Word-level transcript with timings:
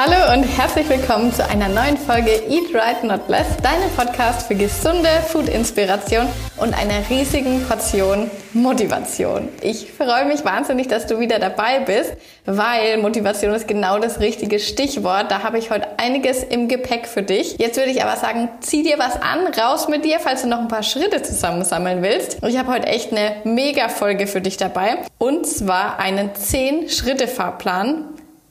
Hallo 0.00 0.32
und 0.32 0.44
herzlich 0.44 0.88
willkommen 0.88 1.32
zu 1.32 1.44
einer 1.44 1.68
neuen 1.68 1.96
Folge 1.96 2.30
Eat 2.30 2.72
Right 2.72 3.02
Not 3.02 3.28
Less, 3.28 3.56
deinem 3.56 3.90
Podcast 3.96 4.46
für 4.46 4.54
gesunde 4.54 5.08
Food-Inspiration 5.26 6.28
und 6.58 6.72
einer 6.72 7.10
riesigen 7.10 7.66
Portion 7.66 8.30
Motivation. 8.52 9.48
Ich 9.60 9.90
freue 9.90 10.26
mich 10.26 10.44
wahnsinnig, 10.44 10.86
dass 10.86 11.08
du 11.08 11.18
wieder 11.18 11.40
dabei 11.40 11.80
bist, 11.80 12.12
weil 12.46 12.98
Motivation 12.98 13.52
ist 13.52 13.66
genau 13.66 13.98
das 13.98 14.20
richtige 14.20 14.60
Stichwort. 14.60 15.32
Da 15.32 15.42
habe 15.42 15.58
ich 15.58 15.72
heute 15.72 15.88
einiges 15.98 16.44
im 16.44 16.68
Gepäck 16.68 17.08
für 17.08 17.24
dich. 17.24 17.58
Jetzt 17.58 17.76
würde 17.76 17.90
ich 17.90 18.00
aber 18.00 18.14
sagen, 18.14 18.50
zieh 18.60 18.84
dir 18.84 19.00
was 19.00 19.20
an, 19.20 19.48
raus 19.60 19.88
mit 19.88 20.04
dir, 20.04 20.20
falls 20.20 20.42
du 20.42 20.48
noch 20.48 20.60
ein 20.60 20.68
paar 20.68 20.84
Schritte 20.84 21.22
zusammensammeln 21.22 22.02
willst. 22.02 22.38
Ich 22.46 22.56
habe 22.56 22.70
heute 22.70 22.86
echt 22.86 23.10
eine 23.10 23.32
mega 23.42 23.88
Folge 23.88 24.28
für 24.28 24.40
dich 24.40 24.58
dabei 24.58 24.98
und 25.18 25.44
zwar 25.44 25.98
einen 25.98 26.30
10-Schritte-Fahrplan 26.34 28.04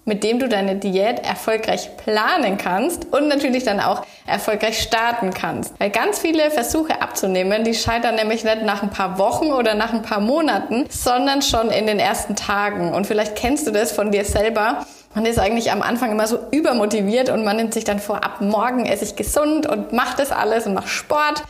mit 0.08 0.24
dem 0.24 0.40
du 0.40 0.48
deine 0.48 0.78
Diät 0.78 1.20
erfolgreich 1.20 1.96
planen 1.98 2.58
kannst 2.58 3.14
und 3.14 3.28
natürlich 3.28 3.66
dann 3.66 3.80
auch 3.80 4.04
erfolgreich 4.26 4.82
starten 4.82 5.34
kannst. 5.34 5.80
Weil 5.80 5.90
ganz 5.90 6.20
viele 6.20 6.50
Versuche 6.50 7.02
abzunehmen, 7.02 7.64
die 7.64 7.76
scheitern 7.76 8.16
nämlich 8.16 8.44
nicht 8.44 8.64
nach 8.64 8.82
ein 8.82 8.90
paar 8.90 9.20
Wochen 9.20 9.48
oder 9.48 9.76
nach 9.76 9.94
ein 9.94 10.02
paar 10.02 10.22
Monaten, 10.22 10.86
sondern 10.90 11.42
schon 11.42 11.70
in 11.70 11.86
den 11.86 12.00
ersten 12.00 12.36
Tagen. 12.36 12.94
Und 12.94 13.06
vielleicht 13.06 13.36
kennst 13.36 13.68
du 13.68 13.72
das 13.72 13.92
von 13.92 14.12
dir 14.12 14.24
selber. 14.24 14.86
Man 15.14 15.26
ist 15.26 15.40
eigentlich 15.40 15.72
am 15.72 15.82
Anfang 15.82 16.12
immer 16.12 16.28
so 16.28 16.40
übermotiviert 16.52 17.30
und 17.30 17.44
man 17.44 17.58
nimmt 17.58 17.74
sich 17.74 17.84
dann 17.84 18.00
vor, 18.00 18.24
ab 18.24 18.40
morgen 18.40 18.86
esse 18.86 19.04
ich 19.04 19.16
gesund 19.16 19.68
und 19.68 19.92
macht 19.92 20.20
das 20.20 20.32
alles 20.32 20.66
und 20.68 20.74
macht 20.74 20.90
Sport. 20.90 21.44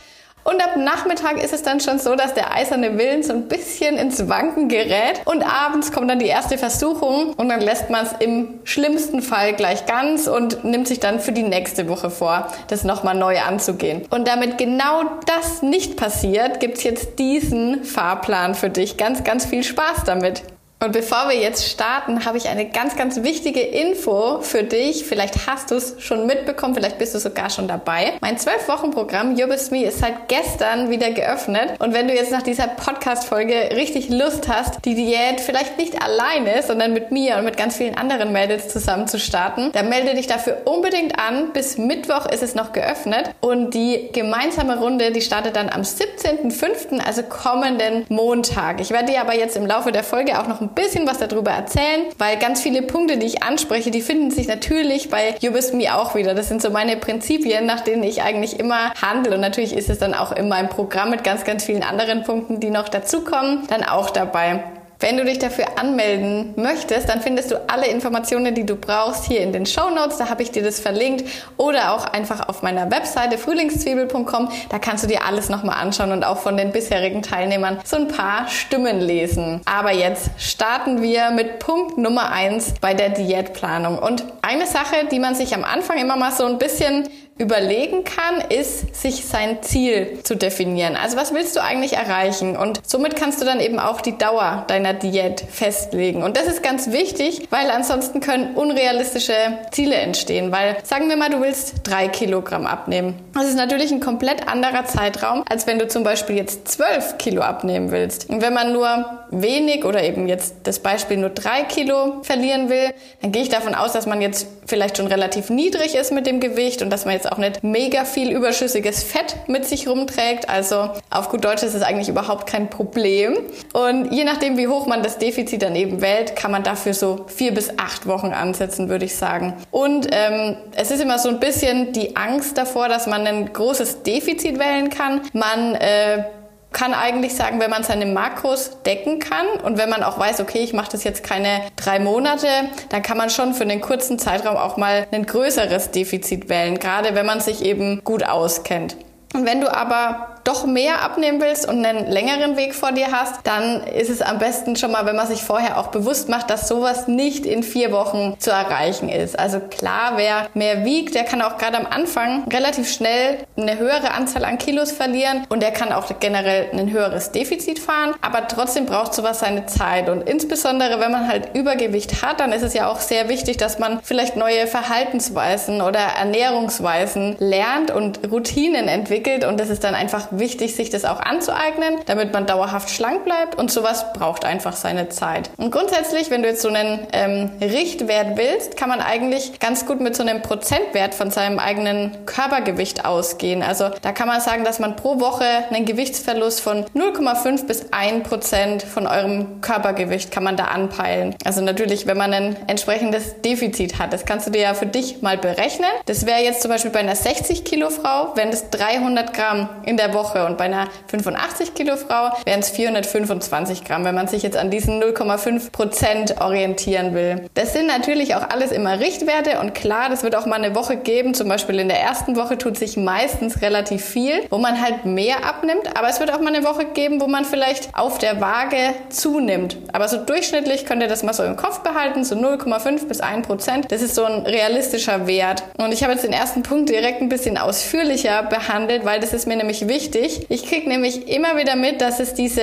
Und 0.48 0.64
ab 0.64 0.78
Nachmittag 0.78 1.44
ist 1.44 1.52
es 1.52 1.62
dann 1.62 1.78
schon 1.78 1.98
so, 1.98 2.16
dass 2.16 2.32
der 2.32 2.54
eiserne 2.54 2.96
Willen 2.96 3.22
so 3.22 3.34
ein 3.34 3.48
bisschen 3.48 3.98
ins 3.98 4.30
Wanken 4.30 4.70
gerät. 4.70 5.20
Und 5.26 5.42
abends 5.42 5.92
kommt 5.92 6.08
dann 6.08 6.20
die 6.20 6.26
erste 6.26 6.56
Versuchung 6.56 7.34
und 7.34 7.50
dann 7.50 7.60
lässt 7.60 7.90
man 7.90 8.06
es 8.06 8.12
im 8.18 8.58
schlimmsten 8.64 9.20
Fall 9.20 9.52
gleich 9.52 9.84
ganz 9.84 10.26
und 10.26 10.64
nimmt 10.64 10.88
sich 10.88 11.00
dann 11.00 11.20
für 11.20 11.32
die 11.32 11.42
nächste 11.42 11.86
Woche 11.90 12.08
vor, 12.08 12.48
das 12.68 12.82
nochmal 12.82 13.14
neu 13.14 13.38
anzugehen. 13.38 14.06
Und 14.08 14.26
damit 14.26 14.56
genau 14.56 15.02
das 15.26 15.60
nicht 15.60 15.98
passiert, 15.98 16.60
gibt's 16.60 16.82
jetzt 16.82 17.18
diesen 17.18 17.84
Fahrplan 17.84 18.54
für 18.54 18.70
dich. 18.70 18.96
Ganz, 18.96 19.24
ganz 19.24 19.44
viel 19.44 19.62
Spaß 19.62 20.04
damit. 20.06 20.44
Und 20.80 20.92
bevor 20.92 21.28
wir 21.28 21.36
jetzt 21.36 21.68
starten, 21.68 22.24
habe 22.24 22.38
ich 22.38 22.48
eine 22.48 22.68
ganz, 22.68 22.96
ganz 22.96 23.24
wichtige 23.24 23.60
Info 23.60 24.40
für 24.42 24.62
dich. 24.62 25.04
Vielleicht 25.04 25.48
hast 25.48 25.72
du 25.72 25.74
es 25.74 25.96
schon 25.98 26.24
mitbekommen, 26.26 26.72
vielleicht 26.72 26.98
bist 26.98 27.16
du 27.16 27.18
sogar 27.18 27.50
schon 27.50 27.66
dabei. 27.66 28.12
Mein 28.20 28.36
12-Wochen-Programm 28.36 29.36
You 29.36 29.48
With 29.48 29.72
Me 29.72 29.86
ist 29.86 29.98
seit 29.98 30.28
gestern 30.28 30.88
wieder 30.88 31.10
geöffnet. 31.10 31.72
Und 31.80 31.94
wenn 31.94 32.06
du 32.06 32.14
jetzt 32.14 32.30
nach 32.30 32.42
dieser 32.42 32.68
Podcast-Folge 32.68 33.70
richtig 33.74 34.08
Lust 34.08 34.48
hast, 34.48 34.84
die 34.84 34.94
Diät 34.94 35.40
vielleicht 35.40 35.78
nicht 35.78 36.00
alleine, 36.00 36.62
sondern 36.62 36.92
mit 36.92 37.10
mir 37.10 37.38
und 37.38 37.44
mit 37.44 37.56
ganz 37.56 37.76
vielen 37.76 37.96
anderen 37.96 38.32
Mädels 38.32 38.68
zusammen 38.68 39.08
zu 39.08 39.18
starten, 39.18 39.72
dann 39.72 39.88
melde 39.88 40.14
dich 40.14 40.28
dafür 40.28 40.58
unbedingt 40.64 41.18
an. 41.18 41.52
Bis 41.52 41.76
Mittwoch 41.76 42.26
ist 42.26 42.44
es 42.44 42.54
noch 42.54 42.72
geöffnet. 42.72 43.30
Und 43.40 43.74
die 43.74 44.10
gemeinsame 44.12 44.78
Runde, 44.78 45.10
die 45.10 45.22
startet 45.22 45.56
dann 45.56 45.70
am 45.70 45.82
17.05., 45.82 47.04
also 47.04 47.24
kommenden 47.24 48.06
Montag. 48.08 48.80
Ich 48.80 48.90
werde 48.90 49.10
dir 49.10 49.20
aber 49.20 49.34
jetzt 49.34 49.56
im 49.56 49.66
Laufe 49.66 49.90
der 49.90 50.04
Folge 50.04 50.38
auch 50.38 50.46
noch 50.46 50.60
ein 50.60 50.67
ein 50.68 50.74
bisschen 50.74 51.06
was 51.06 51.18
darüber 51.18 51.50
erzählen, 51.50 52.06
weil 52.18 52.38
ganz 52.38 52.60
viele 52.62 52.82
Punkte, 52.82 53.18
die 53.18 53.26
ich 53.26 53.42
anspreche, 53.42 53.90
die 53.90 54.02
finden 54.02 54.30
sich 54.30 54.48
natürlich 54.48 55.10
bei 55.10 55.34
You 55.40 55.54
With 55.54 55.72
Me 55.72 55.94
auch 55.94 56.14
wieder. 56.14 56.34
Das 56.34 56.48
sind 56.48 56.62
so 56.62 56.70
meine 56.70 56.96
Prinzipien, 56.96 57.66
nach 57.66 57.80
denen 57.80 58.02
ich 58.02 58.22
eigentlich 58.22 58.58
immer 58.58 58.92
handle. 59.00 59.34
Und 59.34 59.40
natürlich 59.40 59.74
ist 59.74 59.90
es 59.90 59.98
dann 59.98 60.14
auch 60.14 60.32
in 60.32 60.48
meinem 60.48 60.68
Programm 60.68 61.10
mit 61.10 61.24
ganz, 61.24 61.44
ganz 61.44 61.64
vielen 61.64 61.82
anderen 61.82 62.24
Punkten, 62.24 62.60
die 62.60 62.70
noch 62.70 62.88
dazukommen, 62.88 63.66
dann 63.68 63.82
auch 63.82 64.10
dabei. 64.10 64.64
Wenn 65.00 65.16
du 65.16 65.24
dich 65.24 65.38
dafür 65.38 65.78
anmelden 65.78 66.54
möchtest, 66.56 67.08
dann 67.08 67.20
findest 67.20 67.52
du 67.52 67.70
alle 67.70 67.86
Informationen, 67.86 68.52
die 68.56 68.66
du 68.66 68.74
brauchst, 68.74 69.26
hier 69.26 69.42
in 69.42 69.52
den 69.52 69.64
Show 69.64 69.90
Notes. 69.90 70.18
Da 70.18 70.28
habe 70.28 70.42
ich 70.42 70.50
dir 70.50 70.64
das 70.64 70.80
verlinkt. 70.80 71.24
Oder 71.56 71.92
auch 71.92 72.04
einfach 72.04 72.48
auf 72.48 72.62
meiner 72.62 72.90
Webseite 72.90 73.38
frühlingszwiebel.com. 73.38 74.48
Da 74.68 74.78
kannst 74.80 75.04
du 75.04 75.08
dir 75.08 75.24
alles 75.24 75.50
nochmal 75.50 75.80
anschauen 75.80 76.10
und 76.10 76.24
auch 76.24 76.38
von 76.38 76.56
den 76.56 76.72
bisherigen 76.72 77.22
Teilnehmern 77.22 77.78
so 77.84 77.94
ein 77.94 78.08
paar 78.08 78.48
Stimmen 78.48 79.00
lesen. 79.00 79.60
Aber 79.66 79.92
jetzt 79.92 80.30
starten 80.36 81.00
wir 81.00 81.30
mit 81.30 81.60
Punkt 81.60 81.96
Nummer 81.96 82.32
eins 82.32 82.74
bei 82.80 82.92
der 82.92 83.10
Diätplanung. 83.10 84.00
Und 84.00 84.24
eine 84.42 84.66
Sache, 84.66 85.06
die 85.12 85.20
man 85.20 85.36
sich 85.36 85.54
am 85.54 85.62
Anfang 85.62 85.98
immer 85.98 86.16
mal 86.16 86.32
so 86.32 86.44
ein 86.44 86.58
bisschen 86.58 87.08
überlegen 87.38 88.04
kann, 88.04 88.40
ist, 88.50 88.96
sich 88.96 89.24
sein 89.24 89.62
Ziel 89.62 90.18
zu 90.24 90.34
definieren. 90.36 90.96
Also 90.96 91.16
was 91.16 91.32
willst 91.32 91.56
du 91.56 91.62
eigentlich 91.62 91.94
erreichen? 91.94 92.56
Und 92.56 92.80
somit 92.84 93.14
kannst 93.14 93.40
du 93.40 93.44
dann 93.44 93.60
eben 93.60 93.78
auch 93.78 94.00
die 94.00 94.18
Dauer 94.18 94.64
deiner 94.66 94.92
Diät 94.92 95.40
festlegen. 95.40 96.22
Und 96.24 96.36
das 96.36 96.46
ist 96.46 96.62
ganz 96.62 96.90
wichtig, 96.90 97.46
weil 97.50 97.70
ansonsten 97.70 98.20
können 98.20 98.56
unrealistische 98.56 99.34
Ziele 99.70 99.94
entstehen. 99.94 100.50
Weil 100.50 100.76
sagen 100.82 101.08
wir 101.08 101.16
mal, 101.16 101.30
du 101.30 101.40
willst 101.40 101.74
drei 101.84 102.08
Kilogramm 102.08 102.66
abnehmen. 102.66 103.14
Das 103.34 103.46
ist 103.46 103.56
natürlich 103.56 103.92
ein 103.92 104.00
komplett 104.00 104.48
anderer 104.48 104.84
Zeitraum, 104.84 105.44
als 105.48 105.66
wenn 105.68 105.78
du 105.78 105.86
zum 105.86 106.02
Beispiel 106.02 106.36
jetzt 106.36 106.68
zwölf 106.68 107.18
Kilo 107.18 107.42
abnehmen 107.42 107.92
willst. 107.92 108.28
Und 108.28 108.42
wenn 108.42 108.52
man 108.52 108.72
nur 108.72 109.26
wenig 109.30 109.84
oder 109.84 110.02
eben 110.02 110.26
jetzt 110.26 110.56
das 110.64 110.80
Beispiel 110.80 111.18
nur 111.18 111.30
drei 111.30 111.62
Kilo 111.62 112.22
verlieren 112.22 112.68
will, 112.68 112.90
dann 113.22 113.30
gehe 113.30 113.42
ich 113.42 113.48
davon 113.48 113.74
aus, 113.74 113.92
dass 113.92 114.06
man 114.06 114.20
jetzt 114.20 114.48
vielleicht 114.66 114.96
schon 114.96 115.06
relativ 115.06 115.50
niedrig 115.50 115.94
ist 115.94 116.12
mit 116.12 116.26
dem 116.26 116.40
Gewicht 116.40 116.82
und 116.82 116.90
dass 116.90 117.04
man 117.04 117.14
jetzt 117.14 117.27
auch 117.32 117.38
nicht 117.38 117.62
mega 117.62 118.04
viel 118.04 118.30
überschüssiges 118.30 119.02
Fett 119.02 119.36
mit 119.46 119.64
sich 119.64 119.88
rumträgt. 119.88 120.48
Also 120.48 120.90
auf 121.10 121.28
gut 121.28 121.44
Deutsch 121.44 121.62
ist 121.62 121.74
es 121.74 121.82
eigentlich 121.82 122.08
überhaupt 122.08 122.46
kein 122.46 122.70
Problem. 122.70 123.38
Und 123.72 124.12
je 124.12 124.24
nachdem, 124.24 124.56
wie 124.56 124.68
hoch 124.68 124.86
man 124.86 125.02
das 125.02 125.18
Defizit 125.18 125.62
dann 125.62 125.76
eben 125.76 126.00
wählt, 126.00 126.36
kann 126.36 126.50
man 126.50 126.62
dafür 126.62 126.94
so 126.94 127.26
vier 127.28 127.52
bis 127.52 127.78
acht 127.78 128.06
Wochen 128.06 128.28
ansetzen, 128.28 128.88
würde 128.88 129.04
ich 129.04 129.16
sagen. 129.16 129.54
Und 129.70 130.08
ähm, 130.12 130.56
es 130.74 130.90
ist 130.90 131.00
immer 131.00 131.18
so 131.18 131.28
ein 131.28 131.40
bisschen 131.40 131.92
die 131.92 132.16
Angst 132.16 132.58
davor, 132.58 132.88
dass 132.88 133.06
man 133.06 133.26
ein 133.26 133.52
großes 133.52 134.02
Defizit 134.02 134.58
wählen 134.58 134.90
kann. 134.90 135.22
Man 135.32 135.74
äh, 135.74 136.24
kann 136.72 136.94
eigentlich 136.94 137.34
sagen, 137.34 137.60
wenn 137.60 137.70
man 137.70 137.82
seine 137.82 138.06
Makros 138.06 138.82
decken 138.84 139.18
kann 139.18 139.46
und 139.64 139.78
wenn 139.78 139.88
man 139.88 140.02
auch 140.02 140.18
weiß, 140.18 140.40
okay, 140.40 140.58
ich 140.58 140.72
mache 140.72 140.92
das 140.92 141.04
jetzt 141.04 141.24
keine 141.24 141.62
drei 141.76 141.98
Monate, 141.98 142.48
dann 142.90 143.02
kann 143.02 143.16
man 143.16 143.30
schon 143.30 143.54
für 143.54 143.64
einen 143.64 143.80
kurzen 143.80 144.18
Zeitraum 144.18 144.56
auch 144.56 144.76
mal 144.76 145.06
ein 145.10 145.26
größeres 145.26 145.90
Defizit 145.90 146.48
wählen, 146.48 146.78
gerade 146.78 147.14
wenn 147.14 147.26
man 147.26 147.40
sich 147.40 147.64
eben 147.64 148.02
gut 148.04 148.22
auskennt. 148.22 148.96
Und 149.34 149.46
wenn 149.46 149.60
du 149.60 149.74
aber 149.74 150.37
doch 150.48 150.64
mehr 150.64 151.02
abnehmen 151.02 151.42
willst 151.42 151.68
und 151.68 151.84
einen 151.84 152.10
längeren 152.10 152.56
Weg 152.56 152.74
vor 152.74 152.92
dir 152.92 153.12
hast, 153.12 153.40
dann 153.44 153.82
ist 153.82 154.08
es 154.08 154.22
am 154.22 154.38
besten 154.38 154.76
schon 154.76 154.90
mal, 154.90 155.04
wenn 155.04 155.14
man 155.14 155.26
sich 155.26 155.42
vorher 155.42 155.78
auch 155.78 155.88
bewusst 155.88 156.30
macht, 156.30 156.48
dass 156.48 156.66
sowas 156.66 157.06
nicht 157.06 157.44
in 157.44 157.62
vier 157.62 157.92
Wochen 157.92 158.34
zu 158.38 158.50
erreichen 158.50 159.10
ist. 159.10 159.38
Also 159.38 159.60
klar, 159.60 160.12
wer 160.16 160.48
mehr 160.54 160.86
wiegt, 160.86 161.14
der 161.14 161.24
kann 161.24 161.42
auch 161.42 161.58
gerade 161.58 161.76
am 161.76 161.86
Anfang 161.86 162.44
relativ 162.50 162.90
schnell 162.90 163.36
eine 163.58 163.78
höhere 163.78 164.12
Anzahl 164.12 164.42
an 164.46 164.56
Kilos 164.56 164.90
verlieren 164.90 165.44
und 165.50 165.62
der 165.62 165.70
kann 165.70 165.92
auch 165.92 166.06
generell 166.18 166.68
ein 166.72 166.90
höheres 166.90 167.30
Defizit 167.30 167.78
fahren. 167.78 168.14
Aber 168.22 168.48
trotzdem 168.48 168.86
braucht 168.86 169.12
sowas 169.12 169.40
seine 169.40 169.66
Zeit 169.66 170.08
und 170.08 170.26
insbesondere, 170.26 170.98
wenn 170.98 171.12
man 171.12 171.28
halt 171.28 171.54
Übergewicht 171.54 172.22
hat, 172.22 172.40
dann 172.40 172.52
ist 172.52 172.62
es 172.62 172.72
ja 172.72 172.90
auch 172.90 173.00
sehr 173.00 173.28
wichtig, 173.28 173.58
dass 173.58 173.78
man 173.78 174.00
vielleicht 174.02 174.36
neue 174.36 174.66
Verhaltensweisen 174.66 175.82
oder 175.82 176.00
Ernährungsweisen 176.00 177.36
lernt 177.38 177.90
und 177.90 178.20
Routinen 178.30 178.88
entwickelt 178.88 179.44
und 179.44 179.60
das 179.60 179.68
ist 179.68 179.84
dann 179.84 179.94
einfach 179.94 180.37
wichtig, 180.38 180.74
sich 180.74 180.90
das 180.90 181.04
auch 181.04 181.20
anzueignen, 181.20 181.96
damit 182.06 182.32
man 182.32 182.46
dauerhaft 182.46 182.90
schlank 182.90 183.24
bleibt 183.24 183.56
und 183.56 183.70
sowas 183.70 184.12
braucht 184.12 184.44
einfach 184.44 184.74
seine 184.74 185.08
Zeit. 185.08 185.50
Und 185.56 185.70
grundsätzlich, 185.70 186.30
wenn 186.30 186.42
du 186.42 186.48
jetzt 186.48 186.62
so 186.62 186.68
einen 186.68 187.06
ähm, 187.12 187.50
Richtwert 187.60 188.36
willst, 188.36 188.76
kann 188.76 188.88
man 188.88 189.00
eigentlich 189.00 189.58
ganz 189.60 189.86
gut 189.86 190.00
mit 190.00 190.16
so 190.16 190.22
einem 190.22 190.42
Prozentwert 190.42 191.14
von 191.14 191.30
seinem 191.30 191.58
eigenen 191.58 192.26
Körpergewicht 192.26 193.04
ausgehen. 193.04 193.62
Also 193.62 193.90
da 194.02 194.12
kann 194.12 194.28
man 194.28 194.40
sagen, 194.40 194.64
dass 194.64 194.78
man 194.78 194.96
pro 194.96 195.20
Woche 195.20 195.44
einen 195.70 195.84
Gewichtsverlust 195.84 196.60
von 196.60 196.84
0,5 196.94 197.66
bis 197.66 197.92
1 197.92 198.28
Prozent 198.28 198.82
von 198.82 199.06
eurem 199.06 199.60
Körpergewicht 199.60 200.30
kann 200.30 200.44
man 200.44 200.56
da 200.56 200.64
anpeilen. 200.64 201.34
Also 201.44 201.60
natürlich, 201.62 202.06
wenn 202.06 202.16
man 202.16 202.32
ein 202.32 202.56
entsprechendes 202.66 203.40
Defizit 203.42 203.98
hat. 203.98 204.12
Das 204.12 204.24
kannst 204.24 204.46
du 204.46 204.50
dir 204.50 204.62
ja 204.62 204.74
für 204.74 204.86
dich 204.86 205.22
mal 205.22 205.38
berechnen. 205.38 205.88
Das 206.06 206.26
wäre 206.26 206.40
jetzt 206.40 206.62
zum 206.62 206.70
Beispiel 206.70 206.90
bei 206.90 207.00
einer 207.00 207.16
60 207.16 207.64
Kilo 207.64 207.90
Frau, 207.90 208.32
wenn 208.34 208.50
es 208.50 208.70
300 208.70 209.32
Gramm 209.32 209.68
in 209.84 209.96
der 209.96 210.14
Woche 210.14 210.27
Woche. 210.28 210.46
Und 210.46 210.58
bei 210.58 210.64
einer 210.64 210.88
85 211.08 211.74
Kilo 211.74 211.96
Frau 211.96 212.30
wären 212.44 212.60
es 212.60 212.70
425 212.70 213.84
Gramm, 213.84 214.04
wenn 214.04 214.14
man 214.14 214.28
sich 214.28 214.42
jetzt 214.42 214.56
an 214.56 214.70
diesen 214.70 215.02
0,5 215.02 215.72
Prozent 215.72 216.40
orientieren 216.40 217.14
will. 217.14 217.48
Das 217.54 217.72
sind 217.72 217.86
natürlich 217.86 218.34
auch 218.34 218.48
alles 218.50 218.72
immer 218.72 219.00
Richtwerte 219.00 219.60
und 219.60 219.74
klar, 219.74 220.08
das 220.08 220.22
wird 220.22 220.36
auch 220.36 220.46
mal 220.46 220.56
eine 220.56 220.74
Woche 220.74 220.96
geben. 220.96 221.34
Zum 221.34 221.48
Beispiel 221.48 221.78
in 221.78 221.88
der 221.88 222.00
ersten 222.00 222.36
Woche 222.36 222.58
tut 222.58 222.76
sich 222.76 222.96
meistens 222.96 223.62
relativ 223.62 224.04
viel, 224.04 224.42
wo 224.50 224.58
man 224.58 224.80
halt 224.80 225.04
mehr 225.04 225.44
abnimmt. 225.44 225.96
Aber 225.96 226.08
es 226.08 226.20
wird 226.20 226.32
auch 226.32 226.40
mal 226.40 226.54
eine 226.54 226.64
Woche 226.64 226.86
geben, 226.86 227.20
wo 227.20 227.26
man 227.26 227.44
vielleicht 227.44 227.96
auf 227.96 228.18
der 228.18 228.40
Waage 228.40 228.94
zunimmt. 229.08 229.76
Aber 229.92 230.08
so 230.08 230.18
durchschnittlich 230.18 230.86
könnt 230.86 231.02
ihr 231.02 231.08
das 231.08 231.22
mal 231.22 231.32
so 231.32 231.44
im 231.44 231.56
Kopf 231.56 231.80
behalten, 231.80 232.24
so 232.24 232.34
0,5 232.34 233.06
bis 233.06 233.20
1 233.20 233.46
Prozent. 233.46 233.90
Das 233.90 234.02
ist 234.02 234.14
so 234.14 234.24
ein 234.24 234.46
realistischer 234.46 235.26
Wert. 235.26 235.62
Und 235.78 235.92
ich 235.92 236.02
habe 236.02 236.12
jetzt 236.12 236.24
den 236.24 236.32
ersten 236.32 236.62
Punkt 236.62 236.88
direkt 236.88 237.20
ein 237.20 237.28
bisschen 237.28 237.58
ausführlicher 237.58 238.42
behandelt, 238.44 239.04
weil 239.04 239.20
das 239.20 239.32
ist 239.32 239.46
mir 239.46 239.56
nämlich 239.56 239.88
wichtig 239.88 240.07
wichtig. 240.08 240.46
Ich 240.48 240.66
kriege 240.66 240.88
nämlich 240.88 241.28
immer 241.28 241.56
wieder 241.56 241.76
mit, 241.76 242.00
dass 242.00 242.20
es 242.20 242.34
diese, 242.34 242.62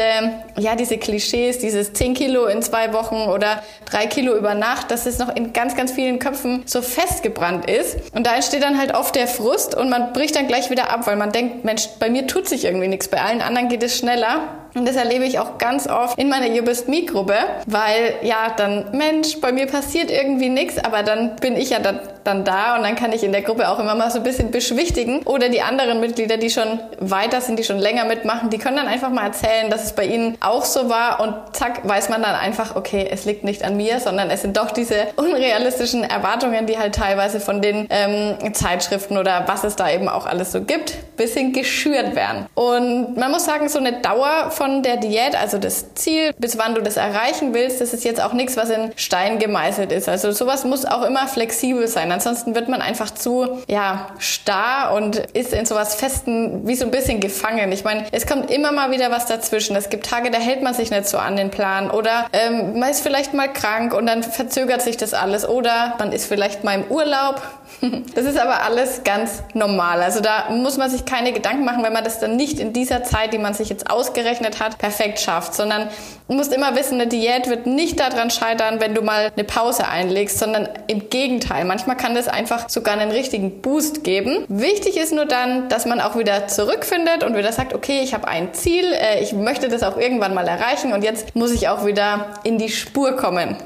ja, 0.57 0.75
diese 0.75 0.97
Klischees, 0.97 1.59
dieses 1.59 1.94
10 1.94 2.13
Kilo 2.13 2.45
in 2.45 2.62
zwei 2.62 2.94
Wochen 2.94 3.15
oder 3.15 3.62
3 3.86 4.07
Kilo 4.07 4.36
über 4.36 4.53
Nacht, 4.56 4.92
dass 4.92 5.06
es 5.06 5.19
noch 5.19 5.36
in 5.36 5.53
ganz, 5.53 5.75
ganz 5.75 5.92
vielen 5.92 6.19
Köpfen 6.19 6.63
so 6.65 6.81
festgebrannt 6.81 7.69
ist. 7.69 7.97
Und 8.13 8.25
da 8.25 8.36
entsteht 8.36 8.63
dann 8.63 8.77
halt 8.77 8.94
oft 8.94 9.15
der 9.15 9.27
Frust 9.27 9.75
und 9.75 9.89
man 9.89 10.13
bricht 10.13 10.36
dann 10.36 10.47
gleich 10.47 10.69
wieder 10.69 10.92
ab, 10.92 11.07
weil 11.07 11.15
man 11.15 11.31
denkt, 11.31 11.65
Mensch, 11.65 11.88
bei 12.00 12.09
mir 12.09 12.27
tut 12.27 12.47
sich 12.47 12.65
irgendwie 12.65 12.88
nichts, 12.88 13.07
bei 13.07 13.21
allen 13.21 13.42
anderen 13.42 13.69
geht 13.69 13.83
es 13.83 13.97
schneller. 13.97 14.64
Und 14.75 14.86
das 14.86 14.98
erlebe 14.98 15.24
ich 15.24 15.39
auch 15.39 15.57
ganz 15.57 15.88
oft 15.88 16.19
in 16.19 16.27
meiner 16.30 16.48
You 16.48 16.63
Best 16.63 16.89
Me 16.89 17.04
Gruppe, 17.06 17.36
weil 17.66 18.16
ja, 18.24 18.54
dann, 18.56 18.88
Mensch, 18.92 19.39
bei 19.39 19.54
mir 19.54 19.68
passiert 19.68 20.12
irgendwie 20.12 20.50
nichts, 20.50 20.77
aber 20.83 21.01
dann 21.01 21.38
bin 21.38 21.56
ich 21.56 21.69
ja 21.69 21.80
dann, 21.80 22.00
dann 22.25 22.44
da 22.44 22.75
und 22.75 22.83
dann 22.83 22.95
kann 22.95 23.13
ich 23.13 23.24
in 23.24 23.31
der 23.31 23.42
Gruppe 23.42 23.69
auch 23.69 23.80
immer 23.80 23.95
mal 23.95 24.12
so 24.12 24.18
ein 24.18 24.24
bisschen 24.24 24.51
beschwichtigen. 24.51 25.22
Oder 25.24 25.48
die 25.48 25.62
anderen 25.62 26.01
Mitglieder, 26.01 26.36
die 26.36 26.50
schon 26.50 26.80
weiter 27.00 27.39
sind, 27.39 27.57
die 27.57 27.63
schon 27.63 27.80
länger 27.80 28.04
mitmachen, 28.04 28.50
die 28.50 28.57
können 28.57 28.75
dann 28.75 28.88
einfach 28.88 29.10
mal 29.10 29.25
erzählen, 29.25 29.69
dass 29.69 29.86
es 29.86 29.94
bei 29.94 30.06
ihnen 30.06 30.38
auch 30.42 30.66
so 30.66 30.89
war 30.89 31.21
und 31.21 31.56
zack, 31.56 31.88
weiß 31.88 32.10
man 32.10 32.21
dann 32.21 32.36
einfach, 32.36 32.75
okay, 32.75 33.07
es 33.10 33.24
liegt 33.24 33.45
nicht 33.45 33.63
an 33.63 33.78
mir, 33.78 34.01
sondern 34.01 34.30
es 34.30 34.42
sind 34.42 34.57
doch 34.57 34.71
diese 34.71 34.95
unrealistischen 35.16 36.04
Erwartungen, 36.04 36.66
die 36.66 36.78
halt 36.78 36.95
teilweise 36.95 37.39
von 37.39 37.62
den 37.62 37.88
ähm, 37.89 38.54
Zeitschriften 38.54 39.18
oder 39.18 39.44
was 39.48 39.63
es 39.63 39.78
da 39.78 39.89
eben 39.89 40.10
auch 40.10 40.25
alles 40.25 40.51
so 40.51 40.62
gibt, 40.62 41.16
bisschen 41.16 41.54
geschürt 41.54 42.16
werden. 42.16 42.48
Und 42.56 43.16
man 43.16 43.31
muss 43.31 43.45
sagen, 43.45 43.69
so 43.69 43.80
eine 43.80 44.01
Dauer 44.01 44.51
von 44.51 44.64
von 44.65 44.81
der 44.81 44.97
Diät, 44.97 45.35
also 45.39 45.59
das 45.59 45.94
Ziel, 45.94 46.33
bis 46.39 46.57
wann 46.57 46.73
du 46.73 46.81
das 46.81 46.97
erreichen 46.97 47.53
willst, 47.53 47.81
das 47.81 47.94
ist 47.94 48.03
jetzt 48.03 48.19
auch 48.19 48.33
nichts, 48.33 48.57
was 48.57 48.71
in 48.71 48.91
Stein 48.95 49.38
gemeißelt 49.38 49.91
ist. 49.91 50.09
Also 50.09 50.31
sowas 50.31 50.65
muss 50.65 50.85
auch 50.85 51.03
immer 51.03 51.27
flexibel 51.27 51.88
sein. 51.88 52.12
Ansonsten 52.12 52.56
wird 52.56 52.67
man 52.67 52.81
einfach 52.81 53.12
zu, 53.12 53.59
ja, 53.67 54.07
starr 54.17 54.94
und 54.95 55.17
ist 55.17 55.53
in 55.53 55.67
sowas 55.67 55.94
festen, 55.94 56.67
wie 56.67 56.75
so 56.75 56.85
ein 56.85 56.89
bisschen 56.89 57.19
gefangen. 57.19 57.71
Ich 57.71 57.83
meine, 57.83 58.06
es 58.12 58.25
kommt 58.25 58.50
immer 58.50 58.71
mal 58.71 58.89
wieder 58.89 59.12
was 59.12 59.27
dazwischen. 59.27 59.75
Es 59.75 59.89
gibt 59.89 60.07
Tage, 60.07 60.31
da 60.31 60.39
hält 60.39 60.63
man 60.63 60.73
sich 60.73 60.89
nicht 60.89 61.07
so 61.07 61.19
an 61.19 61.35
den 61.35 61.51
Plan 61.51 61.91
oder 61.91 62.25
ähm, 62.33 62.79
man 62.79 62.89
ist 62.89 63.01
vielleicht 63.01 63.35
mal 63.35 63.51
krank 63.53 63.94
und 63.94 64.07
dann 64.07 64.23
verzögert 64.23 64.81
sich 64.81 64.97
das 64.97 65.13
alles 65.13 65.47
oder 65.47 65.94
man 66.00 66.11
ist 66.11 66.25
vielleicht 66.25 66.63
mal 66.63 66.73
im 66.73 66.85
Urlaub. 66.89 67.39
Das 68.15 68.25
ist 68.25 68.38
aber 68.38 68.63
alles 68.63 69.03
ganz 69.03 69.44
normal. 69.53 70.01
Also 70.01 70.21
da 70.21 70.50
muss 70.50 70.77
man 70.77 70.89
sich 70.89 71.06
keine 71.06 71.33
Gedanken 71.33 71.65
machen, 71.65 71.83
wenn 71.83 71.94
man 71.94 72.03
das 72.03 72.19
dann 72.19 72.35
nicht 72.35 72.59
in 72.59 72.73
dieser 72.73 73.03
Zeit, 73.03 73.33
die 73.33 73.38
man 73.38 73.53
sich 73.53 73.69
jetzt 73.69 73.89
ausgerechnet 73.89 74.59
hat, 74.59 74.77
perfekt 74.77 75.19
schafft, 75.19 75.53
sondern 75.53 75.89
du 76.27 76.35
musst 76.35 76.53
immer 76.53 76.75
wissen, 76.75 76.95
eine 77.00 77.07
Diät 77.07 77.50
wird 77.50 77.67
nicht 77.67 78.00
daran 78.00 78.29
scheitern, 78.29 78.79
wenn 78.79 78.95
du 78.95 79.01
mal 79.01 79.31
eine 79.35 79.44
Pause 79.44 79.88
einlegst, 79.88 80.39
sondern 80.39 80.69
im 80.88 81.09
Gegenteil. 81.09 81.65
Manchmal 81.65 81.97
kann 81.97 82.15
das 82.15 82.27
einfach 82.27 82.69
sogar 82.69 82.97
einen 82.97 83.12
richtigen 83.12 83.62
Boost 83.62 84.03
geben. 84.03 84.45
Wichtig 84.47 84.97
ist 84.97 85.13
nur 85.13 85.25
dann, 85.25 85.69
dass 85.69 85.85
man 85.85 86.00
auch 86.00 86.18
wieder 86.18 86.47
zurückfindet 86.47 87.23
und 87.23 87.35
wieder 87.35 87.51
sagt, 87.51 87.73
okay, 87.73 88.01
ich 88.01 88.13
habe 88.13 88.27
ein 88.27 88.53
Ziel, 88.53 88.85
äh, 88.94 89.21
ich 89.21 89.33
möchte 89.33 89.68
das 89.68 89.83
auch 89.83 89.97
irgendwann 89.97 90.33
mal 90.33 90.47
erreichen 90.47 90.94
und 90.94 91.03
jetzt 91.03 91.35
muss 91.35 91.51
ich 91.51 91.68
auch 91.68 91.85
wieder 91.85 92.27
in 92.44 92.57
die 92.57 92.69
Spur 92.69 93.15
kommen. 93.15 93.57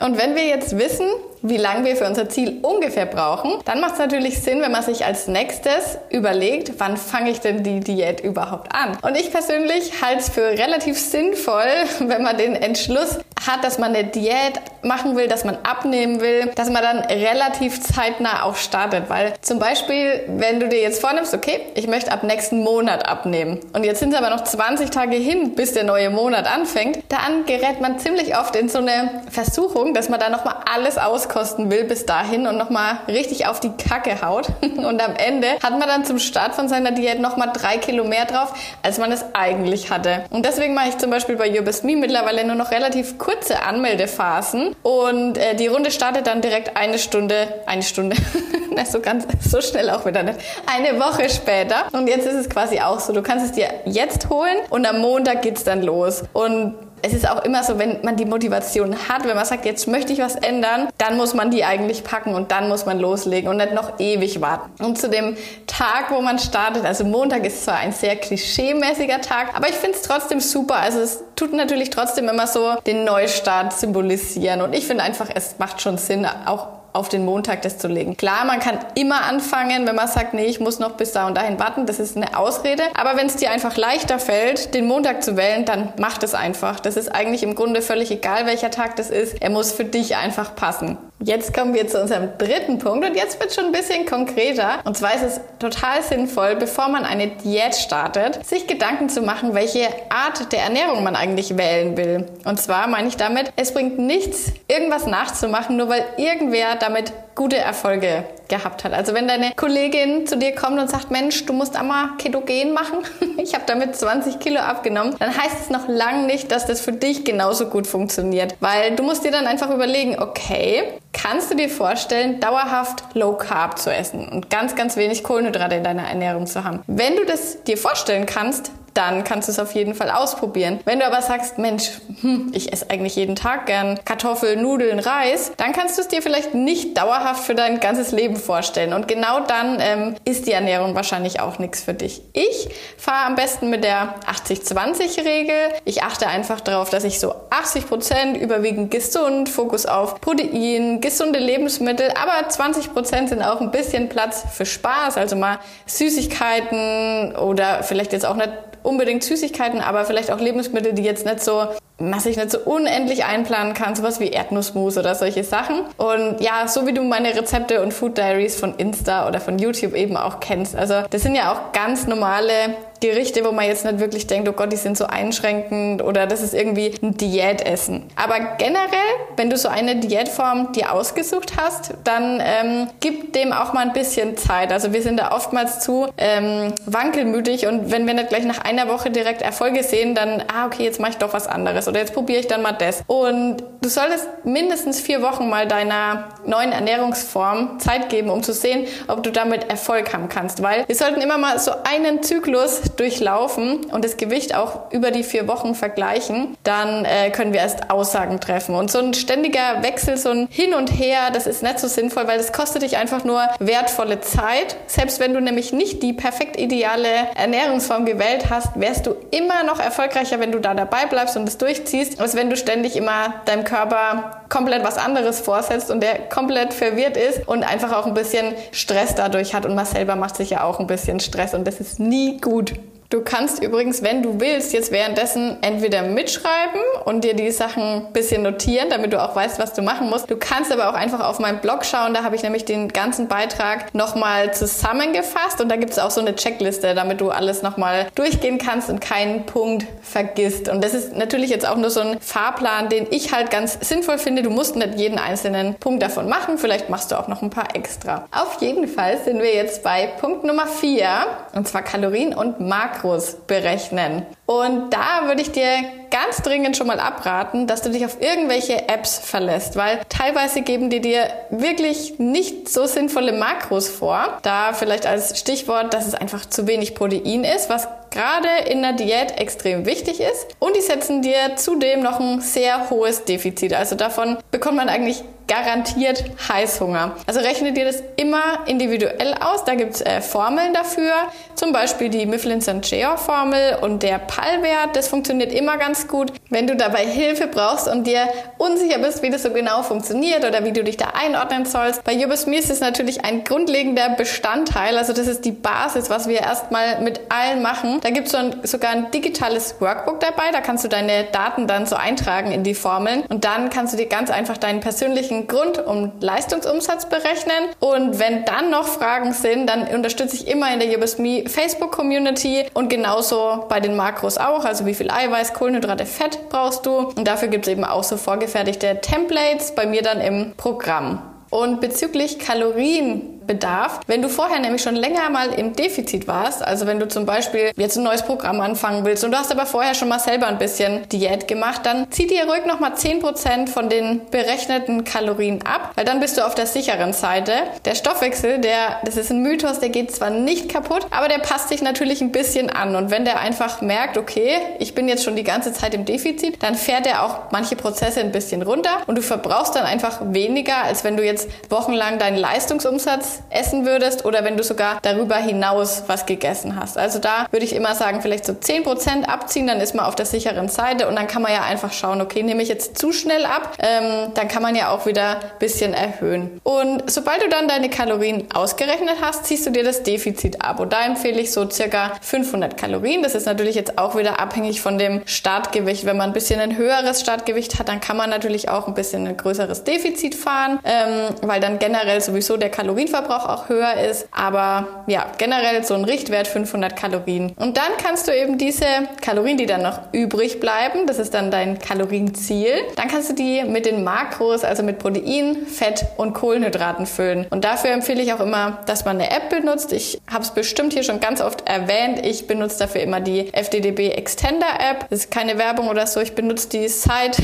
Und 0.00 0.16
wenn 0.18 0.36
wir 0.36 0.46
jetzt 0.46 0.78
wissen, 0.78 1.06
wie 1.42 1.56
lange 1.56 1.84
wir 1.84 1.96
für 1.96 2.06
unser 2.06 2.28
Ziel 2.28 2.58
ungefähr 2.62 3.06
brauchen, 3.06 3.52
dann 3.64 3.80
macht 3.80 3.94
es 3.94 3.98
natürlich 3.98 4.40
Sinn, 4.40 4.60
wenn 4.60 4.72
man 4.72 4.82
sich 4.82 5.04
als 5.04 5.28
nächstes 5.28 5.98
überlegt, 6.10 6.72
wann 6.78 6.96
fange 6.96 7.30
ich 7.30 7.40
denn 7.40 7.62
die 7.62 7.80
Diät 7.80 8.20
überhaupt 8.20 8.74
an. 8.74 8.96
Und 9.02 9.16
ich 9.16 9.30
persönlich 9.30 10.02
halte 10.02 10.20
es 10.20 10.28
für 10.28 10.46
relativ 10.46 10.98
sinnvoll, 10.98 11.66
wenn 12.00 12.22
man 12.22 12.36
den 12.36 12.54
Entschluss 12.54 13.18
hat, 13.46 13.64
dass 13.64 13.78
man 13.78 13.94
eine 13.94 14.04
Diät 14.04 14.60
machen 14.82 15.16
will, 15.16 15.28
dass 15.28 15.44
man 15.44 15.58
abnehmen 15.62 16.20
will, 16.20 16.50
dass 16.54 16.70
man 16.70 16.82
dann 16.82 16.98
relativ 16.98 17.80
zeitnah 17.80 18.42
auch 18.42 18.56
startet. 18.56 19.08
Weil 19.08 19.34
zum 19.40 19.58
Beispiel, 19.58 20.24
wenn 20.28 20.60
du 20.60 20.68
dir 20.68 20.80
jetzt 20.80 21.00
vornimmst, 21.00 21.34
okay, 21.34 21.60
ich 21.74 21.86
möchte 21.86 22.12
ab 22.12 22.22
nächsten 22.22 22.62
Monat 22.62 23.08
abnehmen 23.08 23.60
und 23.72 23.84
jetzt 23.84 24.00
sind 24.00 24.12
es 24.12 24.18
aber 24.18 24.30
noch 24.30 24.44
20 24.44 24.90
Tage 24.90 25.16
hin, 25.16 25.54
bis 25.54 25.72
der 25.72 25.84
neue 25.84 26.10
Monat 26.10 26.46
anfängt, 26.46 26.98
dann 27.08 27.44
gerät 27.46 27.80
man 27.80 27.98
ziemlich 27.98 28.36
oft 28.36 28.56
in 28.56 28.68
so 28.68 28.78
eine 28.78 29.22
Versuchung, 29.30 29.94
dass 29.94 30.08
man 30.08 30.20
da 30.20 30.28
nochmal 30.28 30.56
alles 30.72 30.98
aus 30.98 31.27
auskosten 31.28 31.70
will 31.70 31.84
bis 31.84 32.06
dahin 32.06 32.46
und 32.46 32.56
nochmal 32.56 33.00
richtig 33.06 33.46
auf 33.46 33.60
die 33.60 33.70
Kacke 33.70 34.22
haut. 34.22 34.48
Und 34.62 35.02
am 35.02 35.14
Ende 35.16 35.48
hat 35.62 35.78
man 35.78 35.88
dann 35.88 36.04
zum 36.04 36.18
Start 36.18 36.54
von 36.54 36.68
seiner 36.68 36.92
Diät 36.92 37.20
nochmal 37.20 37.50
drei 37.52 37.78
Kilo 37.78 38.04
mehr 38.04 38.24
drauf, 38.24 38.54
als 38.82 38.98
man 38.98 39.12
es 39.12 39.24
eigentlich 39.34 39.90
hatte. 39.90 40.24
Und 40.30 40.44
deswegen 40.44 40.74
mache 40.74 40.90
ich 40.90 40.98
zum 40.98 41.10
Beispiel 41.10 41.36
bei 41.36 41.50
Your 41.50 41.64
Me 41.82 41.96
mittlerweile 41.96 42.44
nur 42.44 42.54
noch 42.54 42.70
relativ 42.70 43.18
kurze 43.18 43.62
Anmeldephasen. 43.62 44.74
Und 44.82 45.36
äh, 45.36 45.54
die 45.54 45.66
Runde 45.66 45.90
startet 45.90 46.26
dann 46.26 46.40
direkt 46.40 46.76
eine 46.76 46.98
Stunde, 46.98 47.48
eine 47.66 47.82
Stunde, 47.82 48.16
so 48.90 49.00
ganz, 49.00 49.26
so 49.46 49.60
schnell 49.60 49.90
auch 49.90 50.06
wieder 50.06 50.22
nicht, 50.22 50.38
eine 50.66 50.98
Woche 50.98 51.28
später. 51.28 51.88
Und 51.92 52.08
jetzt 52.08 52.26
ist 52.26 52.34
es 52.34 52.48
quasi 52.48 52.80
auch 52.80 53.00
so, 53.00 53.12
du 53.12 53.22
kannst 53.22 53.44
es 53.44 53.52
dir 53.52 53.68
jetzt 53.84 54.30
holen 54.30 54.56
und 54.70 54.86
am 54.86 55.00
Montag 55.00 55.42
geht's 55.42 55.64
dann 55.64 55.82
los. 55.82 56.24
Und 56.32 56.74
es 57.02 57.12
ist 57.12 57.28
auch 57.28 57.44
immer 57.44 57.62
so, 57.62 57.78
wenn 57.78 58.02
man 58.02 58.16
die 58.16 58.24
Motivation 58.24 58.96
hat, 59.08 59.26
wenn 59.26 59.36
man 59.36 59.44
sagt, 59.44 59.64
jetzt 59.64 59.86
möchte 59.86 60.12
ich 60.12 60.18
was 60.18 60.36
ändern, 60.36 60.88
dann 60.98 61.16
muss 61.16 61.34
man 61.34 61.50
die 61.50 61.64
eigentlich 61.64 62.04
packen 62.04 62.34
und 62.34 62.50
dann 62.50 62.68
muss 62.68 62.86
man 62.86 62.98
loslegen 62.98 63.48
und 63.48 63.56
nicht 63.58 63.72
noch 63.72 63.98
ewig 63.98 64.40
warten. 64.40 64.82
Und 64.82 64.98
zu 64.98 65.08
dem 65.08 65.36
Tag, 65.66 66.10
wo 66.10 66.20
man 66.20 66.38
startet, 66.38 66.84
also 66.84 67.04
Montag 67.04 67.44
ist 67.44 67.64
zwar 67.64 67.76
ein 67.76 67.92
sehr 67.92 68.16
klischeemäßiger 68.16 69.20
Tag, 69.20 69.54
aber 69.54 69.68
ich 69.68 69.76
finde 69.76 69.96
es 69.96 70.02
trotzdem 70.02 70.40
super. 70.40 70.76
Also 70.76 71.00
es 71.00 71.22
tut 71.36 71.52
natürlich 71.52 71.90
trotzdem 71.90 72.28
immer 72.28 72.46
so 72.46 72.74
den 72.86 73.04
Neustart 73.04 73.72
symbolisieren 73.72 74.62
und 74.62 74.74
ich 74.74 74.86
finde 74.86 75.04
einfach, 75.04 75.28
es 75.34 75.58
macht 75.58 75.80
schon 75.80 75.98
Sinn, 75.98 76.26
auch 76.46 76.77
auf 76.92 77.08
den 77.08 77.24
Montag 77.24 77.62
das 77.62 77.78
zu 77.78 77.88
legen. 77.88 78.16
Klar, 78.16 78.44
man 78.44 78.60
kann 78.60 78.78
immer 78.94 79.24
anfangen, 79.24 79.86
wenn 79.86 79.94
man 79.94 80.08
sagt, 80.08 80.34
nee, 80.34 80.46
ich 80.46 80.60
muss 80.60 80.78
noch 80.78 80.92
bis 80.92 81.12
da 81.12 81.26
und 81.26 81.36
dahin 81.36 81.58
warten, 81.58 81.86
das 81.86 81.98
ist 82.00 82.16
eine 82.16 82.36
Ausrede. 82.36 82.82
Aber 82.94 83.16
wenn 83.16 83.26
es 83.26 83.36
dir 83.36 83.50
einfach 83.50 83.76
leichter 83.76 84.18
fällt, 84.18 84.74
den 84.74 84.86
Montag 84.86 85.22
zu 85.22 85.36
wählen, 85.36 85.64
dann 85.64 85.92
mach 85.98 86.18
das 86.18 86.34
einfach. 86.34 86.80
Das 86.80 86.96
ist 86.96 87.08
eigentlich 87.08 87.42
im 87.42 87.54
Grunde 87.54 87.82
völlig 87.82 88.10
egal, 88.10 88.46
welcher 88.46 88.70
Tag 88.70 88.96
das 88.96 89.10
ist. 89.10 89.40
Er 89.40 89.50
muss 89.50 89.72
für 89.72 89.84
dich 89.84 90.16
einfach 90.16 90.54
passen. 90.54 90.98
Jetzt 91.20 91.52
kommen 91.52 91.74
wir 91.74 91.88
zu 91.88 92.00
unserem 92.00 92.38
dritten 92.38 92.78
Punkt 92.78 93.04
und 93.04 93.16
jetzt 93.16 93.40
wird 93.40 93.52
schon 93.52 93.66
ein 93.66 93.72
bisschen 93.72 94.06
konkreter. 94.06 94.78
Und 94.84 94.96
zwar 94.96 95.14
ist 95.14 95.24
es 95.24 95.40
total 95.58 96.00
sinnvoll, 96.02 96.54
bevor 96.54 96.88
man 96.88 97.04
eine 97.04 97.26
Diät 97.26 97.74
startet, 97.74 98.46
sich 98.46 98.68
Gedanken 98.68 99.08
zu 99.08 99.22
machen, 99.22 99.52
welche 99.52 99.88
Art 100.10 100.52
der 100.52 100.62
Ernährung 100.62 101.02
man 101.02 101.16
eigentlich 101.16 101.58
wählen 101.58 101.96
will. 101.96 102.26
Und 102.44 102.60
zwar 102.60 102.86
meine 102.86 103.08
ich 103.08 103.16
damit, 103.16 103.52
es 103.56 103.74
bringt 103.74 103.98
nichts, 103.98 104.52
irgendwas 104.68 105.06
nachzumachen, 105.06 105.76
nur 105.76 105.88
weil 105.88 106.04
irgendwer 106.18 106.76
damit 106.76 107.12
gute 107.38 107.56
Erfolge 107.56 108.24
gehabt 108.48 108.82
hat. 108.82 108.92
Also 108.92 109.14
wenn 109.14 109.28
deine 109.28 109.52
Kollegin 109.54 110.26
zu 110.26 110.36
dir 110.36 110.54
kommt 110.54 110.80
und 110.80 110.90
sagt, 110.90 111.12
Mensch, 111.12 111.46
du 111.46 111.52
musst 111.52 111.76
einmal 111.76 112.16
ketogen 112.18 112.72
machen, 112.74 112.98
ich 113.38 113.54
habe 113.54 113.64
damit 113.66 113.94
20 113.94 114.40
Kilo 114.40 114.58
abgenommen, 114.58 115.14
dann 115.18 115.30
heißt 115.30 115.56
es 115.60 115.70
noch 115.70 115.86
lange 115.88 116.26
nicht, 116.26 116.50
dass 116.50 116.66
das 116.66 116.80
für 116.80 116.92
dich 116.92 117.24
genauso 117.24 117.66
gut 117.66 117.86
funktioniert. 117.86 118.56
Weil 118.60 118.96
du 118.96 119.04
musst 119.04 119.24
dir 119.24 119.30
dann 119.30 119.46
einfach 119.46 119.70
überlegen, 119.70 120.20
okay, 120.20 120.82
kannst 121.12 121.50
du 121.52 121.54
dir 121.54 121.68
vorstellen, 121.68 122.40
dauerhaft 122.40 123.04
Low 123.14 123.34
Carb 123.34 123.78
zu 123.78 123.94
essen 123.94 124.28
und 124.28 124.50
ganz, 124.50 124.74
ganz 124.74 124.96
wenig 124.96 125.22
Kohlenhydrate 125.22 125.76
in 125.76 125.84
deiner 125.84 126.08
Ernährung 126.08 126.46
zu 126.46 126.64
haben? 126.64 126.82
Wenn 126.88 127.14
du 127.14 127.24
das 127.24 127.62
dir 127.62 127.78
vorstellen 127.78 128.26
kannst, 128.26 128.72
dann 128.98 129.22
kannst 129.22 129.46
du 129.46 129.52
es 129.52 129.60
auf 129.60 129.74
jeden 129.76 129.94
Fall 129.94 130.10
ausprobieren. 130.10 130.80
Wenn 130.84 130.98
du 130.98 131.06
aber 131.06 131.22
sagst, 131.22 131.56
Mensch, 131.58 131.92
hm, 132.20 132.50
ich 132.52 132.72
esse 132.72 132.90
eigentlich 132.90 133.14
jeden 133.14 133.36
Tag 133.36 133.66
gern 133.66 134.00
Kartoffeln, 134.04 134.60
Nudeln, 134.60 134.98
Reis, 134.98 135.52
dann 135.56 135.72
kannst 135.72 135.96
du 135.96 136.02
es 136.02 136.08
dir 136.08 136.20
vielleicht 136.20 136.52
nicht 136.54 136.98
dauerhaft 136.98 137.44
für 137.44 137.54
dein 137.54 137.78
ganzes 137.78 138.10
Leben 138.10 138.34
vorstellen. 138.34 138.92
Und 138.92 139.06
genau 139.06 139.40
dann 139.40 139.78
ähm, 139.80 140.16
ist 140.24 140.48
die 140.48 140.52
Ernährung 140.52 140.96
wahrscheinlich 140.96 141.38
auch 141.38 141.60
nichts 141.60 141.80
für 141.82 141.94
dich. 141.94 142.22
Ich 142.32 142.68
fahre 142.96 143.26
am 143.26 143.36
besten 143.36 143.70
mit 143.70 143.84
der 143.84 144.16
80-20-Regel. 144.26 145.54
Ich 145.84 146.02
achte 146.02 146.26
einfach 146.26 146.60
darauf, 146.60 146.90
dass 146.90 147.04
ich 147.04 147.20
so 147.20 147.32
80 147.50 147.86
Prozent 147.86 148.36
überwiegend 148.36 148.90
gesund, 148.90 149.48
Fokus 149.48 149.86
auf 149.86 150.20
Protein, 150.20 151.00
gesunde 151.00 151.38
Lebensmittel, 151.38 152.10
aber 152.20 152.48
20 152.48 152.92
Prozent 152.92 153.28
sind 153.28 153.42
auch 153.42 153.60
ein 153.60 153.70
bisschen 153.70 154.08
Platz 154.08 154.44
für 154.52 154.66
Spaß, 154.66 155.16
also 155.16 155.36
mal 155.36 155.60
Süßigkeiten 155.86 157.36
oder 157.36 157.84
vielleicht 157.84 158.12
jetzt 158.12 158.26
auch 158.26 158.34
nicht 158.34 158.50
unbedingt 158.88 159.22
Süßigkeiten, 159.22 159.80
aber 159.80 160.04
vielleicht 160.04 160.30
auch 160.30 160.40
Lebensmittel, 160.40 160.94
die 160.94 161.02
jetzt 161.02 161.26
nicht 161.26 161.40
so 161.40 161.68
was 161.98 162.26
ich 162.26 162.36
nicht 162.36 162.50
so 162.50 162.60
unendlich 162.60 163.24
einplanen 163.24 163.74
kann, 163.74 163.96
sowas 163.96 164.20
wie 164.20 164.28
Erdnussmus 164.28 164.96
oder 164.96 165.16
solche 165.16 165.42
Sachen. 165.42 165.80
Und 165.96 166.40
ja, 166.40 166.68
so 166.68 166.86
wie 166.86 166.92
du 166.92 167.02
meine 167.02 167.34
Rezepte 167.34 167.82
und 167.82 167.92
Food 167.92 168.16
Diaries 168.16 168.58
von 168.58 168.76
Insta 168.76 169.26
oder 169.26 169.40
von 169.40 169.58
YouTube 169.58 169.94
eben 169.94 170.16
auch 170.16 170.38
kennst. 170.38 170.76
Also 170.76 171.02
das 171.10 171.22
sind 171.22 171.34
ja 171.34 171.52
auch 171.52 171.72
ganz 171.72 172.06
normale 172.06 172.76
Gerichte, 173.00 173.44
wo 173.44 173.52
man 173.52 173.66
jetzt 173.66 173.84
nicht 173.84 174.00
wirklich 174.00 174.26
denkt, 174.26 174.48
oh 174.48 174.52
Gott, 174.52 174.72
die 174.72 174.76
sind 174.76 174.96
so 174.96 175.06
einschränkend 175.06 176.02
oder 176.02 176.26
das 176.26 176.42
ist 176.42 176.54
irgendwie 176.54 176.94
ein 177.02 177.16
Diätessen. 177.16 178.04
Aber 178.16 178.38
generell, 178.58 178.88
wenn 179.36 179.50
du 179.50 179.56
so 179.56 179.68
eine 179.68 179.96
Diätform 179.96 180.72
dir 180.72 180.92
ausgesucht 180.92 181.52
hast, 181.60 181.94
dann 182.04 182.42
ähm, 182.44 182.88
gib 183.00 183.32
dem 183.32 183.52
auch 183.52 183.72
mal 183.72 183.80
ein 183.80 183.92
bisschen 183.92 184.36
Zeit. 184.36 184.72
Also 184.72 184.92
wir 184.92 185.02
sind 185.02 185.18
da 185.18 185.32
oftmals 185.32 185.80
zu 185.80 186.08
ähm, 186.16 186.72
wankelmütig 186.86 187.66
und 187.66 187.90
wenn 187.90 188.06
wir 188.06 188.14
nicht 188.14 188.28
gleich 188.28 188.44
nach 188.44 188.58
einer 188.58 188.88
Woche 188.88 189.10
direkt 189.10 189.42
Erfolge 189.42 189.82
sehen, 189.82 190.14
dann, 190.14 190.42
ah, 190.52 190.66
okay, 190.66 190.84
jetzt 190.84 191.00
mache 191.00 191.12
ich 191.12 191.18
doch 191.18 191.32
was 191.32 191.46
anderes 191.46 191.88
oder 191.88 192.00
jetzt 192.00 192.14
probiere 192.14 192.40
ich 192.40 192.46
dann 192.48 192.62
mal 192.62 192.72
das. 192.72 193.02
Und 193.06 193.62
du 193.80 193.88
solltest 193.88 194.26
mindestens 194.44 195.00
vier 195.00 195.22
Wochen 195.22 195.48
mal 195.48 195.66
deiner 195.66 196.28
neuen 196.44 196.72
Ernährungsform 196.72 197.78
Zeit 197.78 198.08
geben, 198.08 198.30
um 198.30 198.42
zu 198.42 198.52
sehen, 198.52 198.86
ob 199.06 199.22
du 199.22 199.30
damit 199.30 199.70
Erfolg 199.70 200.12
haben 200.12 200.28
kannst. 200.28 200.62
Weil 200.62 200.86
wir 200.86 200.96
sollten 200.96 201.20
immer 201.20 201.38
mal 201.38 201.58
so 201.58 201.72
einen 201.84 202.22
Zyklus 202.22 202.82
durchlaufen 202.96 203.86
und 203.86 204.04
das 204.04 204.16
Gewicht 204.16 204.54
auch 204.54 204.92
über 204.92 205.10
die 205.10 205.22
vier 205.22 205.48
Wochen 205.48 205.74
vergleichen. 205.74 206.56
Dann 206.64 207.04
äh, 207.04 207.30
können 207.30 207.52
wir 207.52 207.60
erst 207.60 207.90
Aussagen 207.90 208.40
treffen. 208.40 208.74
Und 208.74 208.90
so 208.90 208.98
ein 208.98 209.14
ständiger 209.14 209.82
Wechsel, 209.82 210.16
so 210.16 210.30
ein 210.30 210.48
Hin 210.50 210.74
und 210.74 210.88
Her, 210.88 211.30
das 211.32 211.46
ist 211.46 211.62
nicht 211.62 211.78
so 211.78 211.88
sinnvoll, 211.88 212.26
weil 212.26 212.38
das 212.38 212.52
kostet 212.52 212.82
dich 212.82 212.96
einfach 212.96 213.24
nur 213.24 213.42
wertvolle 213.58 214.20
Zeit. 214.20 214.76
Selbst 214.86 215.20
wenn 215.20 215.34
du 215.34 215.40
nämlich 215.40 215.72
nicht 215.72 216.02
die 216.02 216.12
perfekt 216.12 216.58
ideale 216.58 217.08
Ernährungsform 217.36 218.06
gewählt 218.06 218.50
hast, 218.50 218.78
wärst 218.78 219.06
du 219.06 219.14
immer 219.30 219.62
noch 219.62 219.80
erfolgreicher, 219.80 220.40
wenn 220.40 220.52
du 220.52 220.60
da 220.60 220.74
dabei 220.74 221.06
bleibst 221.06 221.36
und 221.36 221.48
es 221.48 221.58
durchziehst, 221.58 222.20
als 222.20 222.34
wenn 222.34 222.50
du 222.50 222.56
ständig 222.56 222.96
immer 222.96 223.34
deinem 223.44 223.64
Körper 223.64 224.42
komplett 224.48 224.84
was 224.84 224.98
anderes 224.98 225.40
vorsetzt 225.40 225.90
und 225.90 226.00
der 226.00 226.28
komplett 226.28 226.72
verwirrt 226.72 227.16
ist 227.16 227.46
und 227.46 227.62
einfach 227.62 227.92
auch 227.92 228.06
ein 228.06 228.14
bisschen 228.14 228.54
Stress 228.72 229.14
dadurch 229.14 229.54
hat. 229.54 229.66
Und 229.66 229.74
man 229.74 229.86
selber 229.86 230.16
macht 230.16 230.36
sich 230.36 230.50
ja 230.50 230.64
auch 230.64 230.80
ein 230.80 230.86
bisschen 230.86 231.20
Stress 231.20 231.54
und 231.54 231.66
das 231.66 231.80
ist 231.80 232.00
nie 232.00 232.40
gut. 232.40 232.74
Du 233.10 233.22
kannst 233.22 233.62
übrigens, 233.62 234.02
wenn 234.02 234.22
du 234.22 234.38
willst, 234.38 234.74
jetzt 234.74 234.92
währenddessen 234.92 235.62
entweder 235.62 236.02
mitschreiben 236.02 236.82
und 237.06 237.24
dir 237.24 237.32
die 237.32 237.50
Sachen 237.50 237.82
ein 237.82 238.12
bisschen 238.12 238.42
notieren, 238.42 238.90
damit 238.90 239.14
du 239.14 239.22
auch 239.22 239.34
weißt, 239.34 239.58
was 239.58 239.72
du 239.72 239.80
machen 239.80 240.10
musst. 240.10 240.30
Du 240.30 240.36
kannst 240.36 240.70
aber 240.70 240.90
auch 240.90 240.92
einfach 240.92 241.26
auf 241.26 241.38
meinem 241.38 241.60
Blog 241.60 241.86
schauen, 241.86 242.12
da 242.12 242.22
habe 242.22 242.36
ich 242.36 242.42
nämlich 242.42 242.66
den 242.66 242.88
ganzen 242.88 243.26
Beitrag 243.26 243.94
nochmal 243.94 244.52
zusammengefasst 244.52 245.58
und 245.62 245.70
da 245.70 245.76
gibt 245.76 245.92
es 245.92 245.98
auch 245.98 246.10
so 246.10 246.20
eine 246.20 246.36
Checkliste, 246.36 246.94
damit 246.94 247.22
du 247.22 247.30
alles 247.30 247.62
nochmal 247.62 248.08
durchgehen 248.14 248.58
kannst 248.58 248.90
und 248.90 249.00
keinen 249.00 249.46
Punkt 249.46 249.86
vergisst. 250.02 250.68
Und 250.68 250.84
das 250.84 250.92
ist 250.92 251.16
natürlich 251.16 251.48
jetzt 251.48 251.66
auch 251.66 251.78
nur 251.78 251.88
so 251.88 252.00
ein 252.00 252.20
Fahrplan, 252.20 252.90
den 252.90 253.06
ich 253.10 253.32
halt 253.32 253.50
ganz 253.50 253.78
sinnvoll 253.80 254.18
finde. 254.18 254.42
Du 254.42 254.50
musst 254.50 254.76
nicht 254.76 254.96
jeden 254.96 255.18
einzelnen 255.18 255.76
Punkt 255.76 256.02
davon 256.02 256.28
machen, 256.28 256.58
vielleicht 256.58 256.90
machst 256.90 257.10
du 257.10 257.18
auch 257.18 257.28
noch 257.28 257.40
ein 257.40 257.48
paar 257.48 257.74
extra. 257.74 258.28
Auf 258.32 258.60
jeden 258.60 258.86
Fall 258.86 259.16
sind 259.24 259.40
wir 259.40 259.54
jetzt 259.54 259.82
bei 259.82 260.08
Punkt 260.20 260.44
Nummer 260.44 260.66
4 260.66 261.08
und 261.54 261.66
zwar 261.66 261.80
Kalorien 261.80 262.34
und 262.34 262.60
Mark 262.60 262.97
Makros 262.98 263.36
berechnen. 263.46 264.26
Und 264.46 264.90
da 264.90 265.26
würde 265.26 265.42
ich 265.42 265.52
dir 265.52 265.66
ganz 266.10 266.42
dringend 266.42 266.76
schon 266.76 266.86
mal 266.86 267.00
abraten, 267.00 267.66
dass 267.66 267.82
du 267.82 267.90
dich 267.90 268.04
auf 268.04 268.20
irgendwelche 268.20 268.88
Apps 268.88 269.18
verlässt, 269.18 269.76
weil 269.76 270.00
teilweise 270.08 270.62
geben 270.62 270.90
die 270.90 271.00
dir 271.00 271.28
wirklich 271.50 272.18
nicht 272.18 272.68
so 272.68 272.86
sinnvolle 272.86 273.32
Makros 273.32 273.88
vor. 273.88 274.38
Da 274.42 274.72
vielleicht 274.72 275.06
als 275.06 275.38
Stichwort, 275.38 275.94
dass 275.94 276.06
es 276.06 276.14
einfach 276.14 276.46
zu 276.46 276.66
wenig 276.66 276.94
Protein 276.94 277.44
ist, 277.44 277.68
was 277.68 277.88
gerade 278.10 278.48
in 278.68 278.82
der 278.82 278.94
Diät 278.94 279.38
extrem 279.38 279.84
wichtig 279.84 280.20
ist. 280.20 280.46
Und 280.58 280.74
die 280.74 280.80
setzen 280.80 281.22
dir 281.22 281.56
zudem 281.56 282.00
noch 282.02 282.18
ein 282.18 282.40
sehr 282.40 282.90
hohes 282.90 283.24
Defizit. 283.24 283.74
Also 283.74 283.96
davon 283.96 284.38
bekommt 284.50 284.76
man 284.76 284.88
eigentlich 284.88 285.22
garantiert 285.48 286.24
Heißhunger. 286.48 287.16
Also 287.26 287.40
rechne 287.40 287.72
dir 287.72 287.86
das 287.86 288.02
immer 288.16 288.66
individuell 288.66 289.34
aus. 289.40 289.64
Da 289.64 289.74
gibt's 289.74 290.00
äh, 290.02 290.20
Formeln 290.20 290.74
dafür, 290.74 291.12
zum 291.54 291.72
Beispiel 291.72 292.10
die 292.10 292.26
Mifflin-St. 292.26 292.94
Formel 293.16 293.78
und 293.80 294.02
der 294.02 294.18
Pallwert. 294.18 294.94
Das 294.94 295.08
funktioniert 295.08 295.52
immer 295.52 295.78
ganz 295.78 296.06
gut. 296.06 296.32
Wenn 296.50 296.66
du 296.66 296.76
dabei 296.76 297.06
Hilfe 297.06 297.46
brauchst 297.46 297.88
und 297.88 298.06
dir 298.06 298.28
unsicher 298.58 298.98
bist, 298.98 299.22
wie 299.22 299.30
das 299.30 299.42
so 299.42 299.50
genau 299.50 299.82
funktioniert 299.82 300.44
oder 300.44 300.64
wie 300.64 300.72
du 300.72 300.84
dich 300.84 300.96
da 300.96 301.12
einordnen 301.14 301.64
sollst, 301.64 302.04
bei 302.04 302.12
Jubis 302.12 302.44
ist 302.44 302.70
es 302.70 302.80
natürlich 302.80 303.24
ein 303.24 303.44
grundlegender 303.44 304.10
Bestandteil. 304.10 304.98
Also 304.98 305.12
das 305.12 305.26
ist 305.26 305.44
die 305.44 305.52
Basis, 305.52 306.10
was 306.10 306.28
wir 306.28 306.40
erstmal 306.40 307.00
mit 307.00 307.20
allen 307.30 307.62
machen. 307.62 308.00
Da 308.02 308.10
gibt 308.10 308.32
es 308.32 308.70
sogar 308.70 308.90
ein 308.90 309.10
digitales 309.10 309.80
Workbook 309.80 310.20
dabei. 310.20 310.50
Da 310.52 310.60
kannst 310.60 310.84
du 310.84 310.88
deine 310.88 311.24
Daten 311.24 311.66
dann 311.66 311.86
so 311.86 311.96
eintragen 311.96 312.52
in 312.52 312.64
die 312.64 312.74
Formeln 312.74 313.22
und 313.28 313.44
dann 313.44 313.70
kannst 313.70 313.94
du 313.94 313.96
dir 313.96 314.06
ganz 314.06 314.30
einfach 314.30 314.58
deinen 314.58 314.80
persönlichen 314.80 315.37
Grund- 315.46 315.78
und 315.78 316.22
Leistungsumsatz 316.22 317.08
berechnen. 317.08 317.68
Und 317.80 318.18
wenn 318.18 318.44
dann 318.44 318.70
noch 318.70 318.86
Fragen 318.86 319.32
sind, 319.32 319.68
dann 319.68 319.86
unterstütze 319.88 320.36
ich 320.36 320.48
immer 320.48 320.72
in 320.72 320.80
der 320.80 320.90
Jubis 320.90 321.16
Facebook 321.46 321.92
Community 321.92 322.66
und 322.74 322.88
genauso 322.88 323.66
bei 323.68 323.80
den 323.80 323.96
Makros 323.96 324.38
auch, 324.38 324.64
also 324.64 324.86
wie 324.86 324.94
viel 324.94 325.10
Eiweiß, 325.10 325.54
Kohlenhydrate, 325.54 326.06
Fett 326.06 326.48
brauchst 326.48 326.86
du. 326.86 326.96
Und 326.96 327.28
dafür 327.28 327.48
gibt 327.48 327.66
es 327.66 327.72
eben 327.72 327.84
auch 327.84 328.04
so 328.04 328.16
vorgefertigte 328.16 329.00
Templates 329.00 329.74
bei 329.74 329.86
mir 329.86 330.02
dann 330.02 330.20
im 330.20 330.54
Programm. 330.56 331.22
Und 331.50 331.80
bezüglich 331.80 332.38
Kalorien 332.38 333.37
Bedarf. 333.48 333.98
Wenn 334.06 334.22
du 334.22 334.28
vorher 334.28 334.60
nämlich 334.60 334.82
schon 334.82 334.94
länger 334.94 335.28
mal 335.30 335.48
im 335.48 335.74
Defizit 335.74 336.28
warst, 336.28 336.62
also 336.62 336.86
wenn 336.86 337.00
du 337.00 337.08
zum 337.08 337.26
Beispiel 337.26 337.72
jetzt 337.76 337.96
ein 337.96 338.04
neues 338.04 338.22
Programm 338.22 338.60
anfangen 338.60 339.04
willst 339.04 339.24
und 339.24 339.32
du 339.32 339.38
hast 339.38 339.50
aber 339.50 339.66
vorher 339.66 339.94
schon 339.94 340.08
mal 340.08 340.20
selber 340.20 340.46
ein 340.46 340.58
bisschen 340.58 341.08
Diät 341.08 341.48
gemacht, 341.48 341.80
dann 341.84 342.12
zieh 342.12 342.28
dir 342.28 342.44
ruhig 342.44 342.64
nochmal 342.66 342.92
10% 342.92 343.68
von 343.68 343.88
den 343.88 344.20
berechneten 344.30 345.02
Kalorien 345.02 345.64
ab, 345.66 345.92
weil 345.96 346.04
dann 346.04 346.20
bist 346.20 346.36
du 346.36 346.46
auf 346.46 346.54
der 346.54 346.66
sicheren 346.66 347.12
Seite. 347.12 347.52
Der 347.84 347.96
Stoffwechsel, 347.96 348.58
der, 348.60 349.00
das 349.04 349.16
ist 349.16 349.32
ein 349.32 349.42
Mythos, 349.42 349.80
der 349.80 349.88
geht 349.88 350.14
zwar 350.14 350.30
nicht 350.30 350.68
kaputt, 350.68 351.06
aber 351.10 351.28
der 351.28 351.38
passt 351.38 351.70
sich 351.70 351.82
natürlich 351.82 352.20
ein 352.20 352.30
bisschen 352.30 352.70
an. 352.70 352.94
Und 352.94 353.10
wenn 353.10 353.24
der 353.24 353.40
einfach 353.40 353.80
merkt, 353.80 354.18
okay, 354.18 354.58
ich 354.78 354.94
bin 354.94 355.08
jetzt 355.08 355.24
schon 355.24 355.36
die 355.36 355.44
ganze 355.44 355.72
Zeit 355.72 355.94
im 355.94 356.04
Defizit, 356.04 356.62
dann 356.62 356.74
fährt 356.74 357.06
er 357.06 357.24
auch 357.24 357.50
manche 357.50 357.76
Prozesse 357.76 358.20
ein 358.20 358.30
bisschen 358.30 358.60
runter 358.60 358.98
und 359.06 359.16
du 359.16 359.22
verbrauchst 359.22 359.74
dann 359.74 359.84
einfach 359.84 360.20
weniger, 360.22 360.84
als 360.84 361.02
wenn 361.02 361.16
du 361.16 361.24
jetzt 361.24 361.48
wochenlang 361.70 362.18
deinen 362.18 362.36
Leistungsumsatz 362.36 363.37
essen 363.50 363.86
würdest 363.86 364.24
oder 364.24 364.44
wenn 364.44 364.56
du 364.56 364.62
sogar 364.62 364.98
darüber 365.02 365.36
hinaus 365.36 366.04
was 366.06 366.26
gegessen 366.26 366.78
hast. 366.78 366.98
Also 366.98 367.18
da 367.18 367.46
würde 367.50 367.64
ich 367.64 367.74
immer 367.74 367.94
sagen, 367.94 368.20
vielleicht 368.22 368.46
so 368.46 368.52
10% 368.52 369.24
abziehen, 369.24 369.66
dann 369.66 369.80
ist 369.80 369.94
man 369.94 370.06
auf 370.06 370.14
der 370.14 370.26
sicheren 370.26 370.68
Seite 370.68 371.08
und 371.08 371.16
dann 371.16 371.26
kann 371.26 371.42
man 371.42 371.52
ja 371.52 371.62
einfach 371.62 371.92
schauen, 371.92 372.20
okay, 372.20 372.42
nehme 372.42 372.62
ich 372.62 372.68
jetzt 372.68 372.98
zu 372.98 373.12
schnell 373.12 373.44
ab, 373.44 373.76
ähm, 373.78 374.32
dann 374.34 374.48
kann 374.48 374.62
man 374.62 374.74
ja 374.74 374.90
auch 374.90 375.06
wieder 375.06 375.36
ein 375.36 375.58
bisschen 375.58 375.94
erhöhen. 375.94 376.60
Und 376.62 377.10
sobald 377.10 377.42
du 377.42 377.48
dann 377.48 377.68
deine 377.68 377.90
Kalorien 377.90 378.46
ausgerechnet 378.54 379.16
hast, 379.20 379.46
ziehst 379.46 379.66
du 379.66 379.70
dir 379.70 379.84
das 379.84 380.02
Defizit 380.02 380.62
ab. 380.62 380.80
Und 380.80 380.92
da 380.92 381.04
empfehle 381.04 381.40
ich 381.40 381.52
so 381.52 381.68
circa 381.70 382.12
500 382.20 382.76
Kalorien. 382.76 383.22
Das 383.22 383.34
ist 383.34 383.46
natürlich 383.46 383.74
jetzt 383.74 383.98
auch 383.98 384.16
wieder 384.16 384.40
abhängig 384.40 384.80
von 384.80 384.98
dem 384.98 385.22
Startgewicht. 385.26 386.04
Wenn 386.04 386.16
man 386.16 386.30
ein 386.30 386.32
bisschen 386.32 386.60
ein 386.60 386.76
höheres 386.76 387.20
Startgewicht 387.20 387.78
hat, 387.78 387.88
dann 387.88 388.00
kann 388.00 388.16
man 388.16 388.30
natürlich 388.30 388.68
auch 388.68 388.88
ein 388.88 388.94
bisschen 388.94 389.26
ein 389.26 389.36
größeres 389.36 389.84
Defizit 389.84 390.34
fahren, 390.34 390.78
ähm, 390.84 391.34
weil 391.42 391.60
dann 391.60 391.78
generell 391.78 392.20
sowieso 392.20 392.56
der 392.56 392.70
Kalorienverbrauch 392.70 393.27
Verbrauch 393.28 393.48
auch 393.48 393.68
höher 393.68 393.94
ist. 393.94 394.28
Aber 394.32 395.04
ja, 395.06 395.26
generell 395.38 395.84
so 395.84 395.94
ein 395.94 396.04
Richtwert 396.04 396.48
500 396.48 396.96
Kalorien. 396.96 397.52
Und 397.56 397.76
dann 397.76 397.92
kannst 398.02 398.26
du 398.26 398.36
eben 398.36 398.58
diese 398.58 398.86
Kalorien, 399.20 399.58
die 399.58 399.66
dann 399.66 399.82
noch 399.82 400.00
übrig 400.12 400.60
bleiben, 400.60 401.06
das 401.06 401.18
ist 401.18 401.34
dann 401.34 401.50
dein 401.50 401.78
Kalorienziel, 401.78 402.72
dann 402.96 403.08
kannst 403.08 403.30
du 403.30 403.34
die 403.34 403.62
mit 403.64 403.86
den 403.86 404.02
Makros, 404.02 404.64
also 404.64 404.82
mit 404.82 404.98
Protein, 404.98 405.66
Fett 405.66 406.06
und 406.16 406.32
Kohlenhydraten 406.32 407.06
füllen. 407.06 407.46
Und 407.50 407.64
dafür 407.64 407.90
empfehle 407.90 408.22
ich 408.22 408.32
auch 408.32 408.40
immer, 408.40 408.78
dass 408.86 409.04
man 409.04 409.20
eine 409.20 409.30
App 409.30 409.50
benutzt. 409.50 409.92
Ich 409.92 410.20
habe 410.30 410.42
es 410.42 410.50
bestimmt 410.50 410.92
hier 410.92 411.02
schon 411.02 411.20
ganz 411.20 411.40
oft 411.40 411.68
erwähnt. 411.68 412.24
Ich 412.24 412.46
benutze 412.46 412.78
dafür 412.78 413.02
immer 413.02 413.20
die 413.20 413.52
FDDB 413.52 414.10
Extender 414.10 414.66
App. 414.78 415.06
Das 415.10 415.20
ist 415.20 415.30
keine 415.30 415.58
Werbung 415.58 415.88
oder 415.88 416.06
so. 416.06 416.20
Ich 416.20 416.34
benutze 416.34 416.68
die 416.70 416.88
seit 416.88 417.38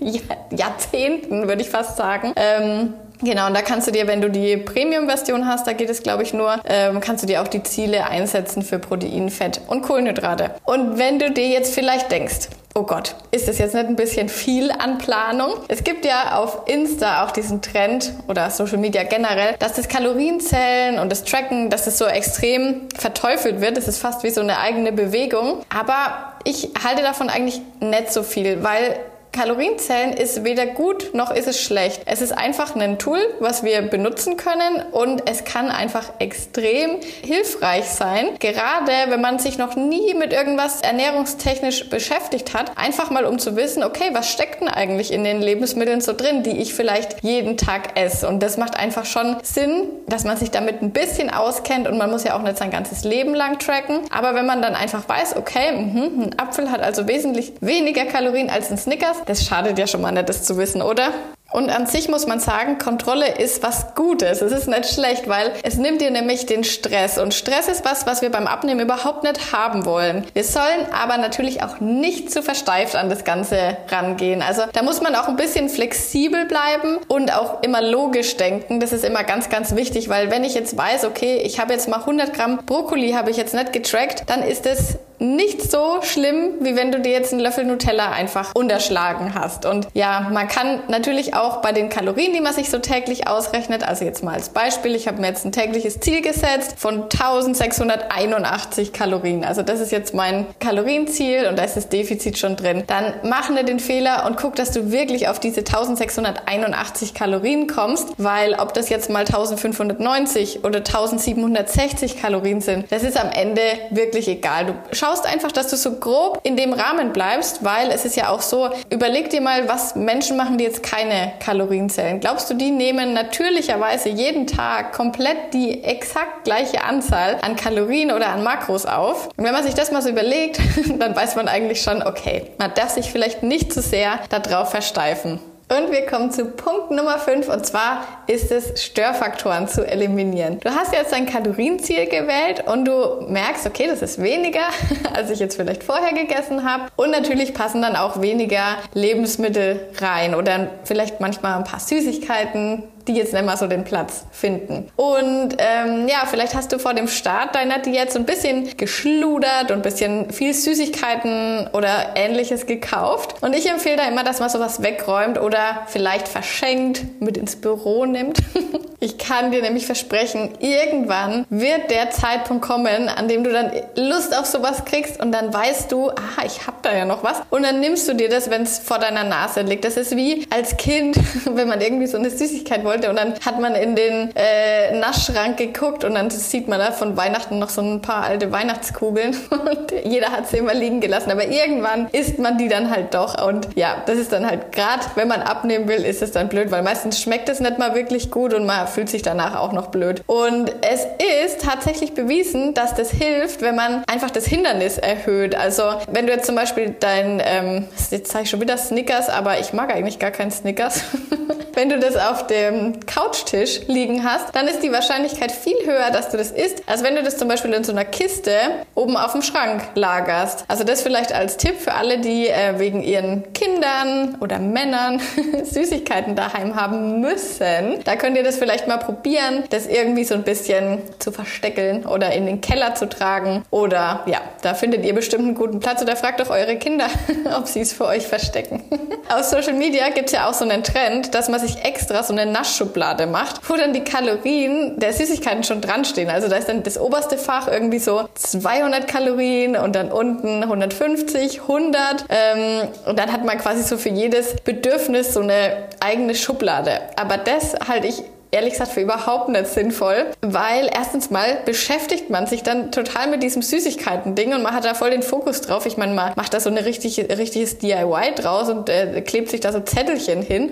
Jahrzehnten, 0.50 1.48
würde 1.48 1.62
ich 1.62 1.70
fast 1.70 1.96
sagen. 1.96 2.32
Ähm, 2.36 2.94
Genau, 3.22 3.46
und 3.46 3.54
da 3.54 3.62
kannst 3.62 3.86
du 3.86 3.92
dir, 3.92 4.06
wenn 4.06 4.20
du 4.20 4.30
die 4.30 4.56
Premium-Version 4.56 5.46
hast, 5.46 5.66
da 5.66 5.72
geht 5.72 5.90
es, 5.90 6.02
glaube 6.02 6.22
ich, 6.22 6.34
nur, 6.34 6.60
ähm, 6.68 7.00
kannst 7.00 7.22
du 7.22 7.26
dir 7.26 7.42
auch 7.42 7.48
die 7.48 7.62
Ziele 7.62 8.06
einsetzen 8.06 8.62
für 8.62 8.78
Protein, 8.78 9.30
Fett 9.30 9.60
und 9.68 9.82
Kohlenhydrate. 9.82 10.52
Und 10.64 10.98
wenn 10.98 11.18
du 11.18 11.30
dir 11.30 11.48
jetzt 11.48 11.74
vielleicht 11.74 12.10
denkst, 12.10 12.48
oh 12.74 12.82
Gott, 12.82 13.14
ist 13.30 13.48
das 13.48 13.58
jetzt 13.58 13.74
nicht 13.74 13.86
ein 13.86 13.96
bisschen 13.96 14.28
viel 14.28 14.70
an 14.70 14.98
Planung? 14.98 15.54
Es 15.68 15.82
gibt 15.82 16.04
ja 16.04 16.36
auf 16.38 16.62
Insta 16.66 17.24
auch 17.24 17.30
diesen 17.30 17.62
Trend 17.62 18.12
oder 18.28 18.50
Social 18.50 18.76
Media 18.76 19.02
generell, 19.04 19.54
dass 19.58 19.72
das 19.72 19.88
Kalorienzählen 19.88 20.98
und 20.98 21.10
das 21.10 21.24
Tracken, 21.24 21.70
dass 21.70 21.86
das 21.86 21.96
so 21.96 22.04
extrem 22.04 22.82
verteufelt 22.94 23.62
wird. 23.62 23.78
Das 23.78 23.88
ist 23.88 23.98
fast 23.98 24.24
wie 24.24 24.30
so 24.30 24.42
eine 24.42 24.58
eigene 24.58 24.92
Bewegung. 24.92 25.62
Aber 25.74 26.34
ich 26.44 26.70
halte 26.84 27.02
davon 27.02 27.30
eigentlich 27.30 27.62
nicht 27.80 28.12
so 28.12 28.22
viel, 28.22 28.62
weil 28.62 28.96
Kalorienzählen 29.36 30.14
ist 30.14 30.44
weder 30.44 30.64
gut 30.64 31.10
noch 31.12 31.30
ist 31.30 31.46
es 31.46 31.60
schlecht. 31.60 32.02
Es 32.06 32.22
ist 32.22 32.32
einfach 32.32 32.74
ein 32.74 32.98
Tool, 32.98 33.18
was 33.38 33.62
wir 33.62 33.82
benutzen 33.82 34.38
können 34.38 34.82
und 34.92 35.28
es 35.28 35.44
kann 35.44 35.68
einfach 35.68 36.14
extrem 36.20 36.98
hilfreich 37.22 37.84
sein. 37.84 38.28
Gerade 38.38 38.92
wenn 39.08 39.20
man 39.20 39.38
sich 39.38 39.58
noch 39.58 39.76
nie 39.76 40.14
mit 40.14 40.32
irgendwas 40.32 40.80
ernährungstechnisch 40.80 41.90
beschäftigt 41.90 42.54
hat, 42.54 42.72
einfach 42.76 43.10
mal 43.10 43.26
um 43.26 43.38
zu 43.38 43.56
wissen, 43.56 43.84
okay, 43.84 44.10
was 44.12 44.30
steckt 44.32 44.62
denn 44.62 44.68
eigentlich 44.68 45.12
in 45.12 45.22
den 45.22 45.42
Lebensmitteln 45.42 46.00
so 46.00 46.14
drin, 46.14 46.42
die 46.42 46.58
ich 46.58 46.74
vielleicht 46.74 47.22
jeden 47.22 47.58
Tag 47.58 47.98
esse. 48.00 48.26
Und 48.28 48.42
das 48.42 48.56
macht 48.56 48.78
einfach 48.78 49.04
schon 49.04 49.36
Sinn, 49.42 49.88
dass 50.06 50.24
man 50.24 50.38
sich 50.38 50.50
damit 50.50 50.80
ein 50.80 50.92
bisschen 50.92 51.28
auskennt 51.28 51.86
und 51.86 51.98
man 51.98 52.10
muss 52.10 52.24
ja 52.24 52.36
auch 52.38 52.42
nicht 52.42 52.56
sein 52.56 52.70
ganzes 52.70 53.04
Leben 53.04 53.34
lang 53.34 53.58
tracken. 53.58 54.00
Aber 54.10 54.34
wenn 54.34 54.46
man 54.46 54.62
dann 54.62 54.74
einfach 54.74 55.06
weiß, 55.06 55.36
okay, 55.36 55.72
mh, 55.72 56.24
ein 56.24 56.38
Apfel 56.38 56.70
hat 56.70 56.80
also 56.80 57.06
wesentlich 57.06 57.52
weniger 57.60 58.06
Kalorien 58.06 58.48
als 58.48 58.70
ein 58.70 58.78
Snickers, 58.78 59.25
das 59.26 59.44
schadet 59.44 59.78
ja 59.78 59.86
schon 59.86 60.00
mal 60.00 60.12
nicht, 60.12 60.28
das 60.28 60.42
zu 60.44 60.56
wissen, 60.56 60.80
oder? 60.80 61.12
Und 61.56 61.70
an 61.70 61.86
sich 61.86 62.10
muss 62.10 62.26
man 62.26 62.38
sagen, 62.38 62.76
Kontrolle 62.76 63.38
ist 63.38 63.62
was 63.62 63.94
Gutes. 63.94 64.42
Es 64.42 64.52
ist 64.52 64.68
nicht 64.68 64.92
schlecht, 64.92 65.26
weil 65.26 65.54
es 65.62 65.78
nimmt 65.78 66.02
dir 66.02 66.10
nämlich 66.10 66.44
den 66.44 66.64
Stress. 66.64 67.16
Und 67.16 67.32
Stress 67.32 67.68
ist 67.68 67.82
was, 67.82 68.04
was 68.04 68.20
wir 68.20 68.30
beim 68.30 68.46
Abnehmen 68.46 68.80
überhaupt 68.80 69.22
nicht 69.22 69.54
haben 69.54 69.86
wollen. 69.86 70.26
Wir 70.34 70.44
sollen 70.44 70.86
aber 70.92 71.16
natürlich 71.16 71.62
auch 71.62 71.80
nicht 71.80 72.30
zu 72.30 72.42
versteift 72.42 72.94
an 72.94 73.08
das 73.08 73.24
Ganze 73.24 73.78
rangehen. 73.88 74.42
Also 74.42 74.64
da 74.74 74.82
muss 74.82 75.00
man 75.00 75.14
auch 75.14 75.28
ein 75.28 75.36
bisschen 75.36 75.70
flexibel 75.70 76.44
bleiben 76.44 76.98
und 77.08 77.32
auch 77.32 77.62
immer 77.62 77.80
logisch 77.80 78.36
denken. 78.36 78.78
Das 78.78 78.92
ist 78.92 79.02
immer 79.02 79.24
ganz, 79.24 79.48
ganz 79.48 79.74
wichtig, 79.74 80.10
weil 80.10 80.30
wenn 80.30 80.44
ich 80.44 80.52
jetzt 80.52 80.76
weiß, 80.76 81.06
okay, 81.06 81.38
ich 81.38 81.58
habe 81.58 81.72
jetzt 81.72 81.88
mal 81.88 82.00
100 82.00 82.34
Gramm 82.34 82.66
Brokkoli, 82.66 83.12
habe 83.12 83.30
ich 83.30 83.38
jetzt 83.38 83.54
nicht 83.54 83.72
getrackt, 83.72 84.24
dann 84.26 84.42
ist 84.42 84.66
es 84.66 84.98
nicht 85.18 85.70
so 85.70 86.02
schlimm, 86.02 86.54
wie 86.60 86.76
wenn 86.76 86.92
du 86.92 87.00
dir 87.00 87.12
jetzt 87.12 87.32
einen 87.32 87.40
Löffel 87.40 87.64
Nutella 87.64 88.10
einfach 88.10 88.54
unterschlagen 88.54 89.34
hast. 89.34 89.64
Und 89.64 89.88
ja, 89.94 90.28
man 90.30 90.48
kann 90.48 90.80
natürlich 90.88 91.34
auch 91.34 91.45
bei 91.62 91.72
den 91.72 91.88
Kalorien, 91.88 92.32
die 92.32 92.40
man 92.40 92.52
sich 92.52 92.70
so 92.70 92.78
täglich 92.78 93.26
ausrechnet, 93.28 93.86
also 93.86 94.04
jetzt 94.04 94.22
mal 94.22 94.34
als 94.34 94.50
Beispiel, 94.50 94.94
ich 94.94 95.08
habe 95.08 95.20
mir 95.20 95.28
jetzt 95.28 95.44
ein 95.44 95.52
tägliches 95.52 96.00
Ziel 96.00 96.22
gesetzt 96.22 96.74
von 96.76 97.04
1681 97.04 98.92
Kalorien. 98.92 99.44
Also 99.44 99.62
das 99.62 99.80
ist 99.80 99.92
jetzt 99.92 100.14
mein 100.14 100.46
Kalorienziel 100.60 101.46
und 101.46 101.58
da 101.58 101.64
ist 101.64 101.76
das 101.76 101.88
Defizit 101.88 102.38
schon 102.38 102.56
drin. 102.56 102.84
Dann 102.86 103.14
mach 103.22 103.50
nicht 103.50 103.68
den 103.68 103.80
Fehler 103.80 104.26
und 104.26 104.36
guck, 104.36 104.56
dass 104.56 104.72
du 104.72 104.90
wirklich 104.90 105.28
auf 105.28 105.40
diese 105.40 105.60
1681 105.60 107.14
Kalorien 107.14 107.66
kommst, 107.66 108.08
weil 108.18 108.54
ob 108.54 108.74
das 108.74 108.88
jetzt 108.88 109.10
mal 109.10 109.20
1590 109.20 110.64
oder 110.64 110.78
1760 110.78 112.20
Kalorien 112.20 112.60
sind, 112.60 112.90
das 112.90 113.02
ist 113.02 113.18
am 113.18 113.30
Ende 113.30 113.62
wirklich 113.90 114.28
egal. 114.28 114.66
Du 114.66 114.74
schaust 114.92 115.26
einfach, 115.26 115.52
dass 115.52 115.68
du 115.68 115.76
so 115.76 115.92
grob 115.92 116.40
in 116.42 116.56
dem 116.56 116.72
Rahmen 116.72 117.12
bleibst, 117.12 117.64
weil 117.64 117.90
es 117.90 118.04
ist 118.04 118.16
ja 118.16 118.28
auch 118.28 118.42
so, 118.42 118.70
überleg 118.90 119.30
dir 119.30 119.40
mal, 119.40 119.68
was 119.68 119.94
Menschen 119.96 120.36
machen, 120.36 120.58
die 120.58 120.64
jetzt 120.64 120.82
keine 120.82 121.32
Kalorien 121.40 121.88
zählen. 121.88 122.20
Glaubst 122.20 122.50
du, 122.50 122.54
die 122.54 122.70
nehmen 122.70 123.12
natürlicherweise 123.12 124.08
jeden 124.08 124.46
Tag 124.46 124.92
komplett 124.92 125.54
die 125.54 125.84
exakt 125.84 126.44
gleiche 126.44 126.84
Anzahl 126.84 127.38
an 127.42 127.56
Kalorien 127.56 128.10
oder 128.10 128.28
an 128.28 128.42
Makros 128.42 128.86
auf? 128.86 129.28
Und 129.36 129.44
wenn 129.44 129.52
man 129.52 129.64
sich 129.64 129.74
das 129.74 129.92
mal 129.92 130.02
so 130.02 130.08
überlegt, 130.08 130.58
dann 130.98 131.14
weiß 131.14 131.36
man 131.36 131.48
eigentlich 131.48 131.82
schon, 131.82 132.02
okay, 132.02 132.44
man 132.58 132.72
darf 132.74 132.90
sich 132.90 133.10
vielleicht 133.10 133.42
nicht 133.42 133.72
zu 133.72 133.80
sehr 133.80 134.18
darauf 134.28 134.70
versteifen. 134.70 135.40
Und 135.68 135.90
wir 135.90 136.06
kommen 136.06 136.30
zu 136.30 136.44
Punkt 136.44 136.92
Nummer 136.92 137.18
5 137.18 137.48
und 137.48 137.66
zwar 137.66 138.06
ist 138.28 138.52
es 138.52 138.84
Störfaktoren 138.84 139.66
zu 139.66 139.84
eliminieren. 139.84 140.60
Du 140.60 140.70
hast 140.70 140.92
jetzt 140.92 141.10
dein 141.10 141.26
Kalorienziel 141.26 142.06
gewählt 142.06 142.62
und 142.66 142.84
du 142.84 143.26
merkst, 143.28 143.66
okay, 143.66 143.88
das 143.88 144.00
ist 144.00 144.22
weniger, 144.22 144.60
als 145.12 145.28
ich 145.30 145.40
jetzt 145.40 145.56
vielleicht 145.56 145.82
vorher 145.82 146.12
gegessen 146.12 146.62
habe. 146.62 146.84
Und 146.94 147.10
natürlich 147.10 147.52
passen 147.52 147.82
dann 147.82 147.96
auch 147.96 148.22
weniger 148.22 148.76
Lebensmittel 148.94 149.80
rein 149.98 150.36
oder 150.36 150.68
vielleicht 150.84 151.20
manchmal 151.20 151.58
ein 151.58 151.64
paar 151.64 151.80
Süßigkeiten, 151.80 152.84
die 153.08 153.14
jetzt 153.14 153.32
nicht 153.32 153.44
mal 153.44 153.56
so 153.56 153.66
den 153.66 153.84
Platz 153.84 154.24
finden. 154.32 154.90
Und 154.96 155.56
ähm, 155.58 156.08
ja, 156.08 156.26
vielleicht 156.26 156.54
hast 156.54 156.72
du 156.72 156.78
vor 156.78 156.94
dem 156.94 157.08
Start 157.08 157.54
deiner 157.54 157.78
Diät 157.78 158.12
so 158.12 158.18
ein 158.18 158.26
bisschen 158.26 158.76
geschludert 158.76 159.70
und 159.70 159.78
ein 159.78 159.82
bisschen 159.82 160.30
viel 160.30 160.52
Süßigkeiten 160.52 161.68
oder 161.72 162.14
ähnliches 162.16 162.66
gekauft. 162.66 163.42
Und 163.42 163.54
ich 163.54 163.68
empfehle 163.68 163.96
da 163.96 164.08
immer, 164.08 164.24
dass 164.24 164.40
man 164.40 164.48
sowas 164.48 164.82
wegräumt 164.82 165.40
oder 165.40 165.82
vielleicht 165.86 166.28
verschenkt, 166.28 167.04
mit 167.20 167.36
ins 167.36 167.56
Büro 167.56 168.06
nimmt. 168.06 168.38
ich 169.00 169.18
kann 169.18 169.50
dir 169.52 169.62
nämlich 169.62 169.86
versprechen, 169.86 170.50
irgendwann 170.60 171.46
wird 171.50 171.90
der 171.90 172.10
Zeitpunkt 172.10 172.64
kommen, 172.64 173.08
an 173.08 173.28
dem 173.28 173.44
du 173.44 173.52
dann 173.52 173.70
Lust 173.94 174.36
auf 174.36 174.46
sowas 174.46 174.84
kriegst 174.84 175.20
und 175.20 175.32
dann 175.32 175.52
weißt 175.52 175.92
du, 175.92 176.10
aha, 176.10 176.44
ich 176.44 176.66
hab 176.66 176.82
da 176.82 176.94
ja 176.94 177.04
noch 177.04 177.22
was. 177.22 177.42
Und 177.50 177.62
dann 177.62 177.80
nimmst 177.80 178.08
du 178.08 178.14
dir 178.14 178.28
das, 178.28 178.50
wenn 178.50 178.62
es 178.62 178.78
vor 178.78 178.98
deiner 178.98 179.24
Nase 179.24 179.62
liegt. 179.62 179.84
Das 179.84 179.96
ist 179.96 180.16
wie 180.16 180.46
als 180.50 180.76
Kind, 180.76 181.16
wenn 181.44 181.68
man 181.68 181.80
irgendwie 181.80 182.06
so 182.06 182.18
eine 182.18 182.30
Süßigkeit 182.30 182.84
wollte 182.84 182.95
wollte. 182.96 183.10
Und 183.10 183.16
dann 183.16 183.34
hat 183.44 183.60
man 183.60 183.74
in 183.74 183.96
den 183.96 184.34
äh, 184.34 184.98
Naschschrank 184.98 185.56
geguckt 185.56 186.04
und 186.04 186.14
dann 186.14 186.30
sieht 186.30 186.68
man 186.68 186.78
da 186.78 186.92
von 186.92 187.16
Weihnachten 187.16 187.58
noch 187.58 187.68
so 187.68 187.82
ein 187.82 188.00
paar 188.00 188.24
alte 188.24 188.52
Weihnachtskugeln. 188.52 189.36
Und 189.50 189.92
jeder 190.04 190.30
hat 190.30 190.48
sie 190.48 190.58
immer 190.58 190.74
liegen 190.74 191.00
gelassen. 191.00 191.30
Aber 191.30 191.46
irgendwann 191.46 192.08
isst 192.12 192.38
man 192.38 192.58
die 192.58 192.68
dann 192.68 192.90
halt 192.90 193.14
doch. 193.14 193.46
Und 193.46 193.68
ja, 193.74 194.02
das 194.06 194.18
ist 194.18 194.32
dann 194.32 194.48
halt 194.48 194.72
gerade, 194.72 195.02
wenn 195.14 195.28
man 195.28 195.42
abnehmen 195.42 195.88
will, 195.88 196.04
ist 196.04 196.22
es 196.22 196.32
dann 196.32 196.48
blöd, 196.48 196.70
weil 196.70 196.82
meistens 196.82 197.20
schmeckt 197.20 197.48
es 197.48 197.60
nicht 197.60 197.78
mal 197.78 197.94
wirklich 197.94 198.30
gut 198.30 198.54
und 198.54 198.66
man 198.66 198.86
fühlt 198.86 199.08
sich 199.08 199.22
danach 199.22 199.56
auch 199.56 199.72
noch 199.72 199.88
blöd. 199.88 200.22
Und 200.26 200.72
es 200.82 201.06
ist 201.44 201.62
tatsächlich 201.62 202.14
bewiesen, 202.14 202.74
dass 202.74 202.94
das 202.94 203.10
hilft, 203.10 203.62
wenn 203.62 203.74
man 203.74 204.04
einfach 204.06 204.30
das 204.30 204.46
Hindernis 204.46 204.98
erhöht. 204.98 205.54
Also 205.54 205.82
wenn 206.10 206.26
du 206.26 206.32
jetzt 206.32 206.46
zum 206.46 206.54
Beispiel 206.54 206.94
dein, 206.98 207.42
ähm, 207.44 207.88
jetzt 208.10 208.30
zeige 208.30 208.44
ich 208.44 208.50
schon 208.50 208.60
wieder 208.60 208.76
Snickers, 208.76 209.28
aber 209.28 209.58
ich 209.58 209.72
mag 209.72 209.92
eigentlich 209.92 210.18
gar 210.18 210.30
keinen 210.30 210.50
Snickers. 210.50 211.02
wenn 211.76 211.90
du 211.90 211.98
das 211.98 212.16
auf 212.16 212.46
dem 212.46 212.85
Couchtisch 213.06 213.80
liegen 213.86 214.24
hast, 214.24 214.54
dann 214.54 214.68
ist 214.68 214.82
die 214.82 214.92
Wahrscheinlichkeit 214.92 215.52
viel 215.52 215.76
höher, 215.84 216.10
dass 216.10 216.30
du 216.30 216.36
das 216.36 216.50
isst, 216.50 216.82
als 216.86 217.02
wenn 217.02 217.14
du 217.16 217.22
das 217.22 217.36
zum 217.36 217.48
Beispiel 217.48 217.72
in 217.72 217.84
so 217.84 217.92
einer 217.92 218.04
Kiste 218.04 218.52
oben 218.94 219.16
auf 219.16 219.32
dem 219.32 219.42
Schrank 219.42 219.82
lagerst. 219.94 220.64
Also 220.68 220.84
das 220.84 221.02
vielleicht 221.02 221.32
als 221.32 221.56
Tipp 221.56 221.78
für 221.78 221.94
alle, 221.94 222.18
die 222.18 222.48
äh, 222.48 222.78
wegen 222.78 223.02
ihren 223.02 223.52
Kindern 223.52 224.36
oder 224.40 224.58
Männern 224.58 225.20
Süßigkeiten 225.64 226.34
daheim 226.36 226.76
haben 226.76 227.20
müssen. 227.20 228.02
Da 228.04 228.16
könnt 228.16 228.36
ihr 228.36 228.44
das 228.44 228.56
vielleicht 228.56 228.88
mal 228.88 228.98
probieren, 228.98 229.64
das 229.70 229.86
irgendwie 229.86 230.24
so 230.24 230.34
ein 230.34 230.42
bisschen 230.42 230.98
zu 231.18 231.32
versteckeln 231.32 232.06
oder 232.06 232.32
in 232.32 232.46
den 232.46 232.60
Keller 232.60 232.94
zu 232.94 233.08
tragen. 233.08 233.64
Oder 233.70 234.22
ja, 234.26 234.40
da 234.62 234.74
findet 234.74 235.04
ihr 235.04 235.14
bestimmt 235.14 235.44
einen 235.44 235.54
guten 235.54 235.80
Platz 235.80 236.02
oder 236.02 236.16
fragt 236.16 236.40
doch 236.40 236.50
eure 236.50 236.76
Kinder, 236.76 237.06
ob 237.56 237.66
sie 237.66 237.80
es 237.80 237.92
für 237.92 238.06
euch 238.06 238.26
verstecken. 238.26 238.84
Auf 239.28 239.44
Social 239.44 239.72
Media 239.72 240.08
gibt 240.10 240.26
es 240.26 240.32
ja 240.32 240.48
auch 240.48 240.54
so 240.54 240.64
einen 240.64 240.84
Trend, 240.84 241.34
dass 241.34 241.48
man 241.48 241.60
sich 241.60 241.84
extra 241.84 242.22
so 242.22 242.32
eine 242.32 242.46
Naschschublade 242.76 243.26
macht, 243.26 243.68
wo 243.68 243.76
dann 243.76 243.92
die 243.92 244.04
Kalorien 244.04 244.98
der 244.98 245.12
Süßigkeiten 245.12 245.64
schon 245.64 245.80
dran 245.80 246.04
stehen. 246.04 246.30
Also 246.30 246.48
da 246.48 246.56
ist 246.56 246.68
dann 246.68 246.82
das 246.82 246.98
oberste 246.98 247.38
Fach 247.38 247.68
irgendwie 247.68 247.98
so 247.98 248.28
200 248.34 249.08
Kalorien 249.08 249.76
und 249.76 249.94
dann 249.96 250.12
unten 250.12 250.62
150, 250.62 251.62
100. 251.62 252.24
Ähm, 252.28 252.88
und 253.06 253.18
dann 253.18 253.32
hat 253.32 253.44
man 253.44 253.58
quasi 253.58 253.82
so 253.82 253.96
für 253.96 254.10
jedes 254.10 254.56
Bedürfnis 254.56 255.34
so 255.34 255.40
eine 255.40 255.88
eigene 256.00 256.34
Schublade. 256.34 257.00
Aber 257.16 257.38
das 257.38 257.74
halte 257.88 258.08
ich 258.08 258.22
ehrlich 258.56 258.72
gesagt 258.72 258.92
für 258.92 259.00
überhaupt 259.00 259.50
nicht 259.50 259.66
sinnvoll, 259.66 260.26
weil 260.40 260.88
erstens 260.92 261.30
mal 261.30 261.58
beschäftigt 261.64 262.30
man 262.30 262.46
sich 262.46 262.62
dann 262.62 262.90
total 262.90 263.28
mit 263.28 263.42
diesem 263.42 263.62
Süßigkeiten-Ding 263.62 264.54
und 264.54 264.62
man 264.62 264.74
hat 264.74 264.84
da 264.84 264.94
voll 264.94 265.10
den 265.10 265.22
Fokus 265.22 265.60
drauf. 265.60 265.84
Ich 265.86 265.96
meine, 265.96 266.14
man 266.14 266.32
macht 266.36 266.54
da 266.54 266.60
so 266.60 266.70
ein 266.70 266.78
richtig, 266.78 267.18
richtiges 267.18 267.78
DIY 267.78 268.34
draus 268.36 268.70
und 268.70 268.88
äh, 268.88 269.20
klebt 269.20 269.50
sich 269.50 269.60
da 269.60 269.72
so 269.72 269.80
Zettelchen 269.80 270.42
hin. 270.42 270.70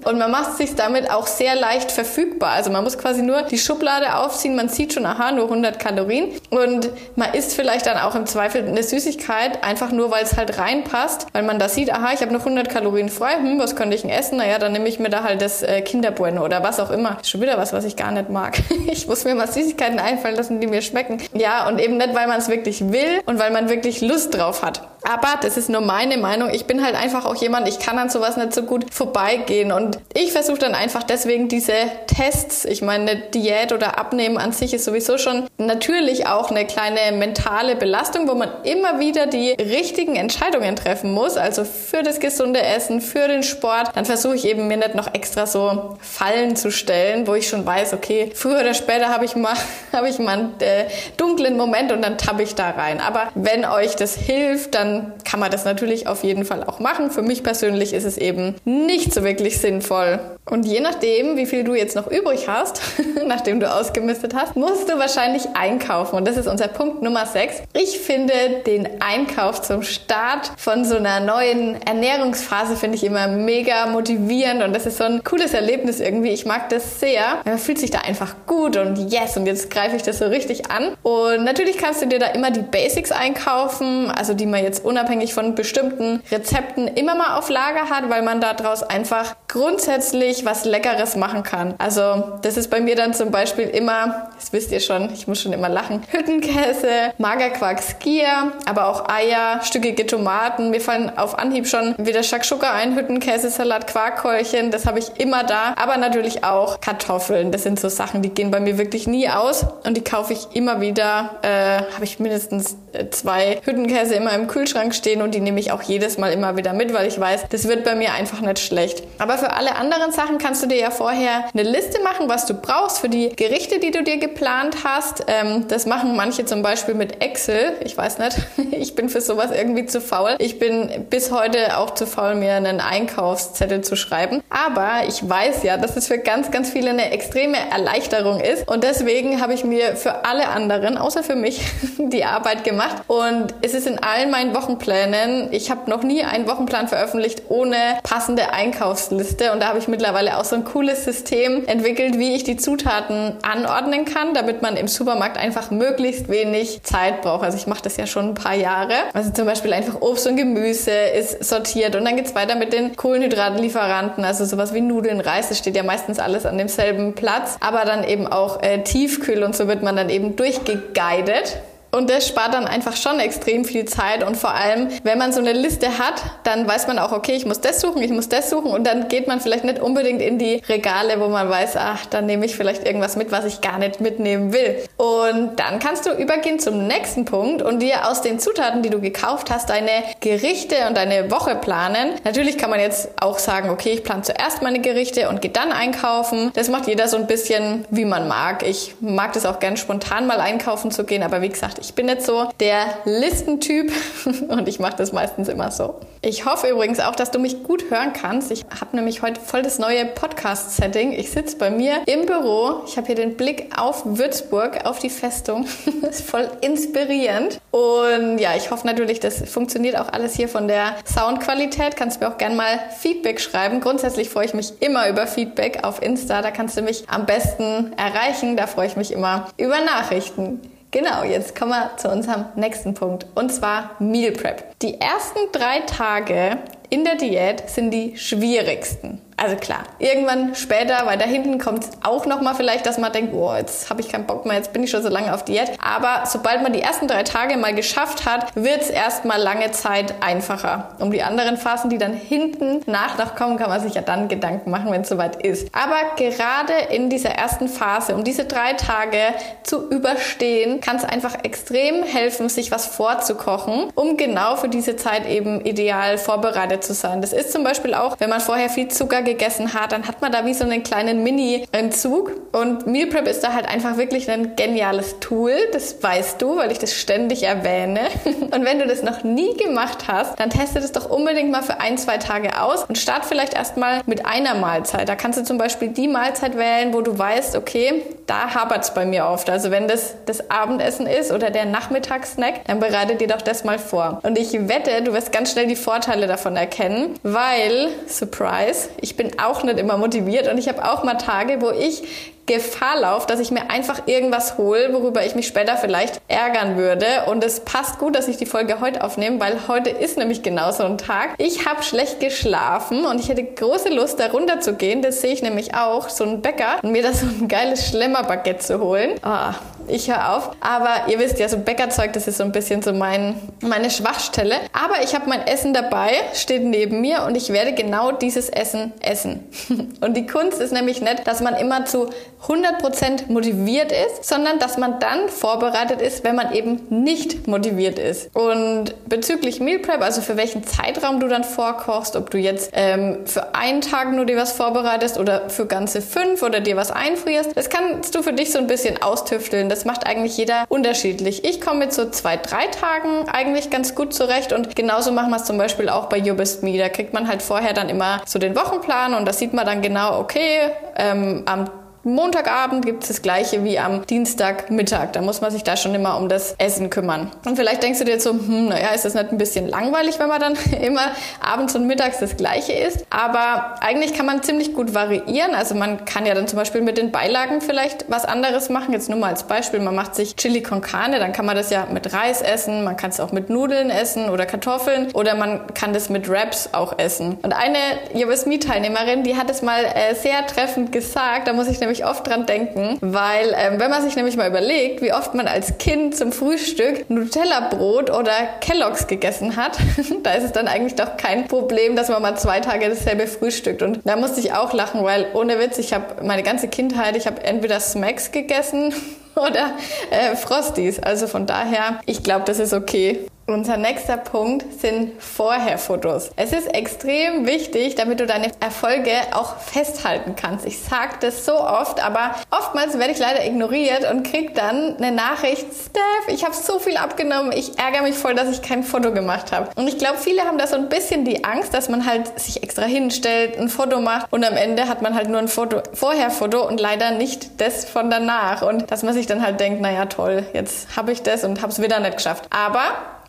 und 0.04 0.18
man 0.18 0.30
macht 0.30 0.50
es 0.50 0.58
sich 0.58 0.74
damit 0.74 1.10
auch 1.10 1.26
sehr 1.26 1.54
leicht 1.54 1.92
verfügbar. 1.92 2.50
Also 2.50 2.70
man 2.70 2.82
muss 2.82 2.98
quasi 2.98 3.22
nur 3.22 3.42
die 3.42 3.58
Schublade 3.58 4.16
aufziehen, 4.16 4.56
man 4.56 4.68
sieht 4.68 4.92
schon, 4.94 5.06
aha, 5.06 5.30
nur 5.30 5.44
100 5.44 5.78
Kalorien 5.78 6.30
und 6.50 6.90
man 7.14 7.32
isst 7.34 7.54
vielleicht 7.54 7.86
dann 7.86 7.98
auch 7.98 8.16
im 8.16 8.26
Zweifel 8.26 8.66
eine 8.66 8.82
Süßigkeit, 8.82 9.62
einfach 9.62 9.92
nur, 9.92 10.10
weil 10.10 10.24
es 10.24 10.36
halt 10.36 10.58
reinpasst, 10.58 11.28
weil 11.32 11.44
man 11.44 11.60
da 11.60 11.68
sieht, 11.68 11.92
aha, 11.92 12.12
ich 12.12 12.22
habe 12.22 12.32
noch 12.32 12.40
100 12.40 12.68
Kalorien 12.68 13.08
frei, 13.08 13.34
hm, 13.34 13.60
was 13.60 13.76
könnte 13.76 13.94
ich 13.94 14.02
denn 14.02 14.10
essen? 14.10 14.38
Naja, 14.38 14.58
dann 14.58 14.72
nehme 14.72 14.88
ich 14.88 14.98
mir 14.98 15.10
da 15.10 15.22
halt 15.22 15.40
das 15.42 15.62
äh, 15.62 15.80
Kinderbueno 15.82 16.44
oder 16.44 16.64
was 16.64 16.80
auch 16.80 16.90
immer 16.90 17.19
schon 17.26 17.40
wieder 17.40 17.58
was, 17.58 17.72
was 17.72 17.84
ich 17.84 17.96
gar 17.96 18.10
nicht 18.10 18.30
mag. 18.30 18.58
Ich 18.90 19.06
muss 19.06 19.24
mir 19.24 19.34
mal 19.34 19.46
Süßigkeiten 19.46 19.98
einfallen 19.98 20.34
lassen, 20.34 20.60
die 20.60 20.66
mir 20.66 20.82
schmecken. 20.82 21.18
Ja, 21.32 21.68
und 21.68 21.78
eben 21.78 21.96
nicht, 21.96 22.14
weil 22.14 22.26
man 22.26 22.38
es 22.38 22.48
wirklich 22.48 22.90
will 22.92 23.20
und 23.26 23.38
weil 23.38 23.52
man 23.52 23.68
wirklich 23.68 24.00
Lust 24.00 24.34
drauf 24.34 24.62
hat. 24.62 24.82
Aber 25.02 25.38
das 25.40 25.56
ist 25.56 25.68
nur 25.68 25.80
meine 25.80 26.18
Meinung. 26.18 26.50
Ich 26.50 26.66
bin 26.66 26.84
halt 26.84 26.94
einfach 26.94 27.24
auch 27.24 27.36
jemand, 27.36 27.68
ich 27.68 27.78
kann 27.78 27.98
an 27.98 28.10
sowas 28.10 28.36
nicht 28.36 28.52
so 28.52 28.62
gut 28.62 28.92
vorbeigehen. 28.92 29.72
Und 29.72 29.98
ich 30.14 30.32
versuche 30.32 30.58
dann 30.58 30.74
einfach 30.74 31.02
deswegen 31.02 31.48
diese 31.48 31.72
Tests, 32.06 32.64
ich 32.64 32.82
meine, 32.82 33.16
Diät 33.16 33.72
oder 33.72 33.98
Abnehmen 33.98 34.38
an 34.38 34.52
sich 34.52 34.74
ist 34.74 34.84
sowieso 34.84 35.18
schon 35.18 35.46
natürlich 35.58 36.26
auch 36.26 36.50
eine 36.50 36.66
kleine 36.66 37.16
mentale 37.16 37.76
Belastung, 37.76 38.28
wo 38.28 38.34
man 38.34 38.50
immer 38.64 39.00
wieder 39.00 39.26
die 39.26 39.52
richtigen 39.52 40.16
Entscheidungen 40.16 40.76
treffen 40.76 41.12
muss. 41.12 41.36
Also 41.36 41.64
für 41.64 42.02
das 42.02 42.20
gesunde 42.20 42.62
Essen, 42.62 43.00
für 43.00 43.28
den 43.28 43.42
Sport. 43.42 43.90
Dann 43.94 44.04
versuche 44.04 44.36
ich 44.36 44.46
eben 44.46 44.68
mir 44.68 44.76
nicht 44.76 44.94
noch 44.94 45.14
extra 45.14 45.46
so 45.46 45.96
Fallen 46.00 46.56
zu 46.56 46.70
stellen, 46.70 46.99
wo 47.24 47.34
ich 47.34 47.48
schon 47.48 47.64
weiß, 47.64 47.94
okay, 47.94 48.30
früher 48.34 48.60
oder 48.60 48.74
später 48.74 49.08
habe 49.08 49.24
ich 49.24 49.36
mal, 49.36 49.54
habe 49.92 50.08
ich 50.08 50.18
mal 50.18 50.38
einen 50.38 50.60
äh, 50.60 50.86
dunklen 51.16 51.56
Moment 51.56 51.92
und 51.92 52.02
dann 52.02 52.18
tappe 52.18 52.42
ich 52.42 52.54
da 52.54 52.70
rein. 52.70 53.00
Aber 53.00 53.28
wenn 53.34 53.64
euch 53.64 53.96
das 53.96 54.14
hilft, 54.14 54.74
dann 54.74 55.12
kann 55.24 55.40
man 55.40 55.50
das 55.50 55.64
natürlich 55.64 56.06
auf 56.06 56.24
jeden 56.24 56.44
Fall 56.44 56.64
auch 56.64 56.80
machen. 56.80 57.10
Für 57.10 57.22
mich 57.22 57.42
persönlich 57.42 57.92
ist 57.92 58.04
es 58.04 58.18
eben 58.18 58.56
nicht 58.64 59.12
so 59.12 59.24
wirklich 59.24 59.58
sinnvoll. 59.58 60.18
Und 60.44 60.66
je 60.66 60.80
nachdem, 60.80 61.36
wie 61.36 61.46
viel 61.46 61.64
du 61.64 61.74
jetzt 61.74 61.94
noch 61.94 62.10
übrig 62.10 62.48
hast, 62.48 62.80
nachdem 63.26 63.60
du 63.60 63.72
ausgemistet 63.72 64.34
hast, 64.34 64.56
musst 64.56 64.88
du 64.88 64.98
wahrscheinlich 64.98 65.44
einkaufen. 65.54 66.16
Und 66.16 66.26
das 66.26 66.36
ist 66.36 66.48
unser 66.48 66.68
Punkt 66.68 67.02
Nummer 67.02 67.26
6. 67.26 67.62
Ich 67.72 68.00
finde 68.00 68.32
den 68.66 68.88
Einkauf 69.00 69.62
zum 69.62 69.82
Start 69.82 70.50
von 70.56 70.84
so 70.84 70.96
einer 70.96 71.20
neuen 71.20 71.80
Ernährungsphase 71.82 72.76
finde 72.76 72.96
ich 72.96 73.04
immer 73.04 73.28
mega 73.28 73.86
motivierend 73.86 74.62
und 74.62 74.74
das 74.74 74.86
ist 74.86 74.98
so 74.98 75.04
ein 75.04 75.22
cooles 75.24 75.54
Erlebnis 75.54 76.00
irgendwie. 76.00 76.30
Ich 76.30 76.46
mag 76.46 76.68
das 76.68 76.89
sehr. 76.98 77.40
Man 77.44 77.58
fühlt 77.58 77.78
sich 77.78 77.90
da 77.90 78.00
einfach 78.00 78.34
gut 78.46 78.76
und 78.76 78.96
yes 79.12 79.36
und 79.36 79.46
jetzt 79.46 79.70
greife 79.70 79.96
ich 79.96 80.02
das 80.02 80.18
so 80.18 80.26
richtig 80.26 80.70
an. 80.70 80.96
Und 81.02 81.44
natürlich 81.44 81.78
kannst 81.78 82.02
du 82.02 82.06
dir 82.06 82.18
da 82.18 82.26
immer 82.26 82.50
die 82.50 82.62
Basics 82.62 83.12
einkaufen, 83.12 84.10
also 84.10 84.34
die 84.34 84.46
man 84.46 84.62
jetzt 84.62 84.84
unabhängig 84.84 85.34
von 85.34 85.54
bestimmten 85.54 86.22
Rezepten 86.30 86.88
immer 86.88 87.14
mal 87.14 87.38
auf 87.38 87.48
Lager 87.50 87.90
hat, 87.90 88.10
weil 88.10 88.22
man 88.22 88.40
daraus 88.40 88.82
einfach 88.82 89.36
grundsätzlich 89.48 90.44
was 90.44 90.64
Leckeres 90.64 91.16
machen 91.16 91.42
kann. 91.42 91.74
Also 91.78 92.38
das 92.42 92.56
ist 92.56 92.70
bei 92.70 92.80
mir 92.80 92.96
dann 92.96 93.14
zum 93.14 93.30
Beispiel 93.30 93.68
immer, 93.68 94.30
das 94.36 94.52
wisst 94.52 94.72
ihr 94.72 94.80
schon, 94.80 95.12
ich 95.12 95.26
muss 95.26 95.40
schon 95.40 95.52
immer 95.52 95.68
lachen, 95.68 96.02
Hüttenkäse, 96.10 97.12
Magerquark 97.18 97.80
Skier, 97.82 98.52
aber 98.66 98.86
auch 98.88 99.08
Eier, 99.08 99.60
stückige 99.62 100.06
Tomaten. 100.06 100.70
Mir 100.70 100.80
fallen 100.80 101.16
auf 101.16 101.38
Anhieb 101.38 101.66
schon 101.66 101.94
wieder 101.98 102.22
Shakshuka 102.22 102.72
ein, 102.72 102.96
Hüttenkäse, 102.96 103.50
Salat, 103.50 103.86
Quarkkeulchen, 103.86 104.70
das 104.70 104.86
habe 104.86 104.98
ich 104.98 105.18
immer 105.18 105.44
da. 105.44 105.74
Aber 105.76 105.96
natürlich 105.96 106.44
auch 106.44 106.79
Kartoffeln, 106.80 107.52
das 107.52 107.62
sind 107.62 107.78
so 107.78 107.88
Sachen, 107.88 108.22
die 108.22 108.30
gehen 108.30 108.50
bei 108.50 108.60
mir 108.60 108.78
wirklich 108.78 109.06
nie 109.06 109.28
aus 109.28 109.64
und 109.84 109.96
die 109.96 110.04
kaufe 110.04 110.32
ich 110.32 110.48
immer 110.54 110.80
wieder, 110.80 111.38
äh, 111.42 111.82
habe 111.94 112.04
ich 112.04 112.18
mindestens 112.18 112.76
äh, 112.92 113.10
zwei 113.10 113.60
Hüttenkäse 113.64 114.14
immer 114.14 114.32
im 114.34 114.46
Kühlschrank 114.46 114.94
stehen 114.94 115.22
und 115.22 115.34
die 115.34 115.40
nehme 115.40 115.60
ich 115.60 115.72
auch 115.72 115.82
jedes 115.82 116.18
Mal 116.18 116.32
immer 116.32 116.56
wieder 116.56 116.72
mit, 116.72 116.92
weil 116.92 117.06
ich 117.06 117.20
weiß, 117.20 117.46
das 117.50 117.68
wird 117.68 117.84
bei 117.84 117.94
mir 117.94 118.12
einfach 118.14 118.40
nicht 118.40 118.58
schlecht. 118.58 119.02
Aber 119.18 119.38
für 119.38 119.52
alle 119.52 119.76
anderen 119.76 120.12
Sachen 120.12 120.38
kannst 120.38 120.62
du 120.62 120.66
dir 120.66 120.78
ja 120.78 120.90
vorher 120.90 121.44
eine 121.52 121.62
Liste 121.62 122.02
machen, 122.02 122.28
was 122.28 122.46
du 122.46 122.54
brauchst 122.54 122.98
für 122.98 123.08
die 123.08 123.30
Gerichte, 123.30 123.78
die 123.78 123.90
du 123.90 124.02
dir 124.02 124.18
geplant 124.18 124.78
hast. 124.84 125.24
Ähm, 125.26 125.66
das 125.68 125.86
machen 125.86 126.16
manche 126.16 126.44
zum 126.44 126.62
Beispiel 126.62 126.94
mit 126.94 127.22
Excel. 127.22 127.74
Ich 127.84 127.96
weiß 127.96 128.18
nicht, 128.18 128.38
ich 128.72 128.94
bin 128.94 129.08
für 129.08 129.20
sowas 129.20 129.50
irgendwie 129.54 129.86
zu 129.86 130.00
faul. 130.00 130.36
Ich 130.38 130.58
bin 130.58 131.06
bis 131.10 131.30
heute 131.30 131.76
auch 131.78 131.90
zu 131.90 132.06
faul, 132.06 132.34
mir 132.34 132.54
einen 132.54 132.80
Einkaufszettel 132.80 133.82
zu 133.82 133.96
schreiben. 133.96 134.42
Aber 134.48 135.02
ich 135.06 135.28
weiß 135.28 135.62
ja, 135.62 135.76
dass 135.76 135.96
es 135.96 136.06
für 136.06 136.18
ganz, 136.18 136.50
ganz 136.50 136.69
viele 136.70 136.90
eine 136.90 137.10
extreme 137.10 137.58
Erleichterung 137.70 138.40
ist. 138.40 138.68
Und 138.68 138.84
deswegen 138.84 139.40
habe 139.40 139.54
ich 139.54 139.64
mir 139.64 139.96
für 139.96 140.24
alle 140.24 140.48
anderen, 140.48 140.96
außer 140.96 141.22
für 141.22 141.36
mich, 141.36 141.60
die 141.98 142.24
Arbeit 142.24 142.64
gemacht. 142.64 143.02
Und 143.06 143.54
es 143.62 143.74
ist 143.74 143.86
in 143.86 143.98
allen 143.98 144.30
meinen 144.30 144.54
Wochenplänen, 144.54 145.48
ich 145.52 145.70
habe 145.70 145.90
noch 145.90 146.02
nie 146.02 146.22
einen 146.22 146.46
Wochenplan 146.46 146.88
veröffentlicht 146.88 147.42
ohne 147.48 147.76
passende 148.02 148.52
Einkaufsliste. 148.52 149.52
Und 149.52 149.60
da 149.60 149.68
habe 149.68 149.78
ich 149.78 149.88
mittlerweile 149.88 150.38
auch 150.38 150.44
so 150.44 150.56
ein 150.56 150.64
cooles 150.64 151.04
System 151.04 151.66
entwickelt, 151.66 152.18
wie 152.18 152.34
ich 152.34 152.44
die 152.44 152.56
Zutaten 152.56 153.36
anordnen 153.42 154.04
kann, 154.04 154.34
damit 154.34 154.62
man 154.62 154.76
im 154.76 154.88
Supermarkt 154.88 155.36
einfach 155.36 155.70
möglichst 155.70 156.28
wenig 156.28 156.82
Zeit 156.82 157.22
braucht. 157.22 157.44
Also 157.44 157.56
ich 157.56 157.66
mache 157.66 157.82
das 157.82 157.96
ja 157.96 158.06
schon 158.06 158.30
ein 158.30 158.34
paar 158.34 158.54
Jahre. 158.54 158.94
Also 159.12 159.30
zum 159.30 159.46
Beispiel 159.46 159.72
einfach 159.72 160.00
Obst 160.00 160.26
und 160.26 160.36
Gemüse 160.36 160.90
ist 160.90 161.44
sortiert 161.44 161.96
und 161.96 162.04
dann 162.04 162.16
geht's 162.16 162.34
weiter 162.34 162.56
mit 162.56 162.72
den 162.72 162.96
Kohlenhydratenlieferanten, 162.96 164.24
also 164.24 164.44
sowas 164.44 164.74
wie 164.74 164.80
Nudeln, 164.80 165.20
Reis, 165.20 165.48
das 165.48 165.58
steht 165.58 165.76
ja 165.76 165.82
meistens 165.82 166.18
alles 166.18 166.46
an 166.46 166.58
demselben 166.60 167.14
Platz, 167.14 167.56
aber 167.60 167.84
dann 167.84 168.04
eben 168.04 168.26
auch 168.26 168.62
äh, 168.62 168.82
Tiefkühl 168.82 169.42
und 169.42 169.56
so 169.56 169.66
wird 169.66 169.82
man 169.82 169.96
dann 169.96 170.10
eben 170.10 170.36
durchgeguidet. 170.36 171.58
Und 171.90 172.08
das 172.08 172.28
spart 172.28 172.54
dann 172.54 172.66
einfach 172.66 172.96
schon 172.96 173.18
extrem 173.20 173.64
viel 173.64 173.84
Zeit. 173.84 174.22
Und 174.22 174.36
vor 174.36 174.54
allem, 174.54 174.88
wenn 175.02 175.18
man 175.18 175.32
so 175.32 175.40
eine 175.40 175.52
Liste 175.52 175.98
hat, 175.98 176.22
dann 176.44 176.66
weiß 176.66 176.86
man 176.86 176.98
auch, 176.98 177.12
okay, 177.12 177.32
ich 177.32 177.46
muss 177.46 177.60
das 177.60 177.80
suchen, 177.80 178.02
ich 178.02 178.10
muss 178.10 178.28
das 178.28 178.50
suchen. 178.50 178.70
Und 178.70 178.86
dann 178.86 179.08
geht 179.08 179.26
man 179.26 179.40
vielleicht 179.40 179.64
nicht 179.64 179.80
unbedingt 179.80 180.22
in 180.22 180.38
die 180.38 180.62
Regale, 180.68 181.20
wo 181.20 181.28
man 181.28 181.48
weiß, 181.48 181.76
ach, 181.76 182.06
dann 182.06 182.26
nehme 182.26 182.46
ich 182.46 182.56
vielleicht 182.56 182.86
irgendwas 182.86 183.16
mit, 183.16 183.32
was 183.32 183.44
ich 183.44 183.60
gar 183.60 183.78
nicht 183.78 184.00
mitnehmen 184.00 184.52
will. 184.52 184.76
Und 184.96 185.56
dann 185.56 185.78
kannst 185.80 186.06
du 186.06 186.12
übergehen 186.12 186.60
zum 186.60 186.86
nächsten 186.86 187.24
Punkt 187.24 187.62
und 187.62 187.80
dir 187.80 188.08
aus 188.08 188.22
den 188.22 188.38
Zutaten, 188.38 188.82
die 188.82 188.90
du 188.90 189.00
gekauft 189.00 189.50
hast, 189.50 189.70
deine 189.70 189.90
Gerichte 190.20 190.86
und 190.88 190.96
deine 190.96 191.30
Woche 191.30 191.56
planen. 191.56 192.12
Natürlich 192.24 192.56
kann 192.56 192.70
man 192.70 192.80
jetzt 192.80 193.10
auch 193.20 193.38
sagen, 193.38 193.70
okay, 193.70 193.90
ich 193.90 194.04
plane 194.04 194.22
zuerst 194.22 194.62
meine 194.62 194.80
Gerichte 194.80 195.28
und 195.28 195.42
gehe 195.42 195.50
dann 195.50 195.72
einkaufen. 195.72 196.52
Das 196.54 196.68
macht 196.68 196.86
jeder 196.86 197.08
so 197.08 197.16
ein 197.16 197.26
bisschen, 197.26 197.84
wie 197.90 198.04
man 198.04 198.28
mag. 198.28 198.62
Ich 198.62 198.94
mag 199.00 199.32
das 199.32 199.44
auch 199.46 199.58
gern 199.58 199.76
spontan 199.76 200.26
mal 200.26 200.40
einkaufen 200.40 200.90
zu 200.90 201.04
gehen, 201.04 201.22
aber 201.22 201.42
wie 201.42 201.48
gesagt, 201.48 201.79
ich 201.80 201.94
bin 201.94 202.06
nicht 202.06 202.22
so 202.22 202.48
der 202.60 202.98
Listentyp 203.04 203.92
und 204.48 204.68
ich 204.68 204.78
mache 204.78 204.96
das 204.96 205.12
meistens 205.12 205.48
immer 205.48 205.70
so. 205.70 205.96
Ich 206.22 206.44
hoffe 206.44 206.68
übrigens 206.68 207.00
auch, 207.00 207.16
dass 207.16 207.30
du 207.30 207.38
mich 207.38 207.62
gut 207.62 207.90
hören 207.90 208.12
kannst. 208.12 208.50
Ich 208.50 208.64
habe 208.78 208.94
nämlich 208.94 209.22
heute 209.22 209.40
voll 209.40 209.62
das 209.62 209.78
neue 209.78 210.04
Podcast-Setting. 210.04 211.12
Ich 211.12 211.30
sitze 211.30 211.56
bei 211.56 211.70
mir 211.70 212.02
im 212.06 212.26
Büro. 212.26 212.82
Ich 212.86 212.98
habe 212.98 213.06
hier 213.06 213.16
den 213.16 213.36
Blick 213.36 213.70
auf 213.76 214.02
Würzburg, 214.04 214.84
auf 214.84 214.98
die 214.98 215.08
Festung. 215.08 215.66
das 216.02 216.20
ist 216.20 216.30
voll 216.30 216.48
inspirierend. 216.60 217.60
Und 217.70 218.38
ja, 218.38 218.54
ich 218.54 218.70
hoffe 218.70 218.86
natürlich, 218.86 219.20
das 219.20 219.50
funktioniert 219.50 219.98
auch 219.98 220.08
alles 220.12 220.34
hier 220.34 220.48
von 220.48 220.68
der 220.68 220.94
Soundqualität. 221.06 221.96
Kannst 221.96 222.20
mir 222.20 222.28
auch 222.28 222.38
gerne 222.38 222.54
mal 222.54 222.78
Feedback 222.98 223.40
schreiben. 223.40 223.80
Grundsätzlich 223.80 224.28
freue 224.28 224.44
ich 224.44 224.54
mich 224.54 224.74
immer 224.80 225.08
über 225.08 225.26
Feedback 225.26 225.84
auf 225.84 226.02
Insta. 226.02 226.42
Da 226.42 226.50
kannst 226.50 226.76
du 226.76 226.82
mich 226.82 227.04
am 227.08 227.24
besten 227.24 227.94
erreichen. 227.96 228.56
Da 228.58 228.66
freue 228.66 228.86
ich 228.86 228.96
mich 228.96 229.10
immer 229.10 229.48
über 229.56 229.80
Nachrichten. 229.80 230.60
Genau, 230.92 231.22
jetzt 231.22 231.54
kommen 231.54 231.70
wir 231.70 231.96
zu 231.98 232.08
unserem 232.10 232.46
nächsten 232.56 232.94
Punkt 232.94 233.24
und 233.36 233.52
zwar 233.52 233.94
Meal 234.00 234.32
Prep. 234.32 234.76
Die 234.80 235.00
ersten 235.00 235.38
drei 235.52 235.80
Tage 235.80 236.58
in 236.88 237.04
der 237.04 237.14
Diät 237.14 237.70
sind 237.70 237.92
die 237.92 238.16
schwierigsten. 238.16 239.20
Also 239.42 239.56
klar, 239.56 239.84
irgendwann 239.98 240.54
später, 240.54 241.06
weiter 241.06 241.24
hinten 241.24 241.58
kommt 241.58 241.86
auch 242.02 242.26
nochmal 242.26 242.54
vielleicht, 242.54 242.84
dass 242.84 242.98
man 242.98 243.10
denkt, 243.10 243.32
oh, 243.32 243.54
jetzt 243.56 243.88
habe 243.88 244.02
ich 244.02 244.10
keinen 244.10 244.26
Bock 244.26 244.44
mehr, 244.44 244.56
jetzt 244.56 244.74
bin 244.74 244.82
ich 244.82 244.90
schon 244.90 245.02
so 245.02 245.08
lange 245.08 245.32
auf 245.32 245.46
Diät. 245.46 245.72
Aber 245.82 246.26
sobald 246.26 246.62
man 246.62 246.74
die 246.74 246.82
ersten 246.82 247.08
drei 247.08 247.22
Tage 247.22 247.56
mal 247.56 247.74
geschafft 247.74 248.26
hat, 248.26 248.54
wird 248.54 248.82
es 248.82 248.90
erstmal 248.90 249.40
lange 249.40 249.70
Zeit 249.70 250.12
einfacher. 250.20 250.90
Um 250.98 251.10
die 251.10 251.22
anderen 251.22 251.56
Phasen, 251.56 251.88
die 251.88 251.96
dann 251.96 252.12
hinten 252.12 252.82
nach 252.84 253.16
noch 253.16 253.34
kommen, 253.34 253.56
kann 253.56 253.70
man 253.70 253.80
sich 253.80 253.94
ja 253.94 254.02
dann 254.02 254.28
Gedanken 254.28 254.70
machen, 254.70 254.92
wenn 254.92 255.00
es 255.00 255.08
soweit 255.08 255.42
ist. 255.42 255.74
Aber 255.74 256.16
gerade 256.16 256.74
in 256.90 257.08
dieser 257.08 257.30
ersten 257.30 257.68
Phase, 257.68 258.14
um 258.16 258.24
diese 258.24 258.44
drei 258.44 258.74
Tage 258.74 259.20
zu 259.62 259.88
überstehen, 259.88 260.82
kann 260.82 260.96
es 260.96 261.04
einfach 261.04 261.44
extrem 261.44 262.02
helfen, 262.02 262.50
sich 262.50 262.70
was 262.70 262.84
vorzukochen, 262.84 263.88
um 263.94 264.18
genau 264.18 264.56
für 264.56 264.68
diese 264.68 264.96
Zeit 264.96 265.26
eben 265.26 265.64
ideal 265.64 266.18
vorbereitet 266.18 266.84
zu 266.84 266.92
sein. 266.92 267.22
Das 267.22 267.32
ist 267.32 267.52
zum 267.52 267.64
Beispiel 267.64 267.94
auch, 267.94 268.16
wenn 268.18 268.28
man 268.28 268.40
vorher 268.40 268.68
viel 268.68 268.88
Zucker 268.88 269.22
gegessen 269.30 269.74
hat, 269.74 269.92
dann 269.92 270.06
hat 270.06 270.20
man 270.20 270.32
da 270.32 270.44
wie 270.44 270.54
so 270.54 270.64
einen 270.64 270.82
kleinen 270.82 271.22
Mini-Entzug. 271.22 272.32
Und 272.52 272.86
Meal 272.86 273.08
Prep 273.08 273.26
ist 273.26 273.42
da 273.42 273.52
halt 273.52 273.68
einfach 273.68 273.96
wirklich 273.96 274.30
ein 274.30 274.56
geniales 274.56 275.20
Tool. 275.20 275.52
Das 275.72 276.02
weißt 276.02 276.40
du, 276.42 276.56
weil 276.56 276.72
ich 276.72 276.78
das 276.78 276.94
ständig 276.94 277.42
erwähne. 277.42 278.00
Und 278.24 278.64
wenn 278.64 278.78
du 278.78 278.86
das 278.86 279.02
noch 279.02 279.22
nie 279.24 279.56
gemacht 279.56 280.08
hast, 280.08 280.38
dann 280.40 280.50
teste 280.50 280.80
das 280.80 280.92
doch 280.92 281.08
unbedingt 281.08 281.50
mal 281.50 281.62
für 281.62 281.80
ein, 281.80 281.98
zwei 281.98 282.18
Tage 282.18 282.60
aus 282.60 282.84
und 282.84 282.98
start 282.98 283.24
vielleicht 283.24 283.54
erstmal 283.54 284.00
mit 284.06 284.26
einer 284.26 284.54
Mahlzeit. 284.54 285.08
Da 285.08 285.14
kannst 285.14 285.38
du 285.38 285.44
zum 285.44 285.58
Beispiel 285.58 285.88
die 285.88 286.08
Mahlzeit 286.08 286.56
wählen, 286.56 286.92
wo 286.92 287.00
du 287.00 287.16
weißt, 287.16 287.56
okay, 287.56 288.02
da 288.26 288.54
hapert 288.54 288.84
es 288.84 288.94
bei 288.94 289.04
mir 289.04 289.26
oft. 289.26 289.50
Also 289.50 289.70
wenn 289.70 289.88
das 289.88 290.14
das 290.26 290.50
Abendessen 290.50 291.06
ist 291.06 291.32
oder 291.32 291.50
der 291.50 291.64
Nachmittagssnack, 291.64 292.64
dann 292.66 292.80
bereite 292.80 293.16
dir 293.16 293.28
doch 293.28 293.42
das 293.42 293.64
mal 293.64 293.78
vor. 293.78 294.20
Und 294.22 294.38
ich 294.38 294.52
wette, 294.68 295.02
du 295.02 295.12
wirst 295.12 295.32
ganz 295.32 295.52
schnell 295.52 295.66
die 295.66 295.76
Vorteile 295.76 296.26
davon 296.26 296.56
erkennen, 296.56 297.14
weil, 297.22 297.88
Surprise, 298.06 298.88
ich 299.00 299.16
bin 299.20 299.38
auch 299.38 299.62
nicht 299.64 299.78
immer 299.78 299.98
motiviert 299.98 300.48
und 300.48 300.56
ich 300.56 300.66
habe 300.66 300.82
auch 300.82 301.04
mal 301.04 301.16
Tage, 301.16 301.60
wo 301.60 301.70
ich 301.70 302.02
Gefahr 302.46 302.98
laufe, 302.98 303.26
dass 303.26 303.38
ich 303.38 303.50
mir 303.50 303.70
einfach 303.70 304.08
irgendwas 304.08 304.56
hole, 304.56 304.92
worüber 304.94 305.24
ich 305.24 305.34
mich 305.34 305.46
später 305.46 305.76
vielleicht 305.76 306.20
ärgern 306.26 306.76
würde. 306.76 307.04
Und 307.26 307.44
es 307.44 307.60
passt 307.60 307.98
gut, 307.98 308.16
dass 308.16 308.26
ich 308.28 308.38
die 308.38 308.46
Folge 308.46 308.80
heute 308.80 309.04
aufnehme, 309.04 309.38
weil 309.38 309.68
heute 309.68 309.90
ist 309.90 310.18
nämlich 310.18 310.42
genau 310.42 310.72
so 310.72 310.82
ein 310.84 310.98
Tag. 310.98 311.34
Ich 311.38 311.66
habe 311.66 311.82
schlecht 311.82 312.18
geschlafen 312.18 313.04
und 313.04 313.20
ich 313.20 313.28
hätte 313.28 313.44
große 313.44 313.90
Lust, 313.90 314.18
da 314.18 314.28
runter 314.28 314.60
zu 314.60 314.74
gehen. 314.74 315.02
Das 315.02 315.20
sehe 315.20 315.32
ich 315.32 315.42
nämlich 315.42 315.74
auch, 315.74 316.08
so 316.08 316.24
ein 316.24 316.40
Bäcker 316.40 316.78
und 316.82 316.90
mir 316.90 317.02
da 317.02 317.12
so 317.12 317.26
ein 317.26 317.46
geiles 317.46 317.88
Schlemmerbaguette 317.88 318.64
zu 318.64 318.80
holen. 318.80 319.10
Oh, 319.24 319.54
ich 319.90 320.10
höre 320.10 320.34
auf. 320.34 320.50
Aber 320.60 321.08
ihr 321.08 321.18
wisst 321.18 321.38
ja, 321.38 321.48
so 321.48 321.58
Bäckerzeug, 321.58 322.12
das 322.12 322.26
ist 322.26 322.38
so 322.38 322.44
ein 322.44 322.52
bisschen 322.52 322.82
so 322.82 322.92
mein, 322.92 323.40
meine 323.60 323.90
Schwachstelle. 323.90 324.56
Aber 324.72 325.02
ich 325.02 325.14
habe 325.14 325.28
mein 325.28 325.46
Essen 325.46 325.74
dabei, 325.74 326.10
steht 326.34 326.62
neben 326.62 327.00
mir 327.00 327.24
und 327.24 327.36
ich 327.36 327.52
werde 327.52 327.72
genau 327.74 328.12
dieses 328.12 328.48
Essen 328.48 328.92
essen. 329.00 329.44
Und 330.00 330.16
die 330.16 330.26
Kunst 330.26 330.60
ist 330.60 330.72
nämlich 330.72 331.00
nicht, 331.00 331.26
dass 331.26 331.40
man 331.40 331.54
immer 331.56 331.84
zu 331.84 332.08
100% 332.46 333.30
motiviert 333.30 333.92
ist, 333.92 334.24
sondern 334.24 334.58
dass 334.58 334.78
man 334.78 334.98
dann 334.98 335.28
vorbereitet 335.28 336.00
ist, 336.00 336.24
wenn 336.24 336.34
man 336.34 336.54
eben 336.54 336.80
nicht 336.88 337.46
motiviert 337.46 337.98
ist. 337.98 338.34
Und 338.34 338.94
bezüglich 339.08 339.60
Meal 339.60 339.78
Prep, 339.78 340.00
also 340.00 340.22
für 340.22 340.36
welchen 340.36 340.64
Zeitraum 340.64 341.20
du 341.20 341.28
dann 341.28 341.44
vorkochst, 341.44 342.16
ob 342.16 342.30
du 342.30 342.38
jetzt 342.38 342.70
ähm, 342.72 343.26
für 343.26 343.54
einen 343.54 343.82
Tag 343.82 344.12
nur 344.12 344.24
dir 344.24 344.36
was 344.36 344.52
vorbereitest 344.52 345.18
oder 345.18 345.50
für 345.50 345.66
ganze 345.66 346.00
fünf 346.00 346.42
oder 346.42 346.60
dir 346.60 346.76
was 346.76 346.90
einfrierst, 346.90 347.56
das 347.56 347.68
kannst 347.68 348.14
du 348.14 348.22
für 348.22 348.32
dich 348.32 348.52
so 348.52 348.58
ein 348.58 348.66
bisschen 348.66 349.02
austüfteln. 349.02 349.68
Das 349.68 349.79
macht 349.84 350.06
eigentlich 350.06 350.36
jeder 350.36 350.64
unterschiedlich. 350.68 351.44
Ich 351.44 351.60
komme 351.60 351.80
mit 351.80 351.92
so 351.92 352.10
zwei, 352.10 352.36
drei 352.36 352.66
Tagen 352.66 353.28
eigentlich 353.28 353.70
ganz 353.70 353.94
gut 353.94 354.14
zurecht 354.14 354.52
und 354.52 354.76
genauso 354.76 355.12
machen 355.12 355.30
wir 355.30 355.36
es 355.36 355.44
zum 355.44 355.58
Beispiel 355.58 355.88
auch 355.88 356.06
bei 356.06 356.18
You 356.18 356.34
Best 356.34 356.62
Me. 356.62 356.78
Da 356.78 356.88
kriegt 356.88 357.12
man 357.12 357.28
halt 357.28 357.42
vorher 357.42 357.72
dann 357.72 357.88
immer 357.88 358.20
so 358.26 358.38
den 358.38 358.56
Wochenplan 358.56 359.14
und 359.14 359.26
da 359.26 359.32
sieht 359.32 359.52
man 359.52 359.66
dann 359.66 359.82
genau, 359.82 360.20
okay, 360.20 360.70
ähm, 360.96 361.42
am 361.46 361.70
Montagabend 362.02 362.86
gibt 362.86 363.02
es 363.02 363.08
das 363.08 363.20
gleiche 363.20 363.62
wie 363.62 363.78
am 363.78 364.06
Dienstagmittag. 364.06 365.12
Da 365.12 365.20
muss 365.20 365.42
man 365.42 365.50
sich 365.50 365.64
da 365.64 365.76
schon 365.76 365.94
immer 365.94 366.16
um 366.16 366.30
das 366.30 366.54
Essen 366.56 366.88
kümmern. 366.88 367.30
Und 367.44 367.56
vielleicht 367.56 367.82
denkst 367.82 367.98
du 367.98 368.06
dir 368.06 368.12
jetzt 368.12 368.24
so, 368.24 368.30
hm, 368.30 368.68
naja, 368.68 368.88
ist 368.94 369.04
das 369.04 369.12
nicht 369.12 369.30
ein 369.30 369.36
bisschen 369.36 369.68
langweilig, 369.68 370.18
wenn 370.18 370.28
man 370.28 370.40
dann 370.40 370.54
immer 370.82 371.12
abends 371.40 371.74
und 371.74 371.86
mittags 371.86 372.18
das 372.18 372.38
gleiche 372.38 372.72
isst? 372.72 373.04
Aber 373.10 373.74
eigentlich 373.82 374.14
kann 374.14 374.24
man 374.24 374.42
ziemlich 374.42 374.72
gut 374.72 374.94
variieren. 374.94 375.54
Also 375.54 375.74
man 375.74 376.06
kann 376.06 376.24
ja 376.24 376.34
dann 376.34 376.48
zum 376.48 376.58
Beispiel 376.58 376.80
mit 376.80 376.96
den 376.96 377.12
Beilagen 377.12 377.60
vielleicht 377.60 378.06
was 378.10 378.24
anderes 378.24 378.70
machen. 378.70 378.94
Jetzt 378.94 379.10
nur 379.10 379.18
mal 379.18 379.28
als 379.28 379.42
Beispiel, 379.42 379.80
man 379.80 379.94
macht 379.94 380.14
sich 380.14 380.36
Chili 380.36 380.62
con 380.62 380.80
Carne, 380.80 381.18
dann 381.18 381.32
kann 381.34 381.44
man 381.44 381.54
das 381.56 381.68
ja 381.68 381.86
mit 381.92 382.14
Reis 382.14 382.40
essen, 382.40 382.82
man 382.82 382.96
kann 382.96 383.10
es 383.10 383.20
auch 383.20 383.32
mit 383.32 383.50
Nudeln 383.50 383.90
essen 383.90 384.30
oder 384.30 384.46
Kartoffeln 384.46 385.10
oder 385.12 385.34
man 385.34 385.66
kann 385.74 385.92
das 385.92 386.08
mit 386.08 386.30
Wraps 386.30 386.70
auch 386.72 386.98
essen. 386.98 387.38
Und 387.42 387.52
eine 387.52 387.78
Yours 388.14 388.46
Me 388.46 388.58
Teilnehmerin, 388.58 389.22
die 389.22 389.36
hat 389.36 389.50
es 389.50 389.60
mal 389.60 389.84
äh, 389.84 390.14
sehr 390.14 390.46
treffend 390.46 390.92
gesagt, 390.92 391.46
da 391.46 391.52
muss 391.52 391.68
ich 391.68 391.78
nämlich 391.78 391.89
oft 392.04 392.26
dran 392.26 392.46
denken, 392.46 392.98
weil 393.00 393.54
ähm, 393.56 393.78
wenn 393.78 393.90
man 393.90 394.02
sich 394.02 394.16
nämlich 394.16 394.36
mal 394.36 394.48
überlegt, 394.48 395.02
wie 395.02 395.12
oft 395.12 395.34
man 395.34 395.46
als 395.46 395.78
Kind 395.78 396.16
zum 396.16 396.32
Frühstück 396.32 397.10
Nutella-Brot 397.10 398.10
oder 398.10 398.32
Kelloggs 398.60 399.06
gegessen 399.06 399.56
hat, 399.56 399.76
da 400.22 400.32
ist 400.32 400.44
es 400.44 400.52
dann 400.52 400.68
eigentlich 400.68 400.94
doch 400.94 401.16
kein 401.16 401.48
Problem, 401.48 401.96
dass 401.96 402.08
man 402.08 402.22
mal 402.22 402.36
zwei 402.36 402.60
Tage 402.60 402.88
dasselbe 402.88 403.26
frühstückt. 403.26 403.82
Und 403.82 404.00
da 404.04 404.16
musste 404.16 404.40
ich 404.40 404.52
auch 404.52 404.72
lachen, 404.72 405.04
weil 405.04 405.26
ohne 405.34 405.58
Witz, 405.58 405.78
ich 405.78 405.92
habe 405.92 406.24
meine 406.24 406.42
ganze 406.42 406.68
Kindheit, 406.68 407.16
ich 407.16 407.26
habe 407.26 407.42
entweder 407.42 407.80
Smacks 407.80 408.32
gegessen 408.32 408.94
oder 409.34 409.72
äh, 410.10 410.36
Frosties. 410.36 410.98
Also 411.00 411.26
von 411.26 411.46
daher, 411.46 412.00
ich 412.06 412.22
glaube, 412.22 412.44
das 412.44 412.58
ist 412.58 412.72
okay. 412.72 413.26
Unser 413.52 413.76
nächster 413.76 414.16
Punkt 414.16 414.80
sind 414.80 415.20
Vorherfotos. 415.20 416.30
Es 416.36 416.52
ist 416.52 416.72
extrem 416.72 417.46
wichtig, 417.46 417.96
damit 417.96 418.20
du 418.20 418.26
deine 418.26 418.52
Erfolge 418.60 419.10
auch 419.32 419.58
festhalten 419.58 420.36
kannst. 420.36 420.64
Ich 420.66 420.78
sage 420.78 421.14
das 421.20 421.44
so 421.44 421.54
oft, 421.54 422.02
aber 422.02 422.36
oftmals 422.50 422.98
werde 422.98 423.12
ich 423.12 423.18
leider 423.18 423.44
ignoriert 423.44 424.10
und 424.10 424.22
krieg 424.22 424.54
dann 424.54 424.96
eine 424.96 425.10
Nachricht, 425.10 425.66
Steph, 425.72 426.28
ich 426.28 426.44
habe 426.44 426.54
so 426.54 426.78
viel 426.78 426.96
abgenommen, 426.96 427.50
ich 427.52 427.76
ärgere 427.78 428.02
mich 428.02 428.14
voll, 428.14 428.34
dass 428.34 428.48
ich 428.50 428.62
kein 428.62 428.84
Foto 428.84 429.12
gemacht 429.12 429.50
habe. 429.50 429.68
Und 429.74 429.88
ich 429.88 429.98
glaube, 429.98 430.18
viele 430.18 430.42
haben 430.42 430.58
da 430.58 430.68
so 430.68 430.76
ein 430.76 430.88
bisschen 430.88 431.24
die 431.24 431.44
Angst, 431.44 431.74
dass 431.74 431.88
man 431.88 432.06
halt 432.06 432.38
sich 432.38 432.62
extra 432.62 432.84
hinstellt, 432.84 433.58
ein 433.58 433.68
Foto 433.68 434.00
macht 434.00 434.32
und 434.32 434.44
am 434.44 434.56
Ende 434.56 434.88
hat 434.88 435.02
man 435.02 435.14
halt 435.16 435.28
nur 435.28 435.38
ein 435.38 435.48
Foto, 435.48 435.82
Vorherfoto 435.92 436.66
und 436.66 436.80
leider 436.80 437.10
nicht 437.10 437.60
das 437.60 437.84
von 437.84 438.10
danach. 438.10 438.62
Und 438.62 438.90
dass 438.90 439.02
man 439.02 439.12
sich 439.12 439.26
dann 439.26 439.44
halt 439.44 439.58
denkt, 439.58 439.80
naja 439.80 440.06
toll, 440.06 440.46
jetzt 440.52 440.96
habe 440.96 441.10
ich 441.10 441.22
das 441.22 441.42
und 441.42 441.62
habe 441.62 441.72
es 441.72 441.82
wieder 441.82 441.98
nicht 441.98 442.16
geschafft. 442.16 442.44
Aber 442.50 442.82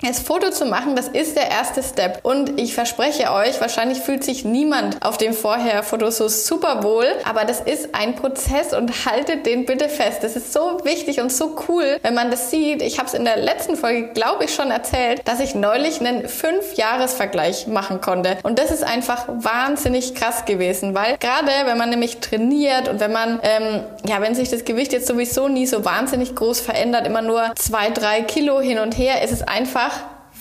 das 0.09 0.19
Foto 0.19 0.49
zu 0.49 0.65
machen, 0.65 0.95
das 0.95 1.07
ist 1.07 1.35
der 1.35 1.49
erste 1.49 1.83
Step. 1.83 2.19
Und 2.23 2.59
ich 2.59 2.73
verspreche 2.73 3.31
euch, 3.31 3.61
wahrscheinlich 3.61 3.99
fühlt 3.99 4.23
sich 4.23 4.43
niemand 4.43 5.05
auf 5.05 5.17
dem 5.17 5.33
Vorher-Foto 5.33 6.09
so 6.09 6.27
super 6.27 6.83
wohl, 6.83 7.05
aber 7.23 7.45
das 7.45 7.61
ist 7.61 7.93
ein 7.93 8.15
Prozess 8.15 8.73
und 8.73 9.05
haltet 9.05 9.45
den 9.45 9.65
bitte 9.65 9.89
fest. 9.89 10.23
Das 10.23 10.35
ist 10.35 10.53
so 10.53 10.79
wichtig 10.83 11.21
und 11.21 11.31
so 11.31 11.55
cool, 11.67 11.97
wenn 12.01 12.13
man 12.13 12.31
das 12.31 12.49
sieht. 12.49 12.81
Ich 12.81 12.97
habe 12.97 13.07
es 13.07 13.13
in 13.13 13.25
der 13.25 13.37
letzten 13.37 13.75
Folge, 13.75 14.09
glaube 14.13 14.45
ich, 14.45 14.53
schon 14.53 14.71
erzählt, 14.71 15.21
dass 15.25 15.39
ich 15.39 15.53
neulich 15.55 15.99
einen 15.99 16.27
Fünf-Jahres-Vergleich 16.27 17.67
machen 17.67 18.01
konnte. 18.01 18.37
Und 18.43 18.57
das 18.57 18.71
ist 18.71 18.83
einfach 18.83 19.25
wahnsinnig 19.27 20.15
krass 20.15 20.45
gewesen, 20.45 20.95
weil 20.95 21.17
gerade 21.17 21.51
wenn 21.65 21.77
man 21.77 21.89
nämlich 21.89 22.19
trainiert 22.19 22.89
und 22.89 22.99
wenn 22.99 23.11
man, 23.11 23.39
ähm, 23.43 23.83
ja, 24.05 24.21
wenn 24.21 24.33
sich 24.33 24.49
das 24.49 24.65
Gewicht 24.65 24.93
jetzt 24.93 25.07
sowieso 25.07 25.47
nie 25.47 25.67
so 25.67 25.85
wahnsinnig 25.85 26.35
groß 26.35 26.61
verändert, 26.61 27.05
immer 27.05 27.21
nur 27.21 27.51
zwei, 27.55 27.89
drei 27.89 28.21
Kilo 28.21 28.59
hin 28.61 28.79
und 28.79 28.97
her, 28.97 29.23
ist 29.23 29.31
es 29.31 29.43
einfach 29.43 29.90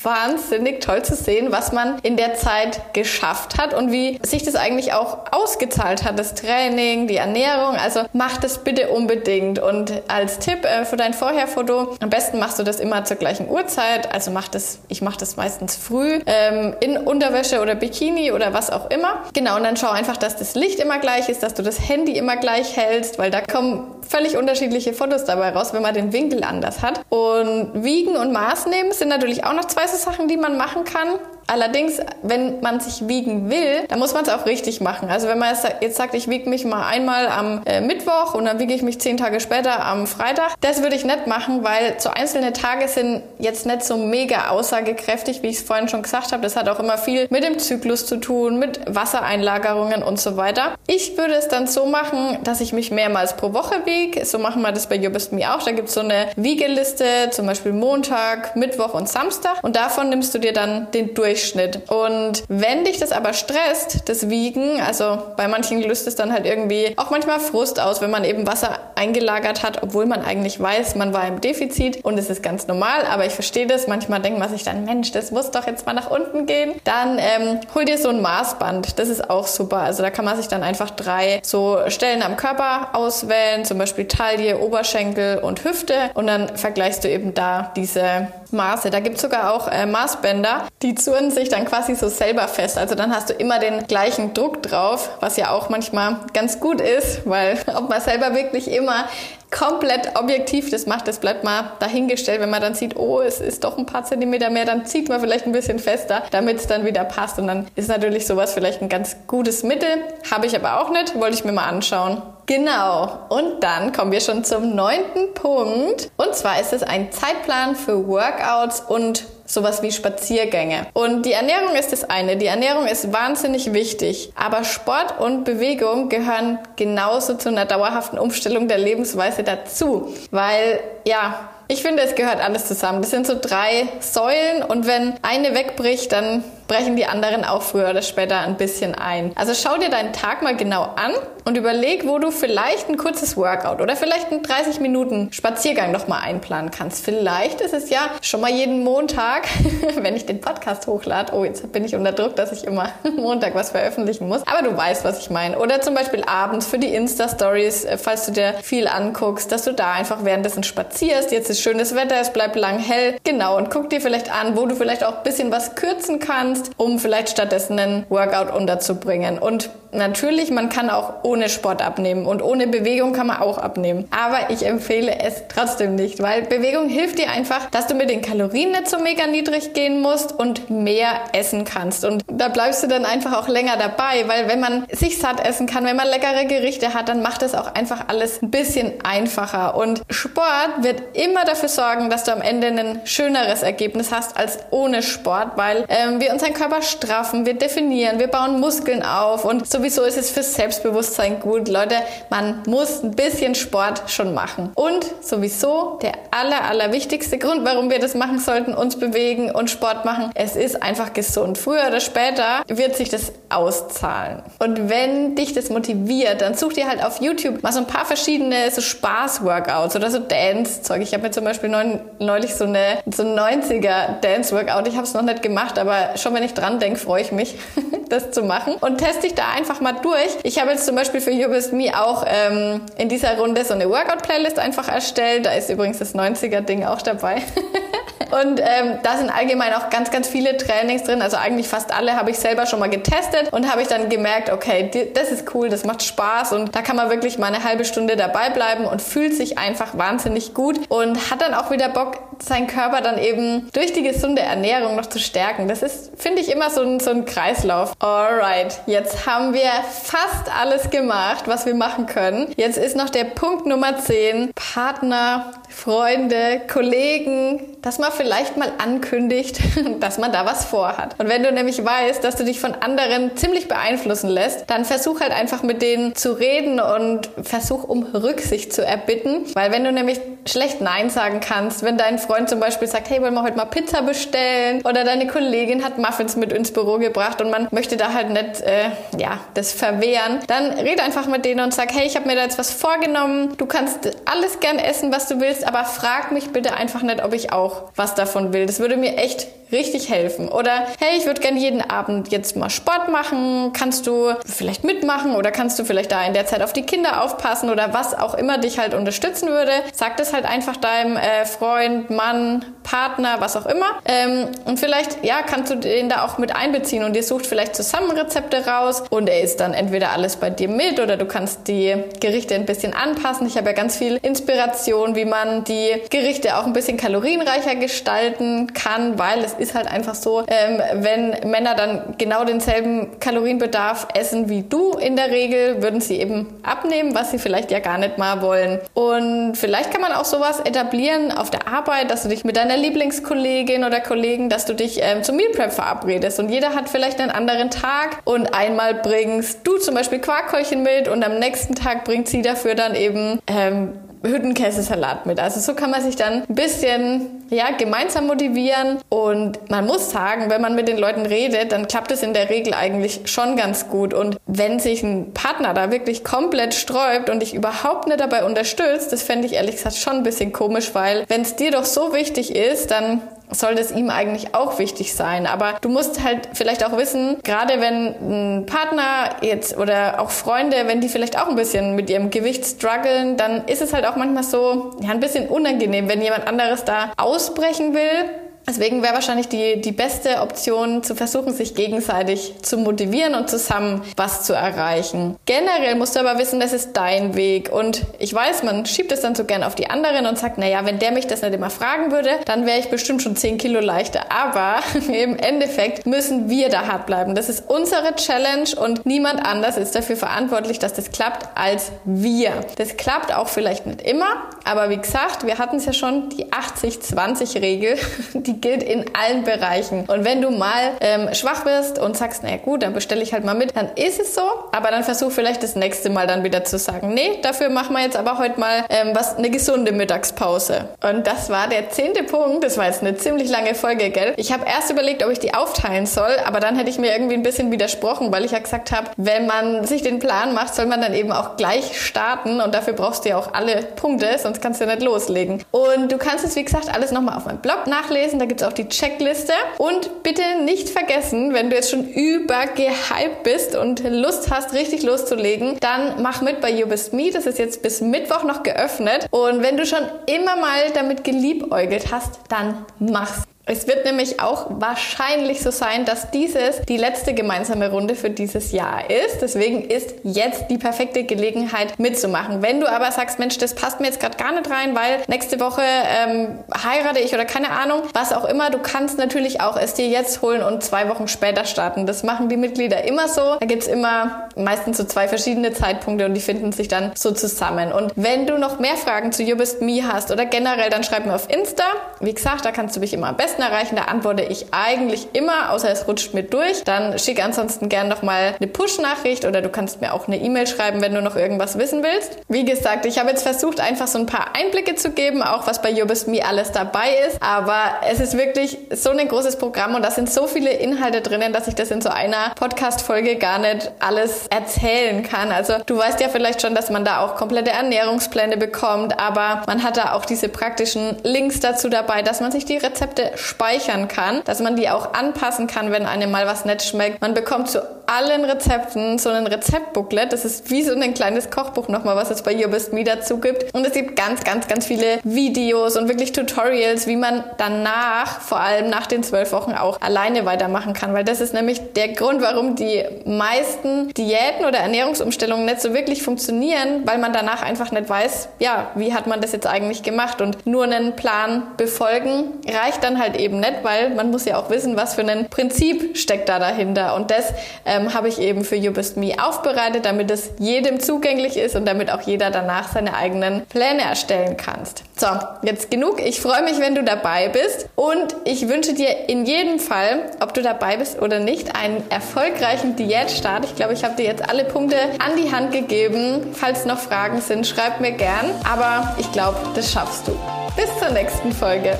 wahnsinnig 0.03 0.81
toll 0.81 1.03
zu 1.03 1.15
sehen, 1.15 1.53
was 1.53 1.73
man 1.73 1.99
in 2.03 2.17
der 2.17 2.35
Zeit 2.35 2.95
geschafft 2.95 3.59
hat 3.59 3.75
und 3.75 3.93
wie 3.93 4.19
sich 4.23 4.43
das 4.43 4.55
eigentlich 4.55 4.93
auch 4.93 5.19
ausgezahlt 5.31 6.05
hat, 6.05 6.19
das 6.19 6.35
Training, 6.35 7.07
die 7.07 7.17
Ernährung. 7.17 7.77
Also 7.77 8.03
mach 8.13 8.39
das 8.39 8.65
bitte 8.65 8.89
unbedingt. 8.89 9.59
Und 9.59 10.03
als 10.09 10.39
Tipp 10.39 10.65
äh, 10.65 10.85
für 10.85 10.97
dein 10.97 11.15
Vorherfoto, 11.15 11.97
am 12.01 12.11
besten 12.11 12.39
machst 12.39 12.59
du 12.59 12.63
das 12.63 12.81
immer 12.81 13.05
zur 13.05 13.17
gleichen 13.17 13.49
Uhrzeit. 13.49 14.13
Also 14.13 14.31
mach 14.31 14.49
das, 14.49 14.81
ich 14.89 15.03
mache 15.03 15.19
das 15.19 15.37
meistens 15.37 15.77
früh 15.77 16.21
ähm, 16.27 16.75
in 16.81 16.97
Unterwäsche 16.97 17.61
oder 17.61 17.75
Bikini 17.75 18.33
oder 18.33 18.53
was 18.53 18.71
auch 18.71 18.91
immer. 18.91 19.25
Genau, 19.33 19.57
und 19.57 19.65
dann 19.65 19.77
schau 19.77 19.91
einfach, 19.91 20.17
dass 20.17 20.37
das 20.37 20.55
Licht 20.55 20.81
immer 20.81 20.99
gleich 20.99 21.29
ist, 21.29 21.43
dass 21.43 21.55
du 21.55 21.63
das 21.63 21.89
Handy 21.89 22.17
immer 22.17 22.37
gleich 22.37 22.77
hältst, 22.77 23.19
weil 23.19 23.31
da 23.31 23.41
kommen 23.41 23.87
völlig 24.11 24.37
unterschiedliche 24.37 24.93
Fotos 24.93 25.25
dabei 25.25 25.51
raus, 25.51 25.73
wenn 25.73 25.83
man 25.83 25.95
den 25.95 26.13
Winkel 26.13 26.43
anders 26.43 26.83
hat. 26.83 27.01
Und 27.09 27.85
Wiegen 27.85 28.17
und 28.17 28.33
Maß 28.33 28.67
nehmen 28.67 28.93
sind 28.93 29.09
natürlich 29.09 29.45
auch 29.45 29.53
noch 29.53 29.67
zwei 29.67 29.87
so 29.87 29.97
Sachen, 29.97 30.27
die 30.27 30.37
man 30.37 30.57
machen 30.57 30.85
kann. 30.85 31.09
Allerdings, 31.51 31.99
wenn 32.23 32.61
man 32.61 32.79
sich 32.79 33.09
wiegen 33.09 33.51
will, 33.51 33.85
dann 33.89 33.99
muss 33.99 34.15
man 34.15 34.23
es 34.23 34.29
auch 34.29 34.47
richtig 34.47 34.81
machen. 34.81 35.11
Also 35.11 35.27
wenn 35.27 35.41
man 35.41 35.57
jetzt 35.81 35.97
sagt, 35.97 36.15
ich 36.15 36.29
wiege 36.29 36.49
mich 36.49 36.65
mal 36.65 36.87
einmal 36.87 37.27
am 37.27 37.63
äh, 37.67 37.81
Mittwoch 37.81 38.35
und 38.35 38.45
dann 38.45 38.61
wiege 38.61 38.73
ich 38.73 38.83
mich 38.83 39.01
zehn 39.01 39.17
Tage 39.17 39.41
später 39.41 39.85
am 39.85 40.07
Freitag, 40.07 40.55
das 40.61 40.81
würde 40.81 40.95
ich 40.95 41.05
nicht 41.05 41.27
machen, 41.27 41.65
weil 41.65 41.97
so 41.99 42.09
einzelne 42.09 42.53
Tage 42.53 42.87
sind 42.87 43.23
jetzt 43.41 43.67
nicht 43.67 43.83
so 43.83 43.97
mega 43.97 44.51
aussagekräftig, 44.51 45.43
wie 45.43 45.49
ich 45.49 45.57
es 45.57 45.63
vorhin 45.63 45.89
schon 45.89 46.03
gesagt 46.03 46.31
habe. 46.31 46.41
Das 46.41 46.55
hat 46.55 46.69
auch 46.69 46.79
immer 46.79 46.99
viel 46.99 47.27
mit 47.31 47.43
dem 47.43 47.59
Zyklus 47.59 48.07
zu 48.07 48.19
tun, 48.19 48.61
mit 48.61 48.79
Wassereinlagerungen 48.87 50.05
und 50.05 50.21
so 50.21 50.37
weiter. 50.37 50.77
Ich 50.87 51.19
würde 51.19 51.35
es 51.35 51.49
dann 51.49 51.67
so 51.67 51.85
machen, 51.85 52.39
dass 52.45 52.61
ich 52.61 52.73
mich 52.73 52.93
mehrmals 52.93 53.35
pro 53.35 53.53
Woche 53.53 53.75
wiege. 53.87 54.25
So 54.25 54.39
machen 54.39 54.63
wir 54.63 54.71
das 54.71 54.87
bei 54.87 54.95
You 54.95 55.11
Best 55.11 55.33
Me 55.33 55.53
auch. 55.53 55.65
Da 55.65 55.73
gibt 55.73 55.89
es 55.89 55.95
so 55.95 56.01
eine 56.01 56.29
Wiegeliste, 56.37 57.31
zum 57.33 57.47
Beispiel 57.47 57.73
Montag, 57.73 58.55
Mittwoch 58.55 58.95
und 58.95 59.09
Samstag. 59.09 59.65
Und 59.65 59.75
davon 59.75 60.11
nimmst 60.11 60.33
du 60.33 60.39
dir 60.39 60.53
dann 60.53 60.87
den 60.93 61.13
Durchschnitt 61.13 61.40
Durchschnitt. 61.41 61.91
Und 61.91 62.45
wenn 62.49 62.85
dich 62.85 62.99
das 62.99 63.13
aber 63.13 63.33
stresst, 63.33 64.09
das 64.09 64.29
Wiegen, 64.29 64.81
also 64.81 65.19
bei 65.37 65.49
manchen 65.49 65.81
löst 65.83 66.07
es 66.07 66.15
dann 66.15 66.33
halt 66.33 66.47
irgendwie 66.47 66.93
auch 66.97 67.11
manchmal 67.11 67.41
Frust 67.41 67.81
aus, 67.81 68.01
wenn 68.01 68.11
man 68.11 68.25
eben 68.25 68.47
Wasser 68.47 68.79
eingelagert 68.95 69.63
hat, 69.63 69.83
obwohl 69.83 70.07
man 70.07 70.23
eigentlich 70.23 70.61
weiß, 70.61 70.97
man 70.97 71.15
war 71.15 71.27
im 71.27 71.41
Defizit 71.41 72.05
und 72.05 72.19
es 72.19 72.29
ist 72.29 72.43
ganz 72.43 72.67
normal, 72.67 73.07
aber 73.11 73.25
ich 73.27 73.33
verstehe 73.33 73.67
das. 73.67 73.87
Manchmal 73.87 74.21
denkt 74.21 74.39
man 74.39 74.51
sich 74.51 74.63
dann, 74.63 74.85
Mensch, 74.85 75.13
das 75.13 75.31
muss 75.31 75.51
doch 75.51 75.67
jetzt 75.67 75.87
mal 75.87 75.95
nach 75.95 76.11
unten 76.11 76.47
gehen. 76.47 76.75
Dann 76.85 77.19
ähm, 77.19 77.61
hol 77.75 77.85
dir 77.85 77.97
so 77.97 78.11
ein 78.11 78.21
Maßband, 78.21 78.99
das 78.99 79.09
ist 79.09 79.31
auch 79.31 79.47
super. 79.47 79.79
Also 79.79 80.03
da 80.03 80.11
kann 80.11 80.25
man 80.25 80.37
sich 80.37 80.49
dann 80.49 80.63
einfach 80.63 80.91
drei 80.91 81.41
so 81.43 81.79
Stellen 81.89 82.23
am 82.23 82.37
Körper 82.37 82.91
auswählen, 82.93 83.65
zum 83.65 83.79
Beispiel 83.79 84.07
Taille, 84.07 84.59
Oberschenkel 84.59 85.39
und 85.39 85.65
Hüfte 85.65 86.11
und 86.15 86.27
dann 86.27 86.57
vergleichst 86.57 87.05
du 87.05 87.09
eben 87.09 87.33
da 87.33 87.73
diese 87.77 88.29
Maße. 88.53 88.91
Da 88.91 89.01
gibt 89.01 89.17
es 89.17 89.23
sogar 89.23 89.55
auch 89.55 89.69
äh, 89.69 89.87
Maßbänder, 89.87 90.69
die 90.83 90.95
zurren 91.31 91.33
sich 91.33 91.49
dann 91.49 91.65
quasi 91.65 91.95
so 91.95 92.09
selber 92.09 92.47
fest. 92.49 92.79
Also 92.79 92.95
dann 92.95 93.15
hast 93.15 93.31
du 93.31 93.35
immer 93.35 93.59
den 93.59 93.87
gleichen 93.87 94.35
Druck 94.35 94.63
drauf, 94.63 95.11
was 95.21 95.37
ja 95.37 95.51
auch 95.51 95.69
manchmal 95.69 96.19
ganz 96.33 96.61
gut 96.61 96.81
ist, 96.81 97.27
weil 97.27 97.59
ob 97.75 97.89
man 97.89 98.01
selber 98.01 98.35
wirklich 98.35 98.71
immer 98.71 99.07
komplett 99.51 100.17
objektiv 100.17 100.71
das 100.71 100.87
macht, 100.87 101.09
das 101.09 101.19
bleibt 101.19 101.43
mal 101.43 101.73
dahingestellt. 101.81 102.41
Wenn 102.41 102.51
man 102.51 102.63
dann 102.63 102.75
sieht, 102.75 102.97
oh, 102.97 103.21
es 103.21 103.41
ist 103.41 103.65
doch 103.65 103.79
ein 103.79 103.87
paar 103.87 104.05
Zentimeter 104.05 104.49
mehr, 104.51 104.65
dann 104.65 104.87
zieht 104.87 105.09
man 105.09 105.21
vielleicht 105.21 105.45
ein 105.47 105.53
bisschen 105.53 105.81
fester, 105.81 106.23
damit 106.31 106.59
es 106.59 106.67
dann 106.69 106.85
wieder 106.85 107.05
passt. 107.05 107.39
Und 107.39 107.49
dann 107.49 107.67
ist 107.75 107.89
natürlich 107.89 108.27
sowas 108.27 108.55
vielleicht 108.55 108.81
ein 108.81 108.89
ganz 108.89 109.17
gutes 109.27 109.65
Mittel. 109.65 109.89
Habe 110.31 110.47
ich 110.47 110.55
aber 110.55 110.81
auch 110.81 110.91
nicht, 110.91 111.19
wollte 111.19 111.35
ich 111.35 111.45
mir 111.45 111.53
mal 111.53 111.69
anschauen. 111.69 112.23
Genau. 112.51 113.27
Und 113.29 113.63
dann 113.63 113.93
kommen 113.93 114.11
wir 114.11 114.21
schon 114.21 114.43
zum 114.43 114.75
neunten 114.75 115.35
Punkt. 115.35 116.11
Und 116.17 116.35
zwar 116.35 116.61
ist 116.61 116.73
es 116.73 116.83
ein 116.83 117.13
Zeitplan 117.13 117.77
für 117.77 118.09
Workouts 118.09 118.81
und 118.81 119.25
sowas 119.47 119.83
wie 119.85 119.93
Spaziergänge. 119.93 120.89
Und 120.93 121.27
die 121.27 121.33
Ernährung 121.33 121.77
ist 121.77 121.93
das 121.93 122.03
eine. 122.03 122.37
Die 122.37 122.47
Ernährung 122.47 122.89
ist 122.89 123.13
wahnsinnig 123.13 123.73
wichtig. 123.73 124.33
Aber 124.35 124.65
Sport 124.65 125.21
und 125.21 125.45
Bewegung 125.45 126.09
gehören 126.09 126.59
genauso 126.75 127.35
zu 127.35 127.51
einer 127.51 127.67
dauerhaften 127.67 128.19
Umstellung 128.19 128.67
der 128.67 128.79
Lebensweise 128.79 129.45
dazu. 129.45 130.13
Weil, 130.33 130.81
ja, 131.07 131.51
ich 131.69 131.83
finde, 131.83 132.03
es 132.03 132.17
gehört 132.17 132.43
alles 132.43 132.67
zusammen. 132.67 133.01
Das 133.01 133.13
sind 133.13 133.29
so 133.29 133.37
drei 133.41 133.87
Säulen 134.01 134.65
und 134.67 134.89
wenn 134.89 135.15
eine 135.23 135.55
wegbricht, 135.55 136.11
dann 136.11 136.43
brechen 136.71 136.95
die 136.95 137.05
anderen 137.05 137.45
auch 137.45 137.63
früher 137.63 137.91
oder 137.91 138.01
später 138.01 138.39
ein 138.39 138.57
bisschen 138.57 138.95
ein. 138.95 139.33
Also 139.35 139.55
schau 139.55 139.77
dir 139.77 139.91
deinen 139.91 140.13
Tag 140.13 140.41
mal 140.41 140.57
genau 140.57 140.83
an 140.83 141.13
und 141.45 141.57
überleg, 141.57 142.07
wo 142.07 142.21
du 142.21 142.31
vielleicht 142.31 142.89
ein 142.89 142.97
kurzes 142.97 143.37
Workout 143.37 143.81
oder 143.81 143.97
vielleicht 143.97 144.31
einen 144.31 144.45
30 144.45 144.79
Minuten 144.79 145.33
Spaziergang 145.33 145.91
noch 145.91 146.07
mal 146.07 146.21
einplanen 146.21 146.71
kannst. 146.71 147.05
Vielleicht 147.05 147.61
ist 147.61 147.75
es 147.75 147.91
ja 147.91 148.11
schon 148.23 148.41
mal 148.41 148.53
jeden 148.53 148.85
Montag, 148.85 149.49
wenn 149.97 150.15
ich 150.15 150.27
den 150.27 150.41
Podcast 150.41 150.87
hochlade. 150.87 151.33
Oh, 151.35 151.45
jetzt 151.45 151.73
bin 151.73 151.85
ich 151.85 151.97
unter 151.97 152.13
Druck, 152.13 152.37
dass 152.37 152.53
ich 152.53 152.63
immer 152.63 152.91
Montag 153.17 153.57
was 153.57 153.71
veröffentlichen 153.71 154.29
muss. 154.29 154.47
Aber 154.47 154.63
du 154.63 154.77
weißt, 154.77 155.03
was 155.03 155.19
ich 155.19 155.29
meine. 155.29 155.59
Oder 155.59 155.81
zum 155.81 155.95
Beispiel 155.95 156.23
abends 156.23 156.69
für 156.69 156.79
die 156.79 156.95
Insta-Stories, 156.95 157.85
äh, 157.85 157.99
falls 157.99 158.27
du 158.27 158.33
dir 158.33 158.55
viel 158.63 158.87
anguckst, 158.87 159.51
dass 159.51 159.65
du 159.65 159.73
da 159.73 159.95
einfach 159.95 160.25
währenddessen 160.25 160.63
spazierst. 160.63 161.33
Jetzt 161.33 161.51
ist 161.51 161.63
schönes 161.63 161.97
Wetter, 161.97 162.21
es 162.21 162.33
bleibt 162.33 162.55
lang 162.55 162.79
hell. 162.79 163.17
Genau, 163.25 163.57
und 163.57 163.71
guck 163.71 163.91
dir 163.91 164.01
vielleicht 164.01 164.33
an, 164.33 164.57
wo 164.57 164.67
du 164.67 164.77
vielleicht 164.77 165.03
auch 165.03 165.17
ein 165.17 165.23
bisschen 165.25 165.51
was 165.51 165.75
kürzen 165.75 166.21
kannst 166.21 166.60
kannst, 166.61 166.79
um 166.79 166.99
vielleicht 166.99 167.31
stattdessen 167.31 167.79
einen 167.79 168.07
Workout 168.09 168.55
unterzubringen. 168.55 169.39
Und 169.39 169.71
natürlich, 169.93 170.51
man 170.51 170.69
kann 170.69 170.91
auch 170.91 171.25
ohne 171.25 171.49
Sport 171.49 171.83
abnehmen 171.83 172.27
und 172.27 172.43
ohne 172.43 172.67
Bewegung 172.67 173.13
kann 173.13 173.29
man 173.29 173.39
auch 173.39 173.59
abnehmen. 173.59 174.09
Aber 174.11 174.51
ich 174.51 174.67
empfehle 174.67 175.19
es 175.21 175.43
trotzdem 175.49 175.95
nicht, 175.95 176.23
weil 176.23 176.43
Bewegung 176.43 176.89
hilft 176.89 177.19
dir 177.19 177.31
einfach, 177.31 177.71
dass 177.71 177.87
du 177.87 177.95
mit 177.95 178.11
den 178.11 178.23
Kalorien 178.23 178.73
nicht 178.73 178.89
so 178.89 178.99
mega 178.99 179.27
niedrig 179.27 179.75
gehen 179.75 180.01
musst 180.01 180.33
und 180.39 180.71
mehr 180.71 181.21
essen 181.33 181.65
kannst. 181.65 182.05
Und 182.05 182.23
da 182.29 182.49
bleibst 182.49 182.83
du 182.83 182.89
dann 182.89 183.05
einfach 183.05 183.37
auch 183.37 183.49
länger 183.49 183.77
dabei, 183.77 184.25
weil 184.27 184.49
wenn 184.49 184.61
man 184.61 184.87
sich 184.91 185.19
satt 185.19 185.47
essen 185.47 185.67
kann, 185.67 185.85
wenn 185.85 185.97
man 185.97 186.09
leckere 186.09 186.45
Gerichte 186.47 186.95
hat, 186.95 187.09
dann 187.09 187.23
macht 187.23 187.43
es 187.43 187.55
auch 187.55 187.75
einfach 187.75 188.09
alles 188.09 188.43
ein 188.43 188.51
bisschen 188.51 188.93
einfacher. 189.05 189.77
Und 189.77 190.03
Sport 190.11 190.83
wird 190.83 191.17
immer 191.17 191.45
dafür 191.45 191.69
sorgen, 191.69 192.11
dass 192.11 192.25
du 192.25 192.33
am 192.33 192.43
Ende 192.43 192.69
ein 192.69 193.01
schöneres 193.05 193.63
Ergebnis 193.63 194.13
hast 194.13 194.37
als 194.37 194.59
ohne 194.71 195.03
Sport, 195.03 195.53
weil 195.57 195.85
ähm, 195.89 196.21
wir 196.21 196.33
unseren 196.33 196.55
Körper 196.55 196.83
straffen, 196.83 197.47
wir 197.47 197.55
definieren, 197.55 198.19
wir 198.19 198.29
bauen 198.29 198.61
Muskeln 198.61 199.03
auf 199.03 199.45
und 199.45 199.67
sowieso 199.81 200.03
ist 200.03 200.19
es 200.19 200.31
fürs 200.31 200.55
Selbstbewusstsein 200.55 201.41
gut. 201.41 201.67
Leute, 201.69 201.95
man 202.29 202.63
muss 202.67 203.03
ein 203.03 203.13
bisschen 203.13 203.55
Sport 203.55 204.03
schon 204.11 204.35
machen. 204.35 204.73
Und 204.75 205.07
sowieso 205.23 205.99
der 206.03 206.13
aller, 206.31 206.65
aller 206.65 206.93
wichtigste 206.93 207.39
Grund, 207.39 207.65
warum 207.65 207.89
wir 207.89 207.99
das 207.99 208.15
machen 208.15 208.39
sollten, 208.39 208.75
uns 208.75 208.99
bewegen 208.99 209.51
und 209.51 209.71
Sport 209.71 210.05
machen, 210.05 210.33
es 210.35 210.55
ist 210.55 210.83
einfach 210.83 211.15
gesund. 211.15 211.57
Früher 211.57 211.87
oder 211.89 212.01
später 212.01 212.63
wird 212.69 212.95
sich 212.95 213.09
das 213.09 213.33
auszahlen. 213.49 214.43
Und 214.59 214.91
wenn 214.91 215.35
dich 215.35 215.55
das 215.55 215.71
motiviert, 215.71 216.43
dann 216.43 216.55
such 216.55 216.75
dir 216.75 216.87
halt 216.87 217.03
auf 217.03 217.23
YouTube 217.23 217.63
mal 217.63 217.73
so 217.73 217.79
ein 217.79 217.87
paar 217.87 218.05
verschiedene 218.05 218.71
so 218.71 218.83
Spaß-Workouts 218.83 219.97
oder 219.97 220.11
so 220.11 220.19
Dance-Zeug. 220.19 221.01
Ich 221.01 221.15
habe 221.15 221.23
mir 221.23 221.31
zum 221.31 221.45
Beispiel 221.45 221.71
neulich 222.19 222.55
so 222.55 222.65
eine 222.65 222.99
so 223.11 223.23
ein 223.23 223.39
90er 223.39 224.21
Dance-Workout. 224.21 224.89
Ich 224.89 224.97
habe 224.97 225.07
es 225.07 225.15
noch 225.15 225.23
nicht 225.23 225.43
gemacht, 225.43 225.79
aber 225.79 226.17
schon 226.17 226.35
wenn 226.35 226.43
ich 226.43 226.53
dran 226.53 226.79
denke, 226.81 226.99
freue 226.99 227.23
ich 227.23 227.33
mich, 227.33 227.57
das 228.11 228.31
zu 228.31 228.43
machen. 228.43 228.75
Und 228.75 228.99
teste 228.99 229.27
ich 229.27 229.35
da 229.35 229.45
einfach 229.57 229.70
mal 229.79 229.93
durch. 229.93 230.39
Ich 230.43 230.59
habe 230.59 230.73
jetzt 230.73 230.87
zum 230.87 230.97
Beispiel 230.97 231.21
für 231.21 231.31
You 231.31 231.49
Best 231.49 231.73
Me 231.73 231.93
auch 231.95 232.25
ähm, 232.27 232.81
in 232.99 233.09
dieser 233.09 233.39
Runde 233.39 233.65
so 233.65 233.75
eine 233.75 233.89
Workout-Playlist 233.89 234.59
einfach 234.59 234.89
erstellt. 234.89 235.47
Da 235.47 235.53
ist 235.53 235.71
übrigens 235.71 235.99
das 235.99 236.17
90er-Ding 236.17 236.85
auch 236.85 237.03
dabei. 237.03 237.43
Und 238.31 238.61
ähm, 238.61 238.99
da 239.03 239.17
sind 239.17 239.31
allgemein 239.31 239.73
auch 239.75 239.91
ganz, 239.91 240.11
ganz 240.11 240.29
viele 240.29 240.57
Trainings 240.57 241.05
drin. 241.05 241.23
Also 241.23 241.37
eigentlich 241.37 241.69
fast 241.69 241.93
alle 241.93 242.17
habe 242.17 242.31
ich 242.31 242.39
selber 242.39 242.67
schon 242.67 242.79
mal 242.79 242.91
getestet 242.91 243.53
und 243.53 243.71
habe 243.71 243.83
ich 243.83 243.89
dann 243.89 244.09
gemerkt, 244.09 244.51
okay, 244.51 244.91
das 245.15 245.33
ist 245.33 245.55
cool, 245.55 245.69
das 245.69 245.85
macht 245.85 246.03
Spaß 246.03 246.53
und 246.53 246.75
da 246.75 246.83
kann 246.83 246.97
man 246.97 247.11
wirklich 247.11 247.39
mal 247.39 247.49
eine 247.53 247.65
halbe 247.65 247.85
Stunde 247.85 248.17
dabei 248.17 248.51
bleiben 248.51 248.85
und 248.85 249.03
fühlt 249.03 249.35
sich 249.35 249.59
einfach 249.59 249.97
wahnsinnig 249.97 250.55
gut 250.55 250.79
und 250.89 251.31
hat 251.31 251.41
dann 251.41 251.55
auch 251.55 251.71
wieder 251.71 251.89
Bock, 251.89 252.19
seinen 252.43 252.67
Körper 252.67 253.01
dann 253.01 253.19
eben 253.19 253.69
durch 253.73 253.93
die 253.93 254.03
gesunde 254.03 254.43
Ernährung 254.43 254.97
noch 254.97 255.07
zu 255.07 255.19
stärken. 255.19 255.69
Das 255.69 255.83
ist, 255.83 256.13
finde 256.17 256.41
ich, 256.41 256.51
immer 256.51 256.71
so 256.71 256.83
ein, 256.83 257.01
so 257.01 257.11
ein 257.11 257.25
Kreislauf. 257.25 257.93
Alright, 257.99 258.81
jetzt 258.87 259.27
haben 259.27 259.53
wir 259.53 259.71
fast 260.03 260.51
alles 260.59 260.91
gemacht, 260.91 261.45
was 261.47 261.67
wir 261.67 261.75
machen 261.75 262.07
können. 262.07 262.53
Jetzt 262.57 262.79
ist 262.79 262.97
noch 262.97 263.11
der 263.11 263.25
Punkt 263.25 263.67
Nummer 263.67 263.99
10. 263.99 264.53
Partner, 264.55 265.53
Freunde, 265.71 266.61
Kollegen, 266.71 267.61
dass 267.81 267.99
man 267.99 268.13
vielleicht 268.13 268.57
mal 268.57 268.73
ankündigt, 268.79 269.61
dass 270.01 270.19
man 270.19 270.33
da 270.33 270.45
was 270.45 270.65
vorhat. 270.65 271.15
Und 271.19 271.29
wenn 271.29 271.43
du 271.43 271.53
nämlich 271.53 271.85
weißt, 271.85 272.23
dass 272.23 272.37
du 272.37 272.45
dich 272.45 272.61
von 272.61 272.75
anderen 272.75 273.37
ziemlich 273.37 273.69
beeinflussen 273.69 274.29
lässt, 274.29 274.69
dann 274.69 274.85
versuch 274.85 275.21
halt 275.21 275.33
einfach 275.33 275.63
mit 275.63 275.81
denen 275.81 276.15
zu 276.15 276.33
reden 276.33 276.81
und 276.81 277.31
versuch 277.43 277.85
um 277.85 278.03
Rücksicht 278.03 278.73
zu 278.73 278.85
erbitten. 278.85 279.47
Weil 279.55 279.73
wenn 279.73 279.85
du 279.85 279.93
nämlich 279.93 280.21
schlecht 280.47 280.81
Nein 280.81 281.11
sagen 281.11 281.41
kannst, 281.41 281.83
wenn 281.83 281.97
dein 281.97 282.19
Freund 282.19 282.49
zum 282.49 282.61
Beispiel 282.61 282.89
sagt, 282.89 283.11
hey, 283.11 283.21
wollen 283.23 283.35
wir 283.35 283.43
heute 283.43 283.57
mal 283.57 283.67
Pizza 283.67 284.03
bestellen? 284.03 284.83
Oder 284.85 285.05
deine 285.05 285.27
Kollegin 285.27 285.85
hat 285.85 285.99
Muffins 285.99 286.37
mit 286.37 286.53
ins 286.53 286.73
Büro 286.73 286.99
gebracht 286.99 287.41
und 287.41 287.51
man 287.51 287.69
möchte 287.71 287.97
da 287.97 288.13
halt 288.13 288.31
nicht, 288.31 288.61
äh, 288.63 288.91
ja, 289.19 289.41
das 289.55 289.73
verwehren, 289.73 290.41
dann 290.47 290.73
red 290.73 291.01
einfach 291.01 291.27
mit 291.27 291.45
denen 291.45 291.61
und 291.61 291.75
sag, 291.75 291.93
hey, 291.93 292.07
ich 292.07 292.17
habe 292.17 292.27
mir 292.27 292.37
da 292.37 292.43
jetzt 292.43 292.59
was 292.59 292.71
vorgenommen. 292.73 293.57
Du 293.57 293.67
kannst 293.67 294.11
alles 294.31 294.61
gern 294.61 294.79
essen, 294.79 295.13
was 295.13 295.29
du 295.29 295.41
willst, 295.41 295.67
aber 295.67 295.85
frag 295.85 296.33
mich 296.33 296.51
bitte 296.51 296.75
einfach 296.75 297.03
nicht, 297.03 297.23
ob 297.23 297.33
ich 297.33 297.53
auch 297.53 297.91
was 297.97 298.15
davon 298.15 298.53
will. 298.53 298.67
Das 298.67 298.81
würde 298.81 298.97
mir 298.97 299.17
echt 299.17 299.49
richtig 299.73 300.11
helfen. 300.11 300.49
Oder 300.49 300.87
hey, 300.99 301.17
ich 301.17 301.27
würde 301.27 301.41
gerne 301.41 301.59
jeden 301.59 301.81
Abend 301.81 302.29
jetzt 302.29 302.57
mal 302.57 302.71
Sport 302.71 303.09
machen. 303.11 303.73
Kannst 303.73 304.07
du 304.07 304.33
vielleicht 304.45 304.85
mitmachen 304.85 305.35
oder 305.37 305.51
kannst 305.51 305.79
du 305.79 305.85
vielleicht 305.85 306.13
da 306.13 306.25
in 306.25 306.35
der 306.35 306.47
Zeit 306.47 306.63
auf 306.63 306.73
die 306.73 306.83
Kinder 306.83 307.23
aufpassen 307.23 307.71
oder 307.71 307.95
was 307.95 308.15
auch 308.19 308.35
immer 308.35 308.59
dich 308.59 308.79
halt 308.79 308.95
unterstützen 308.95 309.49
würde. 309.49 309.73
Sag 309.93 310.17
das 310.17 310.30
halt 310.33 310.45
einfach 310.45 310.77
deinem 310.77 311.17
äh, 311.17 311.45
Freund, 311.45 312.11
Mann, 312.11 312.65
Partner, 312.83 313.37
was 313.39 313.57
auch 313.57 313.67
immer. 313.67 313.87
Ähm, 314.05 314.49
und 314.65 314.81
vielleicht, 314.81 315.25
ja, 315.25 315.43
kannst 315.43 315.71
du 315.71 315.77
den 315.77 316.09
da 316.09 316.25
auch 316.25 316.39
mit 316.39 316.55
einbeziehen 316.57 317.05
und 317.05 317.15
ihr 317.17 317.23
sucht 317.23 317.47
vielleicht 317.47 317.77
zusammen 317.77 318.11
Rezepte 318.11 318.67
raus 318.67 319.05
und 319.11 319.29
er 319.29 319.43
ist 319.43 319.61
dann 319.61 319.75
entweder 319.75 320.11
alles 320.11 320.37
bei 320.37 320.51
dir 320.51 320.69
mit 320.69 320.99
oder 320.99 321.17
du 321.17 321.27
kannst 321.27 321.69
die 321.69 321.95
Gerichte 322.21 322.55
ein 322.55 322.67
bisschen 322.67 322.95
anpassen. 322.95 323.47
Ich 323.47 323.57
habe 323.57 323.69
ja 323.69 323.73
ganz 323.75 323.97
viel 323.97 324.19
Inspiration, 324.23 325.15
wie 325.15 325.25
man 325.25 325.65
die 325.65 325.91
Gerichte 326.11 326.57
auch 326.57 326.67
ein 326.67 326.73
bisschen 326.73 326.97
kalorienreicher 326.97 327.77
gestalten 327.77 328.73
kann, 328.73 329.19
weil 329.19 329.41
es 329.45 329.55
ist 329.55 329.75
halt 329.75 329.87
einfach 329.87 330.15
so, 330.15 330.45
ähm, 330.49 330.83
wenn 330.95 331.49
Männer 331.49 331.75
dann 331.75 332.15
genau 332.19 332.45
denselben 332.45 333.21
Kalorienbedarf 333.21 334.09
essen 334.15 334.49
wie 334.49 334.63
du 334.63 334.93
in 334.93 335.17
der 335.17 335.31
Regel, 335.31 335.83
würden 335.83 336.01
sie 336.01 336.21
eben 336.21 336.47
abnehmen, 336.63 337.15
was 337.15 337.31
sie 337.31 337.39
vielleicht 337.39 337.71
ja 337.71 337.79
gar 337.79 337.99
nicht 337.99 338.19
mal 338.19 338.43
wollen. 338.43 338.81
Und 338.95 339.57
vielleicht 339.57 339.93
kann 339.93 340.01
man 340.01 340.13
auch 340.13 340.20
sowas 340.25 340.61
etablieren 340.61 341.33
auf 341.33 341.51
der 341.51 341.69
Arbeit, 341.69 342.11
dass 342.11 342.23
du 342.23 342.29
dich 342.29 342.45
mit 342.45 342.57
deiner 342.57 342.77
Lieblingskollegin 342.77 343.85
oder 343.85 344.01
Kollegen, 344.01 344.49
dass 344.49 344.65
du 344.65 344.75
dich 344.75 345.01
ähm, 345.03 345.23
zum 345.23 345.37
Meal 345.37 345.51
Prep 345.51 345.73
verabredest 345.73 346.39
und 346.39 346.49
jeder 346.49 346.75
hat 346.75 346.89
vielleicht 346.89 347.21
einen 347.21 347.31
anderen 347.31 347.71
Tag 347.71 348.19
und 348.25 348.55
einmal 348.55 348.95
bringst 348.95 349.67
du 349.67 349.79
zum 349.79 349.95
Beispiel 349.95 350.19
Quarkkeulchen 350.19 350.83
mit 350.83 351.09
und 351.09 351.25
am 351.25 351.39
nächsten 351.39 351.75
Tag 351.75 352.05
bringt 352.05 352.29
sie 352.29 352.43
dafür 352.43 352.75
dann 352.75 352.95
eben 352.95 353.41
ähm, 353.47 353.93
Hüttenkäsesalat 354.23 355.27
mit. 355.27 355.41
Also 355.41 355.61
so 355.61 355.75
kann 355.75 355.91
man 355.91 356.03
sich 356.03 356.17
dann 356.17 356.45
ein 356.49 356.55
bisschen 356.55 357.45
ja, 357.51 357.71
gemeinsam 357.77 358.27
motivieren 358.27 358.99
und 359.09 359.71
man 359.71 359.87
muss 359.87 360.11
sagen, 360.11 360.51
wenn 360.51 360.61
man 360.61 360.75
mit 360.75 360.89
den 360.89 360.99
Leuten 360.99 361.27
redet, 361.27 361.73
dann 361.73 361.89
klappt 361.89 362.13
es 362.13 362.23
in 362.23 362.33
der 362.33 362.51
Regel 362.51 362.75
eigentlich 362.75 363.23
schon 363.25 363.57
ganz 363.57 363.89
gut 363.89 364.15
und 364.15 364.37
wenn 364.47 364.79
sich 364.79 365.03
ein 365.03 365.33
Partner 365.33 365.75
da 365.75 365.91
wirklich 365.91 366.23
komplett 366.23 366.75
sträubt 366.75 367.31
und 367.31 367.41
dich 367.41 367.55
überhaupt 367.55 368.07
nicht 368.07 368.21
dabei 368.21 368.45
unterstützt, 368.45 369.13
das 369.13 369.23
fände 369.23 369.47
ich 369.47 369.55
ehrlich 369.55 369.77
gesagt 369.77 369.97
schon 369.97 370.15
ein 370.15 370.23
bisschen 370.23 370.53
komisch, 370.53 370.91
weil 370.93 371.25
wenn 371.29 371.43
es 371.43 371.57
dir 371.57 371.71
doch 371.71 371.85
so 371.85 372.13
wichtig 372.13 372.55
ist, 372.55 372.91
dann 372.91 373.23
soll 373.51 373.75
das 373.75 373.91
ihm 373.91 374.11
eigentlich 374.11 374.55
auch 374.55 374.79
wichtig 374.79 375.15
sein. 375.15 375.47
Aber 375.47 375.75
du 375.81 375.89
musst 375.89 376.23
halt 376.23 376.49
vielleicht 376.55 376.85
auch 376.85 376.97
wissen, 376.97 377.39
gerade 377.43 377.81
wenn 377.81 378.61
ein 378.61 378.67
Partner 378.67 379.37
jetzt 379.43 379.77
oder 379.77 380.21
auch 380.21 380.31
Freunde, 380.31 380.77
wenn 380.87 381.01
die 381.01 381.09
vielleicht 381.09 381.39
auch 381.39 381.49
ein 381.49 381.57
bisschen 381.57 381.97
mit 381.97 382.11
ihrem 382.11 382.31
Gewicht 382.31 382.65
strugglen, 382.65 383.37
dann 383.37 383.67
ist 383.67 383.83
es 383.83 383.93
halt 383.93 384.07
auch 384.07 384.17
manchmal 384.17 384.45
so, 384.45 384.93
ja, 385.01 385.11
ein 385.11 385.21
bisschen 385.21 385.49
unangenehm, 385.49 386.09
wenn 386.09 386.23
jemand 386.23 386.47
anderes 386.47 386.85
da 386.85 387.13
ausbrechen 387.17 387.95
will 387.95 388.31
Deswegen 388.71 389.03
wäre 389.03 389.15
wahrscheinlich 389.15 389.49
die, 389.49 389.81
die 389.81 389.91
beste 389.91 390.43
Option 390.43 391.03
zu 391.03 391.17
versuchen, 391.17 391.53
sich 391.53 391.75
gegenseitig 391.75 392.55
zu 392.63 392.79
motivieren 392.79 393.35
und 393.35 393.51
zusammen 393.51 394.03
was 394.17 394.45
zu 394.45 394.53
erreichen. 394.53 395.35
Generell 395.45 395.97
musst 395.97 396.15
du 396.15 396.21
aber 396.21 396.39
wissen, 396.39 396.61
das 396.61 396.73
ist 396.73 396.93
dein 396.93 397.35
Weg. 397.35 397.73
Und 397.73 398.03
ich 398.21 398.33
weiß, 398.33 398.63
man 398.63 398.87
schiebt 398.87 399.11
es 399.11 399.23
dann 399.23 399.35
so 399.35 399.43
gern 399.43 399.65
auf 399.65 399.75
die 399.75 399.91
anderen 399.91 400.25
und 400.27 400.39
sagt, 400.39 400.57
naja, 400.57 400.87
wenn 400.87 401.01
der 401.01 401.11
mich 401.11 401.27
das 401.27 401.43
nicht 401.43 401.53
immer 401.53 401.69
fragen 401.69 402.13
würde, 402.13 402.31
dann 402.45 402.65
wäre 402.65 402.79
ich 402.79 402.91
bestimmt 402.91 403.23
schon 403.23 403.35
10 403.35 403.59
Kilo 403.59 403.81
leichter. 403.81 404.31
Aber 404.31 404.77
im 405.13 405.37
Endeffekt 405.37 406.07
müssen 406.07 406.49
wir 406.49 406.69
da 406.69 406.87
hart 406.87 407.07
bleiben. 407.07 407.35
Das 407.35 407.49
ist 407.49 407.65
unsere 407.69 408.15
Challenge 408.15 408.69
und 408.81 409.05
niemand 409.05 409.45
anders 409.45 409.79
ist 409.79 409.97
dafür 409.97 410.17
verantwortlich, 410.17 410.79
dass 410.79 410.93
das 410.93 411.11
klappt, 411.11 411.49
als 411.59 411.91
wir. 412.05 412.53
Das 412.77 412.97
klappt 412.97 413.35
auch 413.35 413.49
vielleicht 413.49 413.87
nicht 413.87 414.03
immer, 414.03 414.29
aber 414.65 414.91
wie 414.91 414.99
gesagt, 414.99 415.45
wir 415.45 415.59
hatten 415.59 415.77
es 415.77 415.87
ja 415.87 415.93
schon, 415.93 416.29
die 416.29 416.47
80-20-Regel, 416.53 417.99
die 418.35 418.60
gilt 418.61 418.83
in 418.83 419.05
allen 419.15 419.45
Bereichen. 419.45 420.05
Und 420.07 420.25
wenn 420.25 420.43
du 420.43 420.51
mal 420.51 420.93
ähm, 421.01 421.35
schwach 421.35 421.65
bist 421.65 421.99
und 421.99 422.17
sagst, 422.17 422.43
naja 422.43 422.57
gut, 422.57 422.83
dann 422.83 422.93
bestelle 422.93 423.23
ich 423.23 423.33
halt 423.33 423.45
mal 423.45 423.55
mit, 423.55 423.77
dann 423.77 423.91
ist 423.97 424.21
es 424.21 424.35
so. 424.35 424.43
Aber 424.73 424.91
dann 424.91 425.05
versuch 425.05 425.31
vielleicht 425.31 425.63
das 425.63 425.77
nächste 425.77 426.11
Mal 426.11 426.27
dann 426.27 426.45
wieder 426.45 426.65
zu 426.65 426.79
sagen, 426.79 427.15
nee, 427.15 427.39
dafür 427.43 427.71
machen 427.71 427.95
wir 427.95 428.03
jetzt 428.03 428.17
aber 428.17 428.39
heute 428.39 428.59
mal 428.59 428.85
ähm, 428.89 429.11
was 429.15 429.37
eine 429.37 429.51
gesunde 429.51 429.93
Mittagspause. 429.93 430.89
Und 431.03 431.27
das 431.27 431.51
war 431.51 431.69
der 431.69 431.91
zehnte 431.91 432.23
Punkt. 432.25 432.65
Das 432.65 432.79
war 432.79 432.87
jetzt 432.87 433.03
eine 433.03 433.17
ziemlich 433.17 433.49
lange 433.49 433.75
Folge, 433.75 434.11
gell? 434.11 434.35
Ich 434.37 434.53
habe 434.53 434.67
erst 434.67 434.91
überlegt, 434.91 435.25
ob 435.25 435.31
ich 435.31 435.39
die 435.39 435.55
aufteilen 435.55 436.07
soll, 436.07 436.37
aber 436.45 436.61
dann 436.61 436.77
hätte 436.77 436.91
ich 436.91 436.99
mir 436.99 437.13
irgendwie 437.13 437.35
ein 437.35 437.43
bisschen 437.43 437.71
widersprochen, 437.71 438.33
weil 438.33 438.45
ich 438.45 438.53
ja 438.53 438.59
gesagt 438.59 438.93
habe, 438.93 439.11
wenn 439.17 439.47
man 439.47 439.85
sich 439.85 440.03
den 440.03 440.19
Plan 440.19 440.55
macht, 440.55 440.75
soll 440.75 440.87
man 440.87 441.01
dann 441.01 441.15
eben 441.15 441.33
auch 441.33 441.57
gleich 441.57 442.01
starten 442.01 442.61
und 442.61 442.75
dafür 442.75 442.95
brauchst 442.95 443.25
du 443.25 443.31
ja 443.31 443.39
auch 443.39 443.55
alle 443.55 443.83
Punkte, 443.97 444.39
sonst 444.39 444.61
kannst 444.61 444.81
du 444.81 444.85
ja 444.85 444.95
nicht 444.95 445.05
loslegen. 445.05 445.63
Und 445.71 446.13
du 446.13 446.19
kannst 446.19 446.45
es, 446.45 446.57
wie 446.57 446.65
gesagt, 446.65 446.93
alles 446.95 447.13
nochmal 447.13 447.37
auf 447.37 447.47
meinem 447.47 447.59
Blog 447.59 447.87
nachlesen 447.87 448.40
da 448.41 448.47
gibt 448.47 448.63
es 448.63 448.67
auch 448.67 448.73
die 448.73 448.89
Checkliste. 448.89 449.53
Und 449.79 450.23
bitte 450.23 450.43
nicht 450.65 450.89
vergessen, 450.89 451.53
wenn 451.53 451.71
du 451.71 451.77
jetzt 451.77 451.91
schon 451.91 452.09
übergehypt 452.09 453.43
bist 453.45 453.77
und 453.77 454.03
Lust 454.09 454.51
hast, 454.51 454.73
richtig 454.73 455.03
loszulegen, 455.03 455.79
dann 455.81 456.23
mach 456.23 456.41
mit 456.41 456.61
bei 456.61 456.71
You 456.71 456.87
Best 456.87 457.13
Me. 457.13 457.31
Das 457.31 457.47
ist 457.47 457.59
jetzt 457.59 457.83
bis 457.83 458.01
Mittwoch 458.01 458.45
noch 458.45 458.63
geöffnet. 458.63 459.27
Und 459.31 459.63
wenn 459.63 459.77
du 459.77 459.85
schon 459.85 460.05
immer 460.27 460.57
mal 460.57 460.91
damit 460.95 461.23
geliebäugelt 461.23 462.11
hast, 462.11 462.41
dann 462.49 462.87
mach's. 462.99 463.43
Es 463.71 463.87
wird 463.87 464.05
nämlich 464.05 464.41
auch 464.41 464.67
wahrscheinlich 464.69 465.63
so 465.63 465.71
sein, 465.71 466.05
dass 466.05 466.33
dieses 466.33 466.83
die 466.89 466.97
letzte 466.97 467.35
gemeinsame 467.35 467.89
Runde 467.89 468.17
für 468.17 468.29
dieses 468.29 468.73
Jahr 468.73 469.09
ist. 469.09 469.43
Deswegen 469.43 469.85
ist 469.85 470.13
jetzt 470.25 470.65
die 470.71 470.77
perfekte 470.77 471.23
Gelegenheit 471.23 471.97
mitzumachen. 471.97 472.63
Wenn 472.63 472.81
du 472.81 472.89
aber 472.89 473.13
sagst, 473.13 473.39
Mensch, 473.39 473.59
das 473.59 473.77
passt 473.77 474.01
mir 474.01 474.07
jetzt 474.07 474.19
gerade 474.19 474.37
gar 474.37 474.51
nicht 474.51 474.69
rein, 474.69 474.97
weil 474.97 475.23
nächste 475.29 475.61
Woche 475.61 475.83
ähm, 475.83 476.59
heirate 476.83 477.21
ich 477.21 477.33
oder 477.33 477.45
keine 477.45 477.71
Ahnung, 477.71 478.03
was 478.13 478.33
auch 478.33 478.45
immer, 478.45 478.71
du 478.71 478.79
kannst 478.79 479.19
natürlich 479.19 479.61
auch 479.61 479.77
es 479.77 479.95
dir 479.95 480.09
jetzt 480.09 480.43
holen 480.43 480.65
und 480.65 480.83
zwei 480.83 481.09
Wochen 481.09 481.29
später 481.29 481.65
starten. 481.65 482.07
Das 482.07 482.25
machen 482.25 482.49
die 482.49 482.57
Mitglieder 482.57 483.05
immer 483.05 483.29
so. 483.29 483.55
Da 483.61 483.67
gibt's 483.67 483.87
immer 483.87 484.49
meistens 484.57 484.97
so 484.97 485.05
zwei 485.05 485.29
verschiedene 485.29 485.73
Zeitpunkte 485.73 486.27
und 486.27 486.35
die 486.35 486.41
finden 486.41 486.73
sich 486.73 486.89
dann 486.89 487.13
so 487.15 487.31
zusammen. 487.31 487.93
Und 487.93 488.15
wenn 488.17 488.49
du 488.49 488.59
noch 488.59 488.81
mehr 488.81 488.97
Fragen 488.97 489.31
zu 489.31 489.45
You 489.45 489.57
Best 489.57 489.81
Me 489.81 490.03
hast 490.13 490.33
oder 490.33 490.45
generell, 490.45 490.91
dann 490.91 491.05
schreib 491.05 491.25
mir 491.25 491.37
auf 491.37 491.49
Insta. 491.49 491.85
Wie 492.19 492.35
gesagt, 492.35 492.65
da 492.65 492.73
kannst 492.73 492.97
du 492.97 493.01
mich 493.01 493.15
immer 493.15 493.29
am 493.29 493.37
besten 493.37 493.60
erreichen. 493.61 493.97
Da 493.97 494.05
antworte 494.05 494.43
ich 494.43 494.67
eigentlich 494.73 495.29
immer, 495.33 495.71
außer 495.71 495.91
es 495.91 496.07
rutscht 496.07 496.35
mir 496.35 496.43
durch. 496.43 496.85
Dann 496.85 497.19
schick 497.19 497.43
ansonsten 497.43 497.89
gern 497.89 498.09
nochmal 498.09 498.55
eine 498.59 498.69
Push-Nachricht 498.69 499.45
oder 499.45 499.63
du 499.63 499.69
kannst 499.69 500.01
mir 500.01 500.13
auch 500.13 500.27
eine 500.27 500.39
E-Mail 500.39 500.67
schreiben, 500.67 501.01
wenn 501.01 501.15
du 501.15 501.23
noch 501.23 501.37
irgendwas 501.37 501.79
wissen 501.79 502.03
willst. 502.03 502.39
Wie 502.49 502.65
gesagt, 502.65 503.07
ich 503.07 503.19
habe 503.19 503.31
jetzt 503.31 503.43
versucht, 503.43 503.81
einfach 503.81 504.07
so 504.07 504.19
ein 504.19 504.27
paar 504.27 504.55
Einblicke 504.55 504.95
zu 504.95 505.11
geben, 505.11 505.43
auch 505.43 505.67
was 505.67 505.83
bei 505.83 505.93
Best 506.05 506.29
Me 506.29 506.45
alles 506.45 506.73
dabei 506.73 507.15
ist. 507.29 507.43
Aber 507.43 507.81
es 508.09 508.21
ist 508.21 508.37
wirklich 508.37 508.79
so 508.91 509.11
ein 509.11 509.29
großes 509.29 509.57
Programm 509.57 509.95
und 509.95 510.03
da 510.03 510.11
sind 510.11 510.31
so 510.31 510.47
viele 510.47 510.71
Inhalte 510.71 511.21
drinnen, 511.21 511.53
dass 511.53 511.69
ich 511.69 511.75
das 511.75 511.91
in 511.91 512.01
so 512.01 512.09
einer 512.09 512.53
Podcast-Folge 512.55 513.37
gar 513.37 513.59
nicht 513.59 513.91
alles 514.01 514.47
erzählen 514.49 515.23
kann. 515.23 515.53
Also 515.53 515.75
du 515.87 515.97
weißt 515.97 516.21
ja 516.21 516.29
vielleicht 516.29 516.63
schon, 516.63 516.75
dass 516.75 516.91
man 516.91 517.05
da 517.05 517.21
auch 517.21 517.37
komplette 517.37 517.71
Ernährungspläne 517.71 518.57
bekommt, 518.57 519.19
aber 519.19 519.63
man 519.67 519.83
hat 519.83 519.97
da 519.97 520.13
auch 520.13 520.25
diese 520.25 520.49
praktischen 520.49 521.17
Links 521.23 521.61
dazu 521.61 521.89
dabei, 521.89 522.23
dass 522.23 522.41
man 522.41 522.53
sich 522.53 522.65
die 522.65 522.77
Rezepte 522.77 523.33
speichern 523.51 524.09
kann, 524.09 524.43
dass 524.45 524.61
man 524.61 524.77
die 524.77 524.89
auch 524.89 525.13
anpassen 525.13 525.67
kann, 525.67 525.93
wenn 525.93 526.07
einem 526.07 526.31
mal 526.31 526.47
was 526.47 526.65
nicht 526.65 526.83
schmeckt. 526.83 527.21
Man 527.21 527.35
bekommt 527.35 527.69
zu 527.69 527.83
allen 528.11 528.45
Rezepten 528.45 529.19
so 529.19 529.31
ein 529.31 529.47
Rezeptbooklet. 529.47 530.33
Das 530.33 530.45
ist 530.45 530.71
wie 530.71 530.83
so 530.83 530.95
ein 530.95 531.15
kleines 531.15 531.51
Kochbuch 531.51 531.89
nochmal, 531.89 532.17
was 532.17 532.31
es 532.31 532.43
bei 532.43 532.53
You 532.53 532.69
Best 532.69 532.93
Me 532.93 533.05
dazu 533.05 533.39
gibt. 533.39 533.75
Und 533.75 533.87
es 533.87 533.93
gibt 533.93 534.17
ganz, 534.17 534.45
ganz, 534.45 534.69
ganz 534.69 534.87
viele 534.87 535.21
Videos 535.25 535.97
und 535.97 536.09
wirklich 536.09 536.33
Tutorials, 536.33 537.07
wie 537.07 537.17
man 537.17 537.45
danach, 537.59 538.41
vor 538.41 538.61
allem 538.61 538.91
nach 538.91 539.07
den 539.07 539.23
zwölf 539.23 539.53
Wochen, 539.53 539.73
auch 539.73 540.01
alleine 540.01 540.45
weitermachen 540.45 540.93
kann. 540.93 541.15
Weil 541.15 541.25
das 541.25 541.41
ist 541.41 541.55
nämlich 541.55 541.93
der 541.95 542.09
Grund, 542.09 542.43
warum 542.43 542.77
die 542.77 543.05
meisten 543.25 544.13
Diäten 544.15 544.65
oder 544.67 544.79
Ernährungsumstellungen 544.79 545.65
nicht 545.65 545.81
so 545.81 545.95
wirklich 545.95 546.23
funktionieren, 546.23 547.03
weil 547.07 547.19
man 547.19 547.33
danach 547.33 547.63
einfach 547.63 547.93
nicht 547.93 548.09
weiß, 548.09 548.49
ja, 548.59 548.91
wie 548.95 549.15
hat 549.15 549.27
man 549.27 549.41
das 549.41 549.53
jetzt 549.53 549.67
eigentlich 549.67 550.03
gemacht 550.03 550.41
und 550.41 550.67
nur 550.67 550.85
einen 550.85 551.17
Plan 551.17 551.63
befolgen 551.77 552.61
reicht 552.69 553.05
dann 553.05 553.19
halt 553.19 553.37
eben 553.37 553.61
nicht, 553.61 553.83
weil 553.83 554.11
man 554.11 554.31
muss 554.31 554.45
ja 554.45 554.59
auch 554.59 554.71
wissen, 554.71 554.97
was 554.97 555.15
für 555.15 555.23
ein 555.23 555.49
Prinzip 555.49 556.17
steckt 556.17 556.49
da 556.49 556.59
dahinter 556.59 557.15
und 557.17 557.31
das 557.31 557.53
ähm, 558.01 558.15
habe 558.15 558.29
ich 558.29 558.41
eben 558.41 558.65
für 558.65 558.77
You 558.77 558.93
Best 558.93 559.17
Me 559.17 559.35
aufbereitet, 559.41 560.05
damit 560.05 560.31
es 560.31 560.51
jedem 560.59 561.01
zugänglich 561.01 561.57
ist 561.57 561.77
und 561.77 561.87
damit 561.87 562.11
auch 562.11 562.23
jeder 562.23 562.51
danach 562.51 562.93
seine 562.93 563.15
eigenen 563.15 563.67
Pläne 563.67 564.03
erstellen 564.03 564.57
kannst. 564.57 565.05
So, 565.17 565.29
jetzt 565.63 565.91
genug. 565.91 566.21
Ich 566.21 566.41
freue 566.41 566.63
mich, 566.63 566.79
wenn 566.79 566.95
du 566.95 567.05
dabei 567.05 567.49
bist 567.49 567.89
und 567.97 568.35
ich 568.45 568.69
wünsche 568.69 568.95
dir 568.95 569.29
in 569.29 569.45
jedem 569.45 569.79
Fall, 569.79 570.31
ob 570.41 570.55
du 570.55 570.63
dabei 570.63 570.97
bist 570.97 571.21
oder 571.21 571.39
nicht, 571.39 571.77
einen 571.77 572.03
erfolgreichen 572.11 572.97
Diätstart. 572.97 573.65
Ich 573.65 573.77
glaube, 573.77 573.93
ich 573.93 574.05
habe 574.05 574.17
dir 574.17 574.25
jetzt 574.25 574.49
alle 574.49 574.65
Punkte 574.65 574.97
an 575.19 575.37
die 575.37 575.53
Hand 575.53 575.73
gegeben. 575.73 576.49
Falls 576.53 576.85
noch 576.87 576.99
Fragen 576.99 577.41
sind, 577.41 577.67
schreib 577.67 578.01
mir 578.01 578.13
gern. 578.13 578.51
Aber 578.71 579.15
ich 579.19 579.31
glaube, 579.33 579.59
das 579.75 579.93
schaffst 579.93 580.29
du. 580.29 580.33
Bis 580.77 580.89
zur 580.99 581.11
nächsten 581.11 581.53
Folge. 581.53 581.97